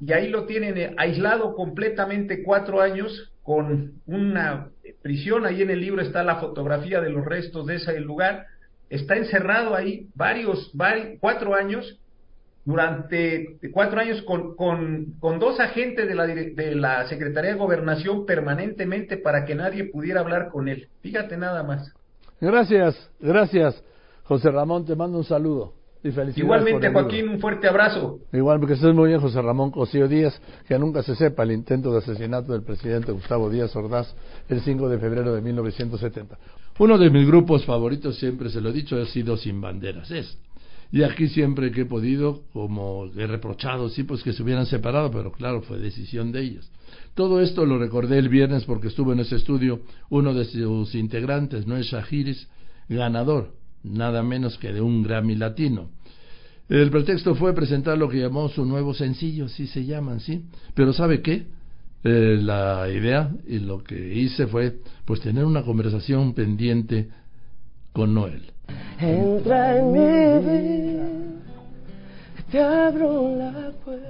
y 0.00 0.12
ahí 0.12 0.28
lo 0.28 0.46
tienen 0.46 0.78
eh, 0.78 0.94
aislado 0.96 1.54
completamente 1.54 2.42
cuatro 2.42 2.80
años 2.80 3.32
con 3.42 4.00
una 4.06 4.68
prisión, 5.02 5.46
ahí 5.46 5.62
en 5.62 5.70
el 5.70 5.80
libro 5.80 6.02
está 6.02 6.22
la 6.22 6.36
fotografía 6.36 7.00
de 7.00 7.10
los 7.10 7.24
restos 7.24 7.66
de 7.66 7.76
ese 7.76 7.98
lugar, 8.00 8.46
está 8.92 9.16
encerrado 9.16 9.74
ahí 9.74 10.06
varios, 10.14 10.70
varios 10.74 11.18
cuatro 11.18 11.54
años, 11.54 11.98
durante 12.64 13.58
cuatro 13.72 13.98
años 14.00 14.22
con, 14.22 14.54
con, 14.54 15.14
con 15.18 15.38
dos 15.40 15.58
agentes 15.58 16.06
de 16.06 16.14
la, 16.14 16.26
de 16.26 16.74
la 16.76 17.08
Secretaría 17.08 17.52
de 17.52 17.58
Gobernación 17.58 18.24
permanentemente 18.24 19.16
para 19.16 19.44
que 19.44 19.54
nadie 19.54 19.86
pudiera 19.86 20.20
hablar 20.20 20.50
con 20.50 20.68
él. 20.68 20.88
Fíjate 21.00 21.36
nada 21.36 21.62
más. 21.62 21.92
Gracias, 22.40 23.10
gracias. 23.18 23.82
José 24.24 24.50
Ramón, 24.50 24.84
te 24.84 24.94
mando 24.94 25.18
un 25.18 25.24
saludo. 25.24 25.72
Y 26.04 26.10
felicidades 26.10 26.38
Igualmente, 26.38 26.92
Joaquín, 26.92 27.28
un 27.28 27.40
fuerte 27.40 27.68
abrazo. 27.68 28.18
Igual, 28.32 28.58
porque 28.58 28.74
estés 28.74 28.92
muy 28.92 29.08
bien, 29.08 29.20
José 29.20 29.40
Ramón 29.40 29.70
Cosío 29.70 30.08
Díaz, 30.08 30.40
que 30.66 30.76
nunca 30.78 31.02
se 31.02 31.14
sepa 31.14 31.44
el 31.44 31.52
intento 31.52 31.92
de 31.92 31.98
asesinato 31.98 32.52
del 32.52 32.62
presidente 32.62 33.12
Gustavo 33.12 33.48
Díaz 33.48 33.74
Ordaz 33.74 34.14
el 34.48 34.60
5 34.60 34.88
de 34.88 34.98
febrero 34.98 35.32
de 35.32 35.40
1970. 35.40 36.36
Uno 36.78 36.98
de 36.98 37.10
mis 37.10 37.26
grupos 37.26 37.64
favoritos, 37.64 38.16
siempre 38.16 38.50
se 38.50 38.60
lo 38.60 38.70
he 38.70 38.72
dicho, 38.72 39.00
ha 39.00 39.06
sido 39.06 39.36
Sin 39.36 39.60
Banderas. 39.60 40.10
Es. 40.10 40.38
Y 40.90 41.02
aquí 41.04 41.28
siempre 41.28 41.70
que 41.70 41.82
he 41.82 41.86
podido, 41.86 42.42
como 42.52 43.06
he 43.16 43.26
reprochado, 43.26 43.88
sí, 43.88 44.02
pues 44.04 44.22
que 44.22 44.32
se 44.32 44.42
hubieran 44.42 44.66
separado, 44.66 45.10
pero 45.10 45.32
claro, 45.32 45.62
fue 45.62 45.78
decisión 45.78 46.32
de 46.32 46.42
ellos. 46.42 46.70
Todo 47.14 47.40
esto 47.40 47.64
lo 47.64 47.78
recordé 47.78 48.18
el 48.18 48.28
viernes 48.28 48.64
porque 48.64 48.88
estuvo 48.88 49.12
en 49.12 49.20
ese 49.20 49.36
estudio 49.36 49.80
uno 50.10 50.34
de 50.34 50.44
sus 50.44 50.94
integrantes, 50.94 51.66
Noé 51.66 51.82
Shahiris, 51.82 52.48
ganador 52.88 53.62
nada 53.82 54.22
menos 54.22 54.58
que 54.58 54.72
de 54.72 54.80
un 54.80 55.02
Grammy 55.02 55.36
latino. 55.36 55.90
El 56.68 56.90
pretexto 56.90 57.34
fue 57.34 57.54
presentar 57.54 57.98
lo 57.98 58.08
que 58.08 58.20
llamó 58.20 58.48
su 58.48 58.64
nuevo 58.64 58.94
sencillo, 58.94 59.46
así 59.46 59.66
se 59.66 59.84
llaman, 59.84 60.20
¿sí? 60.20 60.44
Pero 60.74 60.92
¿sabe 60.92 61.20
qué? 61.20 61.46
Eh, 62.04 62.38
la 62.40 62.88
idea 62.88 63.30
y 63.46 63.60
lo 63.60 63.82
que 63.82 63.94
hice 63.94 64.48
fue 64.48 64.78
pues 65.04 65.20
tener 65.20 65.44
una 65.44 65.62
conversación 65.62 66.34
pendiente 66.34 67.08
con 67.92 68.12
Noel. 68.14 68.42
Entra 68.98 69.78
en 69.78 69.92
mi 69.92 69.98
vida, 70.46 71.08
te 72.50 72.60
abro 72.60 73.36
la 73.36 73.70
puerta. 73.84 74.06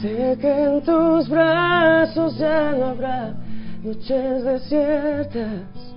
Sé 0.00 0.36
que 0.40 0.64
en 0.64 0.82
tus 0.82 1.28
brazos 1.28 2.36
ya 2.36 2.72
no 2.72 2.86
habrá 2.86 3.36
noches 3.84 4.42
desiertas 4.44 5.92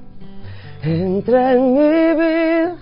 Entra 0.84 1.54
en 1.54 1.74
mi 1.74 2.14
vida, 2.14 2.78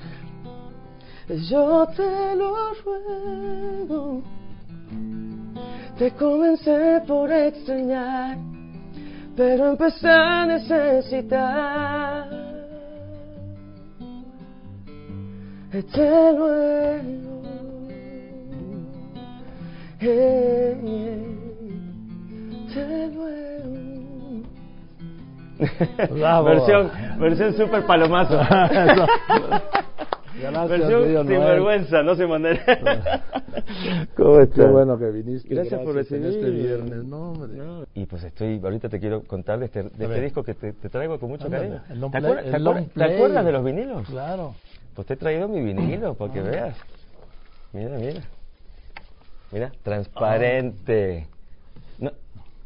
yo 1.49 1.87
te 1.95 2.35
lo 2.35 2.73
ruego. 2.83 4.21
Te 6.03 6.11
comencé 6.11 7.01
por 7.07 7.31
extrañar, 7.31 8.37
pero 9.37 9.69
empecé 9.69 10.09
a 10.09 10.45
necesitar. 10.45 12.27
Este 15.71 16.01
luego. 16.33 16.97
Este 25.61 26.41
versión, 26.43 26.91
versión 27.17 27.53
super 27.55 27.85
palomazo. 27.85 28.41
Sin 30.51 31.27
vergüenza, 31.39 32.03
no 32.03 32.15
sin 32.15 32.27
manera. 32.29 32.63
¿Cómo 34.15 34.39
estás? 34.39 34.65
Qué 34.65 34.71
bueno 34.71 34.97
que 34.97 35.05
viniste. 35.11 35.53
Gracias, 35.53 35.81
por 35.81 35.95
recibir. 35.95 36.25
este 36.27 36.49
viernes. 36.49 37.03
No, 37.05 37.31
hombre. 37.31 37.85
Y 37.93 38.05
pues 38.05 38.23
estoy, 38.23 38.59
ahorita 38.63 38.89
te 38.89 38.99
quiero 38.99 39.21
contar 39.23 39.59
de 39.59 39.65
este, 39.65 39.83
de 39.83 40.05
este 40.05 40.21
disco 40.21 40.43
que 40.43 40.53
te, 40.53 40.73
te 40.73 40.89
traigo 40.89 41.19
con 41.19 41.29
mucho 41.29 41.45
Ándale, 41.45 41.69
cariño. 41.69 41.83
el 41.89 42.11
¿Te, 42.11 42.19
play- 42.19 42.23
acuerdas, 42.31 42.45
el 42.45 42.51
te 42.51 42.59
long 42.59 42.75
acuerdas- 42.77 42.87
te 42.87 42.93
play. 42.93 43.15
acuerdas 43.15 43.45
de 43.45 43.51
los 43.51 43.63
vinilos? 43.65 44.07
Claro. 44.09 44.55
Pues 44.95 45.07
te 45.07 45.13
he 45.13 45.17
traído 45.17 45.47
mi 45.47 45.61
vinilo 45.61 46.13
para 46.15 46.33
que 46.33 46.39
Ah. 46.39 46.43
veas. 46.43 46.77
Mira, 47.73 47.97
mira. 47.97 48.21
Mira, 49.51 49.71
transparente. 49.83 51.27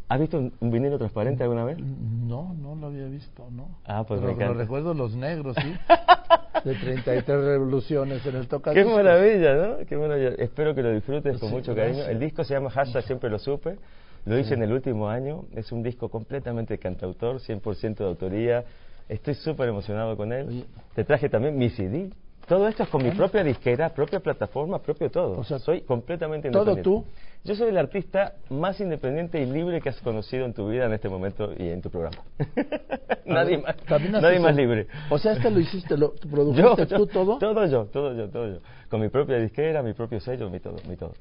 ¿Has 0.09 0.19
visto 0.19 0.37
un, 0.37 0.53
un 0.61 0.71
vinilo 0.71 0.97
transparente 0.97 1.43
alguna 1.43 1.65
vez? 1.65 1.77
No, 1.79 2.53
no 2.53 2.75
lo 2.75 2.87
había 2.87 3.05
visto, 3.07 3.49
no. 3.51 3.67
Ah, 3.85 4.05
pues 4.07 4.19
Pero 4.21 4.27
me 4.31 4.35
encanta. 4.35 4.53
Lo 4.53 4.59
recuerdo 4.59 4.93
los 4.93 5.15
negros, 5.15 5.55
sí. 5.61 5.73
de 6.63 6.75
33 6.75 7.25
revoluciones 7.43 8.25
en 8.25 8.35
el 8.37 8.47
toca 8.47 8.73
Qué 8.73 8.85
maravilla, 8.85 9.53
¿no? 9.55 9.85
Qué 9.85 9.97
maravilla. 9.97 10.29
Espero 10.37 10.73
que 10.73 10.81
lo 10.81 10.91
disfrutes 10.91 11.37
con 11.39 11.51
mucho 11.51 11.75
cariño. 11.75 12.03
El 12.05 12.19
disco 12.19 12.43
se 12.43 12.53
llama 12.53 12.69
Hashtag 12.69 13.03
Siempre 13.03 13.29
Lo 13.29 13.37
Supe. 13.39 13.77
Lo 14.25 14.37
hice 14.37 14.49
Sí. 14.49 14.53
en 14.55 14.63
el 14.63 14.71
último 14.73 15.09
año. 15.09 15.45
Es 15.55 15.71
un 15.71 15.83
disco 15.83 16.09
completamente 16.09 16.77
cantautor, 16.77 17.39
100% 17.39 17.97
de 17.97 18.05
autoría. 18.05 18.63
Estoy 19.09 19.35
súper 19.35 19.69
emocionado 19.69 20.17
con 20.17 20.33
él. 20.33 20.65
Te 20.95 21.03
traje 21.03 21.29
también 21.29 21.57
mi 21.57 21.69
CD. 21.69 22.09
Todo 22.47 22.69
esto 22.69 22.83
es 22.83 22.89
con 22.89 23.03
mi 23.03 23.11
propia 23.11 23.43
disquera, 23.43 23.89
propia 23.89 24.21
plataforma, 24.21 24.79
propio 24.79 25.11
todo. 25.11 25.37
O 25.37 25.43
sea, 25.43 25.59
soy 25.59 25.81
completamente 25.81 26.49
¿todo 26.49 26.71
independiente. 26.71 27.11
Yo 27.43 27.55
soy 27.55 27.69
el 27.69 27.77
artista 27.77 28.35
más 28.49 28.79
independiente 28.79 29.41
y 29.41 29.45
libre 29.45 29.81
que 29.81 29.89
has 29.89 29.99
conocido 29.99 30.45
en 30.45 30.53
tu 30.53 30.69
vida 30.69 30.85
en 30.85 30.93
este 30.93 31.09
momento 31.09 31.51
y 31.57 31.67
en 31.69 31.81
tu 31.81 31.89
programa. 31.89 32.23
nadie 33.25 33.57
más, 33.57 33.75
nadie 34.11 34.39
más 34.39 34.55
libre. 34.55 34.87
O 35.09 35.17
sea, 35.17 35.33
este 35.33 35.51
lo 35.51 35.59
hiciste, 35.59 35.97
lo 35.97 36.13
produjiste 36.31 36.87
yo, 36.87 36.97
tú 36.97 37.07
todo. 37.07 37.37
Todo 37.37 37.65
yo, 37.65 37.85
todo 37.85 38.13
yo, 38.15 38.29
todo 38.29 38.47
yo. 38.47 38.59
Con 38.89 39.01
mi 39.01 39.09
propia 39.09 39.37
disquera, 39.39 39.83
mi 39.83 39.93
propio 39.93 40.21
sello, 40.21 40.49
mi 40.49 40.61
todo, 40.61 40.77
mi 40.87 40.95
todo. 40.95 41.13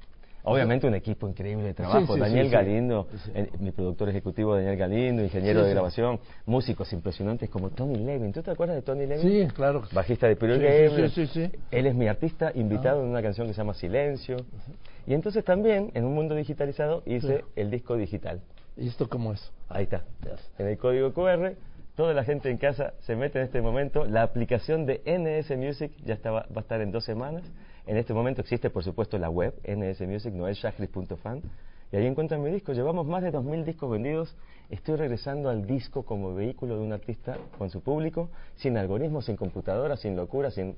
Obviamente 0.46 0.86
un 0.86 0.94
equipo 0.94 1.28
increíble 1.28 1.64
de 1.64 1.74
trabajo. 1.74 2.06
Sí, 2.06 2.12
sí, 2.14 2.20
Daniel 2.20 2.46
sí. 2.46 2.52
Galindo, 2.52 3.08
el- 3.34 3.50
mi 3.58 3.72
productor 3.72 4.08
ejecutivo 4.08 4.54
Daniel 4.54 4.76
Galindo, 4.76 5.22
ingeniero 5.22 5.64
de 5.64 5.70
grabación, 5.70 6.20
músicos 6.46 6.92
impresionantes 6.92 7.50
como 7.50 7.70
Tony 7.70 7.96
Levin. 7.98 8.32
¿Tú 8.32 8.42
te 8.42 8.52
acuerdas 8.52 8.76
de 8.76 8.82
Tony 8.82 9.06
Levin? 9.06 9.48
Sí, 9.48 9.54
claro. 9.54 9.82
Bajista 9.92 10.28
de 10.28 10.36
sí. 11.26 11.50
Él 11.70 11.86
es 11.86 11.94
mi 11.94 12.06
artista 12.06 12.52
invitado 12.54 13.02
en 13.02 13.08
una 13.08 13.22
canción 13.22 13.48
que 13.48 13.54
se 13.54 13.58
llama 13.58 13.74
Silencio. 13.74 14.36
Y 15.06 15.14
entonces 15.14 15.44
también, 15.44 15.90
en 15.94 16.04
un 16.04 16.14
mundo 16.14 16.34
digitalizado, 16.34 17.02
hice 17.06 17.44
el 17.56 17.70
disco 17.70 17.96
digital. 17.96 18.40
¿Y 18.76 18.88
esto 18.88 19.08
cómo 19.08 19.32
es? 19.32 19.52
Ahí 19.68 19.84
está. 19.84 20.04
En 20.58 20.68
el 20.68 20.78
código 20.78 21.12
QR, 21.12 21.56
toda 21.96 22.12
la 22.14 22.22
gente 22.24 22.50
en 22.50 22.58
casa 22.58 22.92
se 23.00 23.16
mete 23.16 23.38
en 23.40 23.46
este 23.46 23.60
momento. 23.62 24.04
La 24.04 24.22
aplicación 24.22 24.86
de 24.86 25.00
NS 25.06 25.56
Music 25.56 25.90
ya 26.04 26.14
estaba, 26.14 26.42
va 26.54 26.58
a 26.58 26.60
estar 26.60 26.80
en 26.80 26.92
dos 26.92 27.04
semanas. 27.04 27.42
En 27.86 27.96
este 27.96 28.12
momento 28.12 28.40
existe, 28.40 28.68
por 28.68 28.82
supuesto, 28.82 29.16
la 29.16 29.30
web 29.30 29.54
NS 29.64 30.00
Music, 30.02 30.32
noelshachris.fan. 30.32 31.42
Y 31.92 31.96
ahí 31.96 32.06
encuentran 32.06 32.42
mi 32.42 32.50
disco. 32.50 32.72
Llevamos 32.72 33.06
más 33.06 33.22
de 33.22 33.32
2.000 33.32 33.64
discos 33.64 33.90
vendidos. 33.90 34.34
Estoy 34.70 34.96
regresando 34.96 35.48
al 35.48 35.66
disco 35.66 36.02
como 36.02 36.34
vehículo 36.34 36.76
de 36.76 36.80
un 36.80 36.92
artista 36.92 37.38
con 37.56 37.70
su 37.70 37.80
público, 37.80 38.28
sin 38.56 38.76
algoritmos, 38.76 39.26
sin 39.26 39.36
computadora, 39.36 39.96
sin 39.96 40.16
locura, 40.16 40.50
sin, 40.50 40.74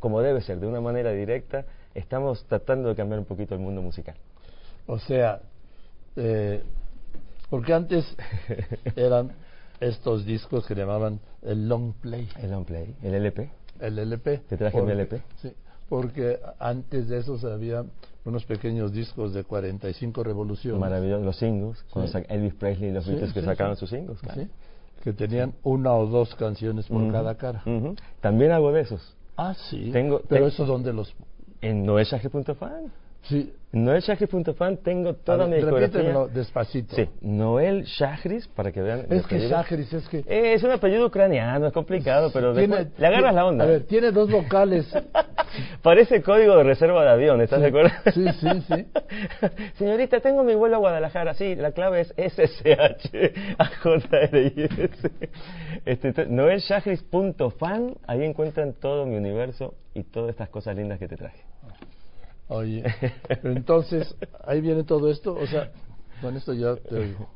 como 0.00 0.22
debe 0.22 0.40
ser, 0.40 0.58
de 0.58 0.66
una 0.66 0.80
manera 0.80 1.12
directa. 1.12 1.66
Estamos 1.94 2.44
tratando 2.46 2.88
de 2.88 2.94
cambiar 2.94 3.18
un 3.20 3.26
poquito 3.26 3.54
el 3.54 3.60
mundo 3.60 3.82
musical. 3.82 4.16
O 4.86 4.98
sea, 4.98 5.42
eh, 6.16 6.62
porque 7.50 7.74
antes 7.74 8.16
eran 8.96 9.32
estos 9.80 10.24
discos 10.24 10.66
que 10.66 10.74
llamaban 10.74 11.20
el 11.42 11.68
long 11.68 11.92
play. 11.92 12.26
El 12.40 12.50
long 12.52 12.64
play, 12.64 12.96
el 13.02 13.14
LP. 13.14 13.50
El 13.80 13.98
LP. 13.98 14.38
Te 14.48 14.56
traje 14.56 14.80
mi 14.80 14.92
LP. 14.92 15.20
Sí, 15.36 15.52
porque 15.88 16.38
antes 16.58 17.08
de 17.08 17.18
esos 17.18 17.44
había 17.44 17.84
unos 18.24 18.44
pequeños 18.44 18.92
discos 18.92 19.32
de 19.32 19.44
45 19.44 20.22
revoluciones. 20.22 20.80
Maravilloso, 20.80 21.24
los 21.24 21.36
singles, 21.36 21.82
cuando 21.90 22.12
Sí. 22.12 22.18
Elvis 22.28 22.54
Presley 22.54 22.90
y 22.90 22.92
los 22.92 23.04
Sí, 23.04 23.10
Beatles 23.12 23.32
que 23.32 23.40
sí, 23.40 23.46
sacaban 23.46 23.76
sí. 23.76 23.80
sus 23.80 23.90
singles. 23.90 24.18
claro. 24.20 24.42
Sí, 24.42 24.48
que 25.02 25.12
tenían 25.12 25.54
una 25.62 25.94
o 25.94 26.06
dos 26.06 26.34
canciones 26.34 26.86
por 26.88 27.02
Ujú, 27.02 27.12
cada 27.12 27.36
cara. 27.36 27.62
ujú. 27.64 27.94
También 28.20 28.50
hago 28.52 28.72
de 28.72 28.80
esos. 28.82 29.16
Ah, 29.36 29.54
sí. 29.54 29.90
Tengo, 29.92 30.20
Pero 30.28 30.46
te- 30.46 30.52
eso 30.52 30.66
donde 30.66 30.92
los... 30.92 31.14
En 31.60 31.86
noelshachris.fan. 31.86 32.92
Sí. 33.28 33.52
En 33.70 33.84
noelshachris.fan 33.84 34.78
tengo 34.78 35.12
toda 35.16 35.44
A 35.44 35.46
mi 35.46 35.52
ver, 35.52 35.60
discografía. 35.66 36.26
despacito. 36.32 36.96
Sí, 36.96 37.06
Noel 37.20 37.84
Shachris, 37.84 38.48
para 38.48 38.72
que 38.72 38.80
vean. 38.80 39.04
Es 39.10 39.26
que. 39.26 39.40
Shachris 39.40 39.92
es 39.92 40.08
que... 40.08 40.20
Eh, 40.20 40.54
es 40.54 40.62
un 40.62 40.70
apellido 40.70 41.04
ucraniano, 41.06 41.66
es 41.66 41.72
complicado, 41.74 42.30
pero 42.32 42.54
Tiene- 42.54 42.76
después 42.76 42.98
le 42.98 43.06
agarras 43.06 43.34
la 43.34 43.44
onda. 43.44 43.64
A 43.64 43.66
ver, 43.66 43.82
tiene 43.84 44.10
dos 44.10 44.30
vocales. 44.30 44.90
Parece 45.82 46.22
código 46.22 46.56
de 46.56 46.62
reserva 46.62 47.02
de 47.04 47.10
avión, 47.10 47.42
¿estás 47.42 47.58
Sí, 47.58 47.62
de 47.64 47.68
acuerdo? 47.68 47.90
sí, 48.14 48.24
sí, 48.40 48.48
sí. 48.68 48.86
Señorita, 49.74 50.20
tengo 50.20 50.44
mi 50.44 50.54
vuelo 50.54 50.76
a 50.76 50.78
Guadalajara. 50.78 51.34
Sí, 51.34 51.54
la 51.54 51.72
clave 51.72 52.00
es 52.00 52.14
SSH 52.16 53.34
AJRIS. 53.58 54.70
Este, 55.84 56.26
noelshachris.fan, 56.26 57.96
ahí 58.06 58.24
encuentran 58.24 58.72
todo 58.72 59.04
mi 59.04 59.16
universo 59.16 59.74
y 59.92 60.04
todas 60.04 60.30
estas 60.30 60.48
cosas 60.48 60.74
lindas 60.74 60.98
que 60.98 61.06
te 61.08 61.16
traje. 61.16 61.42
Oye, 62.48 62.82
entonces, 63.44 64.14
ahí 64.44 64.60
viene 64.60 64.84
todo 64.84 65.10
esto, 65.10 65.34
o 65.34 65.46
sea, 65.46 65.70
con 66.20 66.36
esto 66.36 66.52
ya 66.54 66.76
te 66.76 66.96
oigo. 66.96 67.28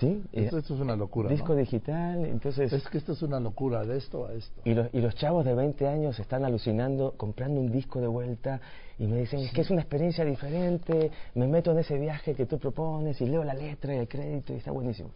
Sí, 0.00 0.24
Esto, 0.32 0.58
esto 0.58 0.74
es 0.74 0.80
una 0.80 0.96
locura, 0.96 1.30
Disco 1.30 1.52
¿no? 1.52 1.60
digital, 1.60 2.24
entonces... 2.24 2.72
Es 2.72 2.88
que 2.88 2.98
esto 2.98 3.12
es 3.12 3.22
una 3.22 3.38
locura, 3.38 3.84
de 3.84 3.96
esto 3.96 4.26
a 4.26 4.32
esto. 4.32 4.60
Y 4.64 4.74
los, 4.74 4.92
y 4.92 5.00
los 5.00 5.14
chavos 5.14 5.44
de 5.44 5.54
20 5.54 5.86
años 5.86 6.18
están 6.18 6.44
alucinando, 6.44 7.14
comprando 7.16 7.60
un 7.60 7.70
disco 7.70 8.00
de 8.00 8.08
vuelta 8.08 8.60
y 8.98 9.06
me 9.06 9.18
dicen, 9.18 9.38
es 9.38 9.52
que 9.52 9.60
es 9.60 9.70
una 9.70 9.82
experiencia 9.82 10.24
diferente, 10.24 11.12
me 11.36 11.46
meto 11.46 11.70
en 11.70 11.78
ese 11.78 11.96
viaje 11.96 12.34
que 12.34 12.44
tú 12.44 12.58
propones 12.58 13.20
y 13.20 13.26
leo 13.26 13.44
la 13.44 13.54
letra 13.54 13.94
y 13.94 13.98
el 13.98 14.08
crédito 14.08 14.52
y 14.52 14.56
está 14.56 14.72
buenísimo. 14.72 15.10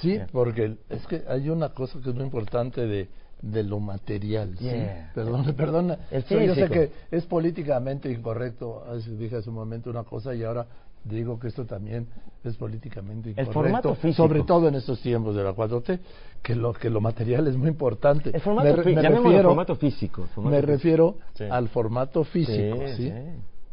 Sí, 0.00 0.20
porque 0.30 0.76
es 0.88 1.04
que 1.08 1.24
hay 1.28 1.48
una 1.48 1.70
cosa 1.70 2.00
que 2.00 2.10
es 2.10 2.14
muy 2.14 2.24
importante 2.24 2.86
de, 2.86 3.08
de 3.42 3.62
lo 3.64 3.80
material. 3.80 4.56
¿sí? 4.58 4.64
Yeah. 4.64 5.10
Perdona, 5.14 5.52
perdona. 5.56 5.98
El 6.10 6.22
O 6.22 6.26
sea, 6.26 6.44
yo 6.44 6.54
sé 6.54 6.68
que 6.68 6.90
es 7.10 7.24
políticamente 7.26 8.10
incorrecto. 8.10 8.84
Dije 9.18 9.36
hace 9.36 9.48
un 9.50 9.56
momento 9.56 9.90
una 9.90 10.04
cosa 10.04 10.34
y 10.34 10.42
ahora 10.44 10.66
digo 11.04 11.38
que 11.40 11.48
esto 11.48 11.64
también 11.66 12.06
es 12.44 12.56
políticamente 12.56 13.30
El 13.30 13.32
incorrecto. 13.32 13.52
formato 13.52 13.94
físico. 13.96 14.14
Sobre 14.28 14.44
todo 14.44 14.68
en 14.68 14.76
estos 14.76 15.00
tiempos 15.02 15.34
de 15.34 15.42
la 15.42 15.52
4T, 15.54 15.98
que 16.40 16.54
lo, 16.54 16.72
que 16.72 16.88
lo 16.88 17.00
material 17.00 17.48
es 17.48 17.56
muy 17.56 17.68
importante. 17.68 18.30
El 18.32 18.40
formato 18.40 18.68
me, 18.84 19.42
formato 19.42 19.74
físico, 19.76 20.26
formato 20.34 20.50
me 20.54 20.60
físico. 20.60 20.72
refiero 20.72 21.16
Sí. 21.34 21.44
al 21.50 21.68
formato 21.68 22.22
físico, 22.24 22.76
Sí, 22.86 22.94
¿sí? 22.96 23.08
sí. 23.10 23.12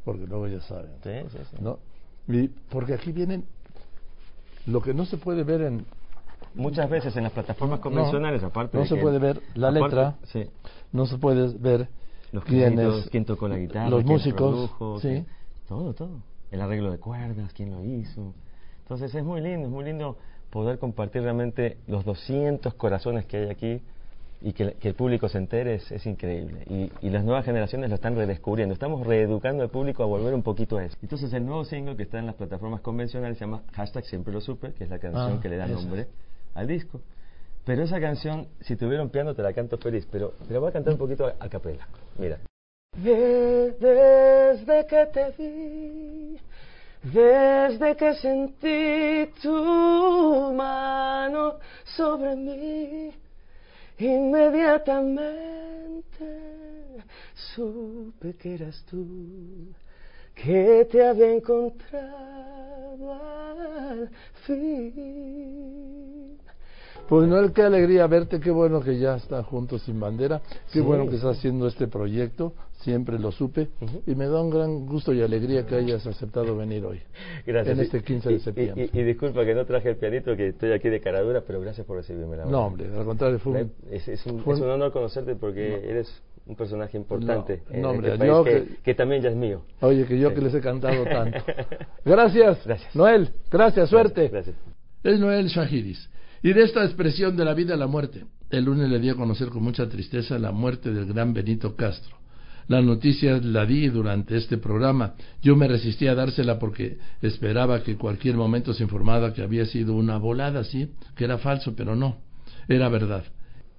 Porque 0.04 0.26
luego 0.26 0.48
ya 0.48 0.62
saben. 0.62 0.92
Sí, 1.04 1.12
sí, 1.32 1.38
sí. 1.52 1.58
¿no? 1.62 1.78
Y 2.28 2.48
porque 2.48 2.96
aquí 2.96 3.12
vienen 3.12 3.44
lo 4.66 4.82
que 4.82 4.94
no 4.96 5.06
se 5.06 5.18
puede 5.18 5.44
ver 5.44 5.62
en 5.62 5.86
Muchas 6.56 6.90
veces 6.90 7.16
en 7.16 7.24
las 7.24 7.32
plataformas 7.32 7.80
No, 7.80 7.84
convencionales, 7.84 8.44
aparte 8.44 8.78
no 8.78 8.84
de 8.84 8.90
se 8.90 8.96
que- 8.96 9.02
puede 9.02 9.20
ver 9.20 9.42
la 9.56 9.70
aparte- 9.70 9.84
letra, 9.96 10.16
sí. 10.26 10.46
no 10.92 11.06
se 11.06 11.18
puede 11.18 11.58
ver 11.58 11.88
los 12.32 12.44
quién 12.44 12.74
créditos, 12.76 13.06
es, 13.06 13.10
quién 13.10 13.26
tocó 13.26 13.48
la 13.48 13.58
guitarra, 13.58 13.90
los 13.90 14.04
músicos, 14.06 14.50
produjo, 14.52 15.00
sí. 15.00 15.08
quién- 15.08 15.26
todo, 15.68 15.94
todo. 15.94 16.22
El 16.52 16.62
arreglo 16.62 16.92
de 16.92 16.98
cuerdas, 16.98 17.54
quién 17.54 17.72
lo 17.72 17.84
hizo. 17.84 18.34
Entonces 18.84 19.14
es 19.14 19.24
muy 19.24 19.40
lindo, 19.42 19.68
es 19.68 19.72
muy 19.72 19.86
lindo 19.86 20.18
poder 20.50 20.80
compartir 20.80 21.22
realmente 21.22 21.78
los 21.88 22.04
200 22.06 22.74
corazones 22.74 23.26
que 23.28 23.38
hay 23.38 23.50
aquí 23.50 23.82
y 24.42 24.54
que, 24.54 24.74
que 24.74 24.88
el 24.88 24.96
público 24.96 25.30
se 25.30 25.38
entere 25.38 25.76
es, 25.76 25.92
es 25.92 26.06
increíble. 26.08 26.64
Y, 26.70 26.90
y 27.06 27.10
las 27.12 27.24
nuevas 27.24 27.46
generaciones 27.46 27.90
lo 27.90 27.96
están 27.96 28.16
redescubriendo. 28.16 28.74
Estamos 28.74 29.06
reeducando 29.06 29.62
al 29.62 29.70
público 29.70 30.02
a 30.02 30.08
volver 30.08 30.34
un 30.34 30.42
poquito 30.42 30.78
a 30.78 30.86
eso. 30.86 30.98
Entonces 31.04 31.32
el 31.34 31.46
nuevo 31.46 31.66
single 31.66 31.96
que 31.96 32.04
está 32.04 32.18
en 32.18 32.26
las 32.26 32.36
plataformas 32.36 32.82
convencionales 32.82 33.38
se 33.38 33.46
llama 33.46 33.62
Hashtag 33.74 34.06
Siempre 34.06 34.34
Lo 34.34 34.42
Supe, 34.42 34.74
que 34.74 34.86
es 34.86 34.90
la 34.90 34.98
canción 34.98 35.38
Ah, 35.38 35.40
que 35.42 35.50
le 35.50 35.58
da 35.58 35.68
nombre 35.68 36.08
al 36.54 36.68
disco. 36.68 37.02
Pero 37.66 37.84
esa 37.84 38.00
canción, 38.00 38.48
si 38.62 38.76
tuviera 38.76 39.04
un 39.04 39.10
piano, 39.10 39.36
te 39.36 39.44
la 39.44 39.54
canto 39.54 39.78
feliz. 39.78 40.08
Pero 40.12 40.34
te 40.48 40.54
la 40.54 40.60
voy 40.60 40.70
a 40.70 40.74
cantar 40.74 40.94
un 40.94 41.00
poquito 41.00 41.26
a, 41.26 41.36
a. 41.40 41.50
Mira. 42.18 42.40
Desde 42.98 44.86
que 44.88 45.06
te 45.14 45.32
vi, 45.38 46.40
desde 47.04 47.96
que 47.96 48.16
sentí 48.16 49.32
tu 49.42 50.52
mano 50.54 51.60
sobre 51.86 52.36
mí, 52.36 53.14
inmediatamente 54.00 56.50
supe 57.56 58.36
que 58.36 58.56
eras 58.56 58.84
tú, 58.90 59.74
que 60.36 60.86
te 60.92 61.06
había 61.06 61.32
encontrado 61.32 63.14
al 63.14 64.10
fin. 64.46 66.29
Pues 67.10 67.28
Noel, 67.28 67.52
qué 67.54 67.64
alegría 67.64 68.06
verte, 68.06 68.40
qué 68.40 68.52
bueno 68.52 68.82
que 68.82 69.00
ya 69.00 69.16
está 69.16 69.42
juntos 69.42 69.82
sin 69.82 70.00
bandera, 70.00 70.42
qué 70.72 70.74
Sí. 70.74 70.80
bueno 70.80 71.10
que 71.10 71.16
estás 71.16 71.38
haciendo 71.38 71.66
este 71.66 71.88
proyecto, 71.88 72.54
siempre 72.82 73.18
lo 73.18 73.32
supe, 73.32 73.70
y 74.06 74.14
me 74.14 74.28
da 74.28 74.40
un 74.42 74.52
gran 74.52 74.86
gusto 74.86 75.12
y 75.12 75.22
alegría 75.24 75.66
que 75.66 75.74
hayas 75.76 76.06
aceptado 76.06 76.56
venir 76.56 76.86
hoy, 76.86 77.02
Gracias. 77.48 77.78
en 77.78 77.84
este 77.84 78.04
15 78.04 78.30
y- 78.30 78.34
de 78.36 78.40
septiembre. 78.40 78.90
Y, 78.94 78.98
y- 78.98 79.02
y 79.02 79.04
disculpa 79.06 79.44
que 79.44 79.56
no 79.56 79.66
traje 79.66 79.90
el 79.90 79.96
pianito, 79.98 80.36
que 80.38 80.50
estoy 80.50 80.72
aquí 80.72 80.88
de 80.90 81.02
caradura, 81.02 81.42
pero 81.46 81.60
gracias 81.62 81.86
por 81.88 81.98
recibirme. 81.98 82.38
La 82.38 82.46
No, 82.46 82.68
hombre, 82.68 82.88
al 82.96 83.06
contrario, 83.06 83.40
fue 83.40 83.64
un- 83.64 83.72
Es, 83.90 84.08
es 84.08 84.24
un, 84.28 84.42
fue 84.42 84.54
es 84.54 84.62
un- 84.62 84.70
honor 84.70 84.92
conocerte 84.92 85.36
porque 85.36 85.90
eres 85.90 86.22
un 86.46 86.56
personaje 86.56 86.96
importante 86.96 87.64
No, 87.70 87.76
en 87.76 87.82
no, 87.82 87.90
este 87.92 87.98
hombre, 88.12 88.18
país 88.20 88.32
yo 88.32 88.44
que, 88.44 88.52
que- 88.52 88.82
que 88.84 88.94
también 88.94 89.22
ya 89.24 89.30
es 89.30 89.36
mío. 89.36 89.62
Oye, 89.82 90.06
que 90.06 90.20
yo 90.20 90.30
Sí. 90.30 90.36
que 90.36 90.42
les 90.42 90.54
he 90.54 90.62
cantado 90.62 91.04
tanto. 91.06 91.40
Gracias, 92.06 92.66
Gracias. 92.66 92.96
Noel, 92.96 93.30
gracias, 93.50 93.90
suerte. 93.90 94.28
Gracias. 94.30 94.56
Es 95.04 95.20
Noel 95.20 95.48
Shahiris. 95.48 96.09
Y 96.42 96.54
de 96.54 96.64
esta 96.64 96.86
expresión 96.86 97.36
de 97.36 97.44
la 97.44 97.54
vida 97.54 97.74
a 97.74 97.78
la 97.78 97.88
muerte, 97.88 98.26
el 98.50 98.66
lunes 98.66 98.90
le 98.90 99.00
di 99.00 99.10
a 99.10 99.16
conocer 99.16 99.50
con 99.50 99.62
mucha 99.62 99.90
tristeza 99.90 100.40
la 100.40 100.52
muerte 100.52 100.94
del 100.94 101.06
gran 101.06 101.34
Benito 101.34 101.76
Castro. 101.76 102.16
La 102.68 102.82
noticia 102.82 103.40
la 103.42 103.66
di 103.66 103.88
durante 103.90 104.38
este 104.38 104.58
programa. 104.58 105.16
Yo 105.42 105.56
me 105.56 105.68
resistí 105.68 106.08
a 106.08 106.16
dársela 106.16 106.60
porque 106.60 106.98
esperaba 107.22 107.84
que 107.84 107.98
cualquier 107.98 108.36
momento 108.36 108.74
se 108.74 108.84
informara 108.84 109.34
que 109.34 109.42
había 109.42 109.66
sido 109.66 109.96
una 109.96 110.18
volada, 110.18 110.64
sí, 110.64 110.92
que 111.16 111.26
era 111.26 111.40
falso, 111.40 111.76
pero 111.76 111.96
no, 111.96 112.18
era 112.68 112.88
verdad. 112.88 113.26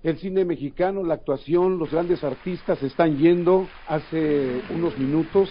El 0.03 0.19
cine 0.19 0.45
mexicano, 0.45 1.03
la 1.05 1.15
actuación, 1.15 1.79
los 1.79 1.91
grandes 1.91 2.25
artistas 2.25 2.83
están 2.83 3.17
yendo 3.17 3.69
hace 3.87 4.61
unos 4.75 4.99
minutos. 4.99 5.49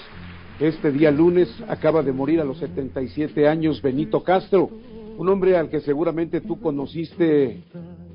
Este 0.59 0.91
día 0.91 1.09
lunes 1.09 1.47
acaba 1.69 2.03
de 2.03 2.11
morir 2.11 2.41
a 2.41 2.43
los 2.43 2.57
77 2.57 3.47
años 3.47 3.81
Benito 3.81 4.21
Castro, 4.21 4.69
un 5.17 5.29
hombre 5.29 5.55
al 5.55 5.69
que 5.69 5.79
seguramente 5.79 6.41
tú 6.41 6.59
conociste 6.59 7.61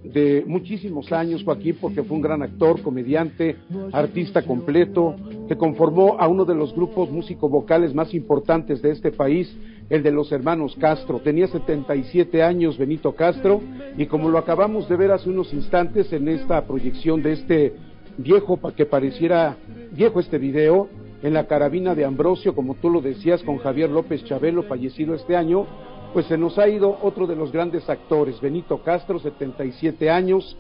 de 0.05 0.45
muchísimos 0.47 1.11
años, 1.11 1.43
Joaquín, 1.43 1.79
porque 1.81 2.03
fue 2.03 2.17
un 2.17 2.23
gran 2.23 2.43
actor, 2.43 2.83
comediante, 2.83 3.57
artista 3.93 4.43
completo, 4.43 5.17
que 5.49 5.57
conformó 5.57 6.19
a 6.21 6.29
uno 6.29 6.45
de 6.45 6.55
los 6.55 6.75
grupos 6.75 7.11
músico-vocales 7.11 7.95
más 7.95 8.13
importantes 8.13 8.83
de 8.83 8.91
este 8.91 9.11
país, 9.11 9.57
el 9.89 10.03
de 10.03 10.11
los 10.11 10.31
hermanos 10.31 10.77
Castro. 10.79 11.21
Tenía 11.21 11.47
77 11.47 12.43
años 12.43 12.77
Benito 12.77 13.13
Castro 13.13 13.63
y 13.97 14.05
como 14.05 14.29
lo 14.29 14.37
acabamos 14.37 14.87
de 14.87 14.97
ver 14.97 15.13
hace 15.13 15.31
unos 15.31 15.55
instantes 15.55 16.13
en 16.13 16.29
esta 16.29 16.67
proyección 16.67 17.23
de 17.23 17.33
este 17.33 17.73
viejo, 18.19 18.59
para 18.59 18.77
que 18.77 18.85
pareciera 18.85 19.57
viejo 19.93 20.21
este 20.21 20.37
video, 20.37 20.91
en 21.25 21.33
la 21.33 21.47
carabina 21.47 21.95
de 21.95 22.05
Ambrosio, 22.05 22.55
como 22.55 22.75
tú 22.75 22.91
lo 22.91 23.01
decías, 23.01 23.43
con 23.43 23.57
Javier 23.57 23.89
López 23.89 24.23
Chabelo, 24.25 24.65
fallecido 24.65 25.15
este 25.15 25.35
año, 25.35 25.67
pues 26.13 26.27
se 26.27 26.37
nos 26.37 26.59
ha 26.59 26.69
ido 26.69 26.99
otro 27.01 27.27
de 27.27 27.35
los 27.35 27.51
grandes 27.51 27.89
actores, 27.89 28.39
Benito 28.43 28.83
Castro, 28.83 29.19
77 29.19 30.11
años. 30.11 30.55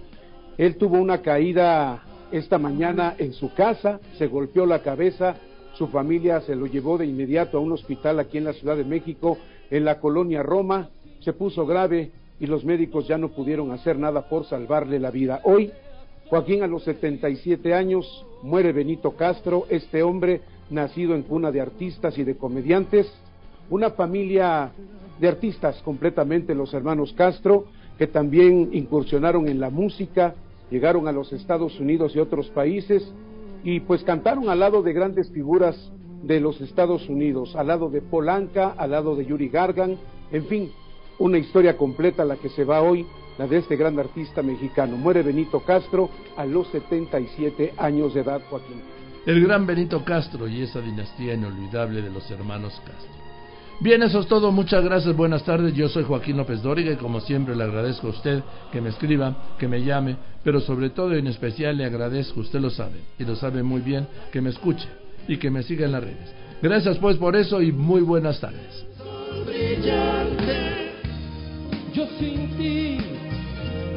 Él 0.57 0.79
tuvo 0.79 0.97
una 0.97 1.21
caída 1.21 2.03
esta 2.33 2.57
mañana 2.57 3.15
en 3.19 3.35
su 3.35 3.53
casa, 3.53 4.01
se 4.17 4.27
golpeó 4.27 4.65
la 4.65 4.81
cabeza, 4.81 5.37
su 5.75 5.89
familia 5.89 6.41
se 6.41 6.57
lo 6.57 6.65
llevó 6.65 6.97
de 6.97 7.05
inmediato 7.05 7.59
a 7.59 7.61
un 7.61 7.73
hospital 7.73 8.19
aquí 8.19 8.39
en 8.39 8.45
la 8.45 8.55
Ciudad 8.55 8.79
de 8.79 8.85
México, 8.85 9.37
en 9.71 9.85
la 9.85 10.01
colonia 10.01 10.43
Roma, 10.43 10.89
se 11.21 11.35
puso 11.35 11.67
grave 11.67 12.11
y 12.41 12.47
los 12.47 12.65
médicos 12.65 13.07
ya 13.07 13.19
no 13.19 13.29
pudieron 13.29 13.71
hacer 13.71 13.99
nada 13.99 14.31
por 14.31 14.47
salvarle 14.47 14.99
la 14.99 15.11
vida. 15.11 15.43
Hoy, 15.45 15.73
Joaquín 16.31 16.63
a 16.63 16.67
los 16.67 16.85
77 16.85 17.75
años, 17.75 18.25
muere 18.43 18.73
Benito 18.73 19.11
Castro, 19.13 19.67
este 19.69 20.03
hombre 20.03 20.41
nacido 20.71 21.15
en 21.15 21.23
cuna 21.23 21.51
de 21.51 21.61
artistas 21.61 22.17
y 22.19 22.25
de 22.25 22.37
comediantes, 22.37 23.13
una 23.71 23.91
familia 23.91 24.73
de 25.21 25.29
artistas 25.29 25.81
completamente, 25.83 26.55
los 26.55 26.75
hermanos 26.75 27.13
Castro, 27.13 27.67
que 27.99 28.07
también 28.07 28.71
incursionaron 28.73 29.49
en 29.49 29.61
la 29.61 29.71
música, 29.71 30.35
llegaron 30.71 31.09
a 31.09 31.13
los 31.13 31.33
Estados 31.33 31.79
Unidos 31.79 32.15
y 32.17 32.19
otros 32.19 32.49
países 32.49 33.13
y 33.63 33.81
pues 33.81 34.03
cantaron 34.03 34.49
al 34.49 34.61
lado 34.61 34.83
de 34.83 34.93
grandes 34.93 35.31
figuras 35.31 35.91
de 36.23 36.41
los 36.41 36.61
Estados 36.61 37.09
Unidos, 37.09 37.55
al 37.55 37.69
lado 37.69 37.91
de 37.91 38.03
Polanca, 38.03 38.75
al 38.77 38.91
lado 38.91 39.15
de 39.15 39.27
Yuri 39.27 39.49
Gargan, 39.49 39.97
en 40.33 40.45
fin, 40.47 40.71
una 41.19 41.39
historia 41.39 41.77
completa 41.77 42.25
la 42.25 42.37
que 42.37 42.49
se 42.49 42.65
va 42.65 42.83
hoy, 42.83 43.07
la 43.39 43.47
de 43.47 43.59
este 43.59 43.77
gran 43.77 43.99
artista 43.99 44.43
mexicano. 44.43 44.97
Muere 44.97 45.23
Benito 45.23 45.61
Castro 45.61 46.09
a 46.37 46.45
los 46.45 46.69
77 46.69 47.75
años 47.77 48.15
de 48.15 48.21
edad, 48.21 48.43
Joaquín. 48.49 48.81
El 49.27 49.41
gran 49.43 49.67
Benito 49.67 50.05
Castro 50.05 50.47
y 50.47 50.63
esa 50.63 50.81
dinastía 50.81 51.35
inolvidable 51.35 52.03
de 52.03 52.11
los 52.11 52.31
hermanos 52.31 52.75
Castro. 52.85 53.15
Bien, 53.81 54.03
eso 54.03 54.21
es 54.21 54.27
todo. 54.27 54.53
Muchas 54.53 54.85
gracias. 54.85 55.17
Buenas 55.17 55.45
tardes. 55.45 55.75
Yo 55.75 55.89
soy 55.89 56.05
Joaquín 56.05 56.37
López 56.37 56.63
Dóriga 56.63 56.93
y 56.93 56.97
como 56.97 57.21
siempre 57.21 57.57
le 57.57 57.65
agradezco 57.65 58.07
a 58.07 58.11
usted 58.11 58.43
que 58.71 58.81
me 58.81 58.91
escriba, 58.91 59.57
que 59.59 59.67
me 59.67 59.83
llame, 59.83 60.17
pero 60.45 60.61
sobre 60.61 60.91
todo 60.91 61.15
y 61.15 61.19
en 61.19 61.27
especial 61.27 61.77
le 61.77 61.85
agradezco, 61.85 62.41
usted 62.41 62.61
lo 62.61 62.71
sabe, 62.71 63.01
y 63.19 63.25
lo 63.25 63.35
sabe 63.35 63.63
muy 63.63 63.81
bien, 63.81 64.07
que 64.33 64.41
me 64.41 64.51
escuche 64.51 64.87
y 65.27 65.39
que 65.39 65.51
me 65.51 65.63
siga 65.63 65.87
en 65.87 65.93
las 65.93 66.05
redes. 66.05 66.35
Gracias 66.63 66.99
pues 66.99 67.17
por 67.17 67.35
eso 67.35 67.61
y 67.61 67.73
muy 67.73 68.03
buenas 68.03 68.41
tardes. 68.41 68.87
Yo 71.93 72.07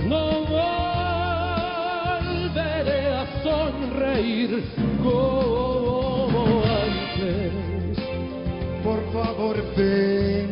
no 0.07 0.46
como 5.03 6.63
antes. 6.63 7.97
Por 8.83 8.99
favor, 9.13 9.55
ven, 9.75 10.49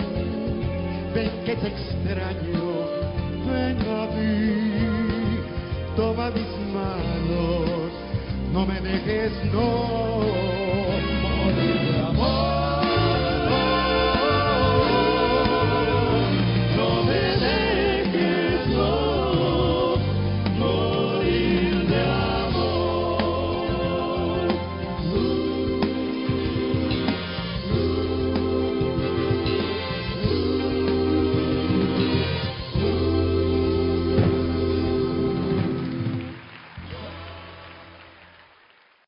ven 1.13 1.31
que 1.45 1.55
te 1.55 1.67
extraño, 1.67 2.63
ven 3.47 3.79
a 3.89 4.05
mí, 4.15 5.39
toma 5.95 6.29
mis 6.29 6.51
manos, 6.73 7.91
no 8.53 8.65
me 8.65 8.79
dejes, 8.81 9.31
no, 9.51 10.19
morir 11.23 11.91
de 11.91 11.99
amor. 11.99 12.54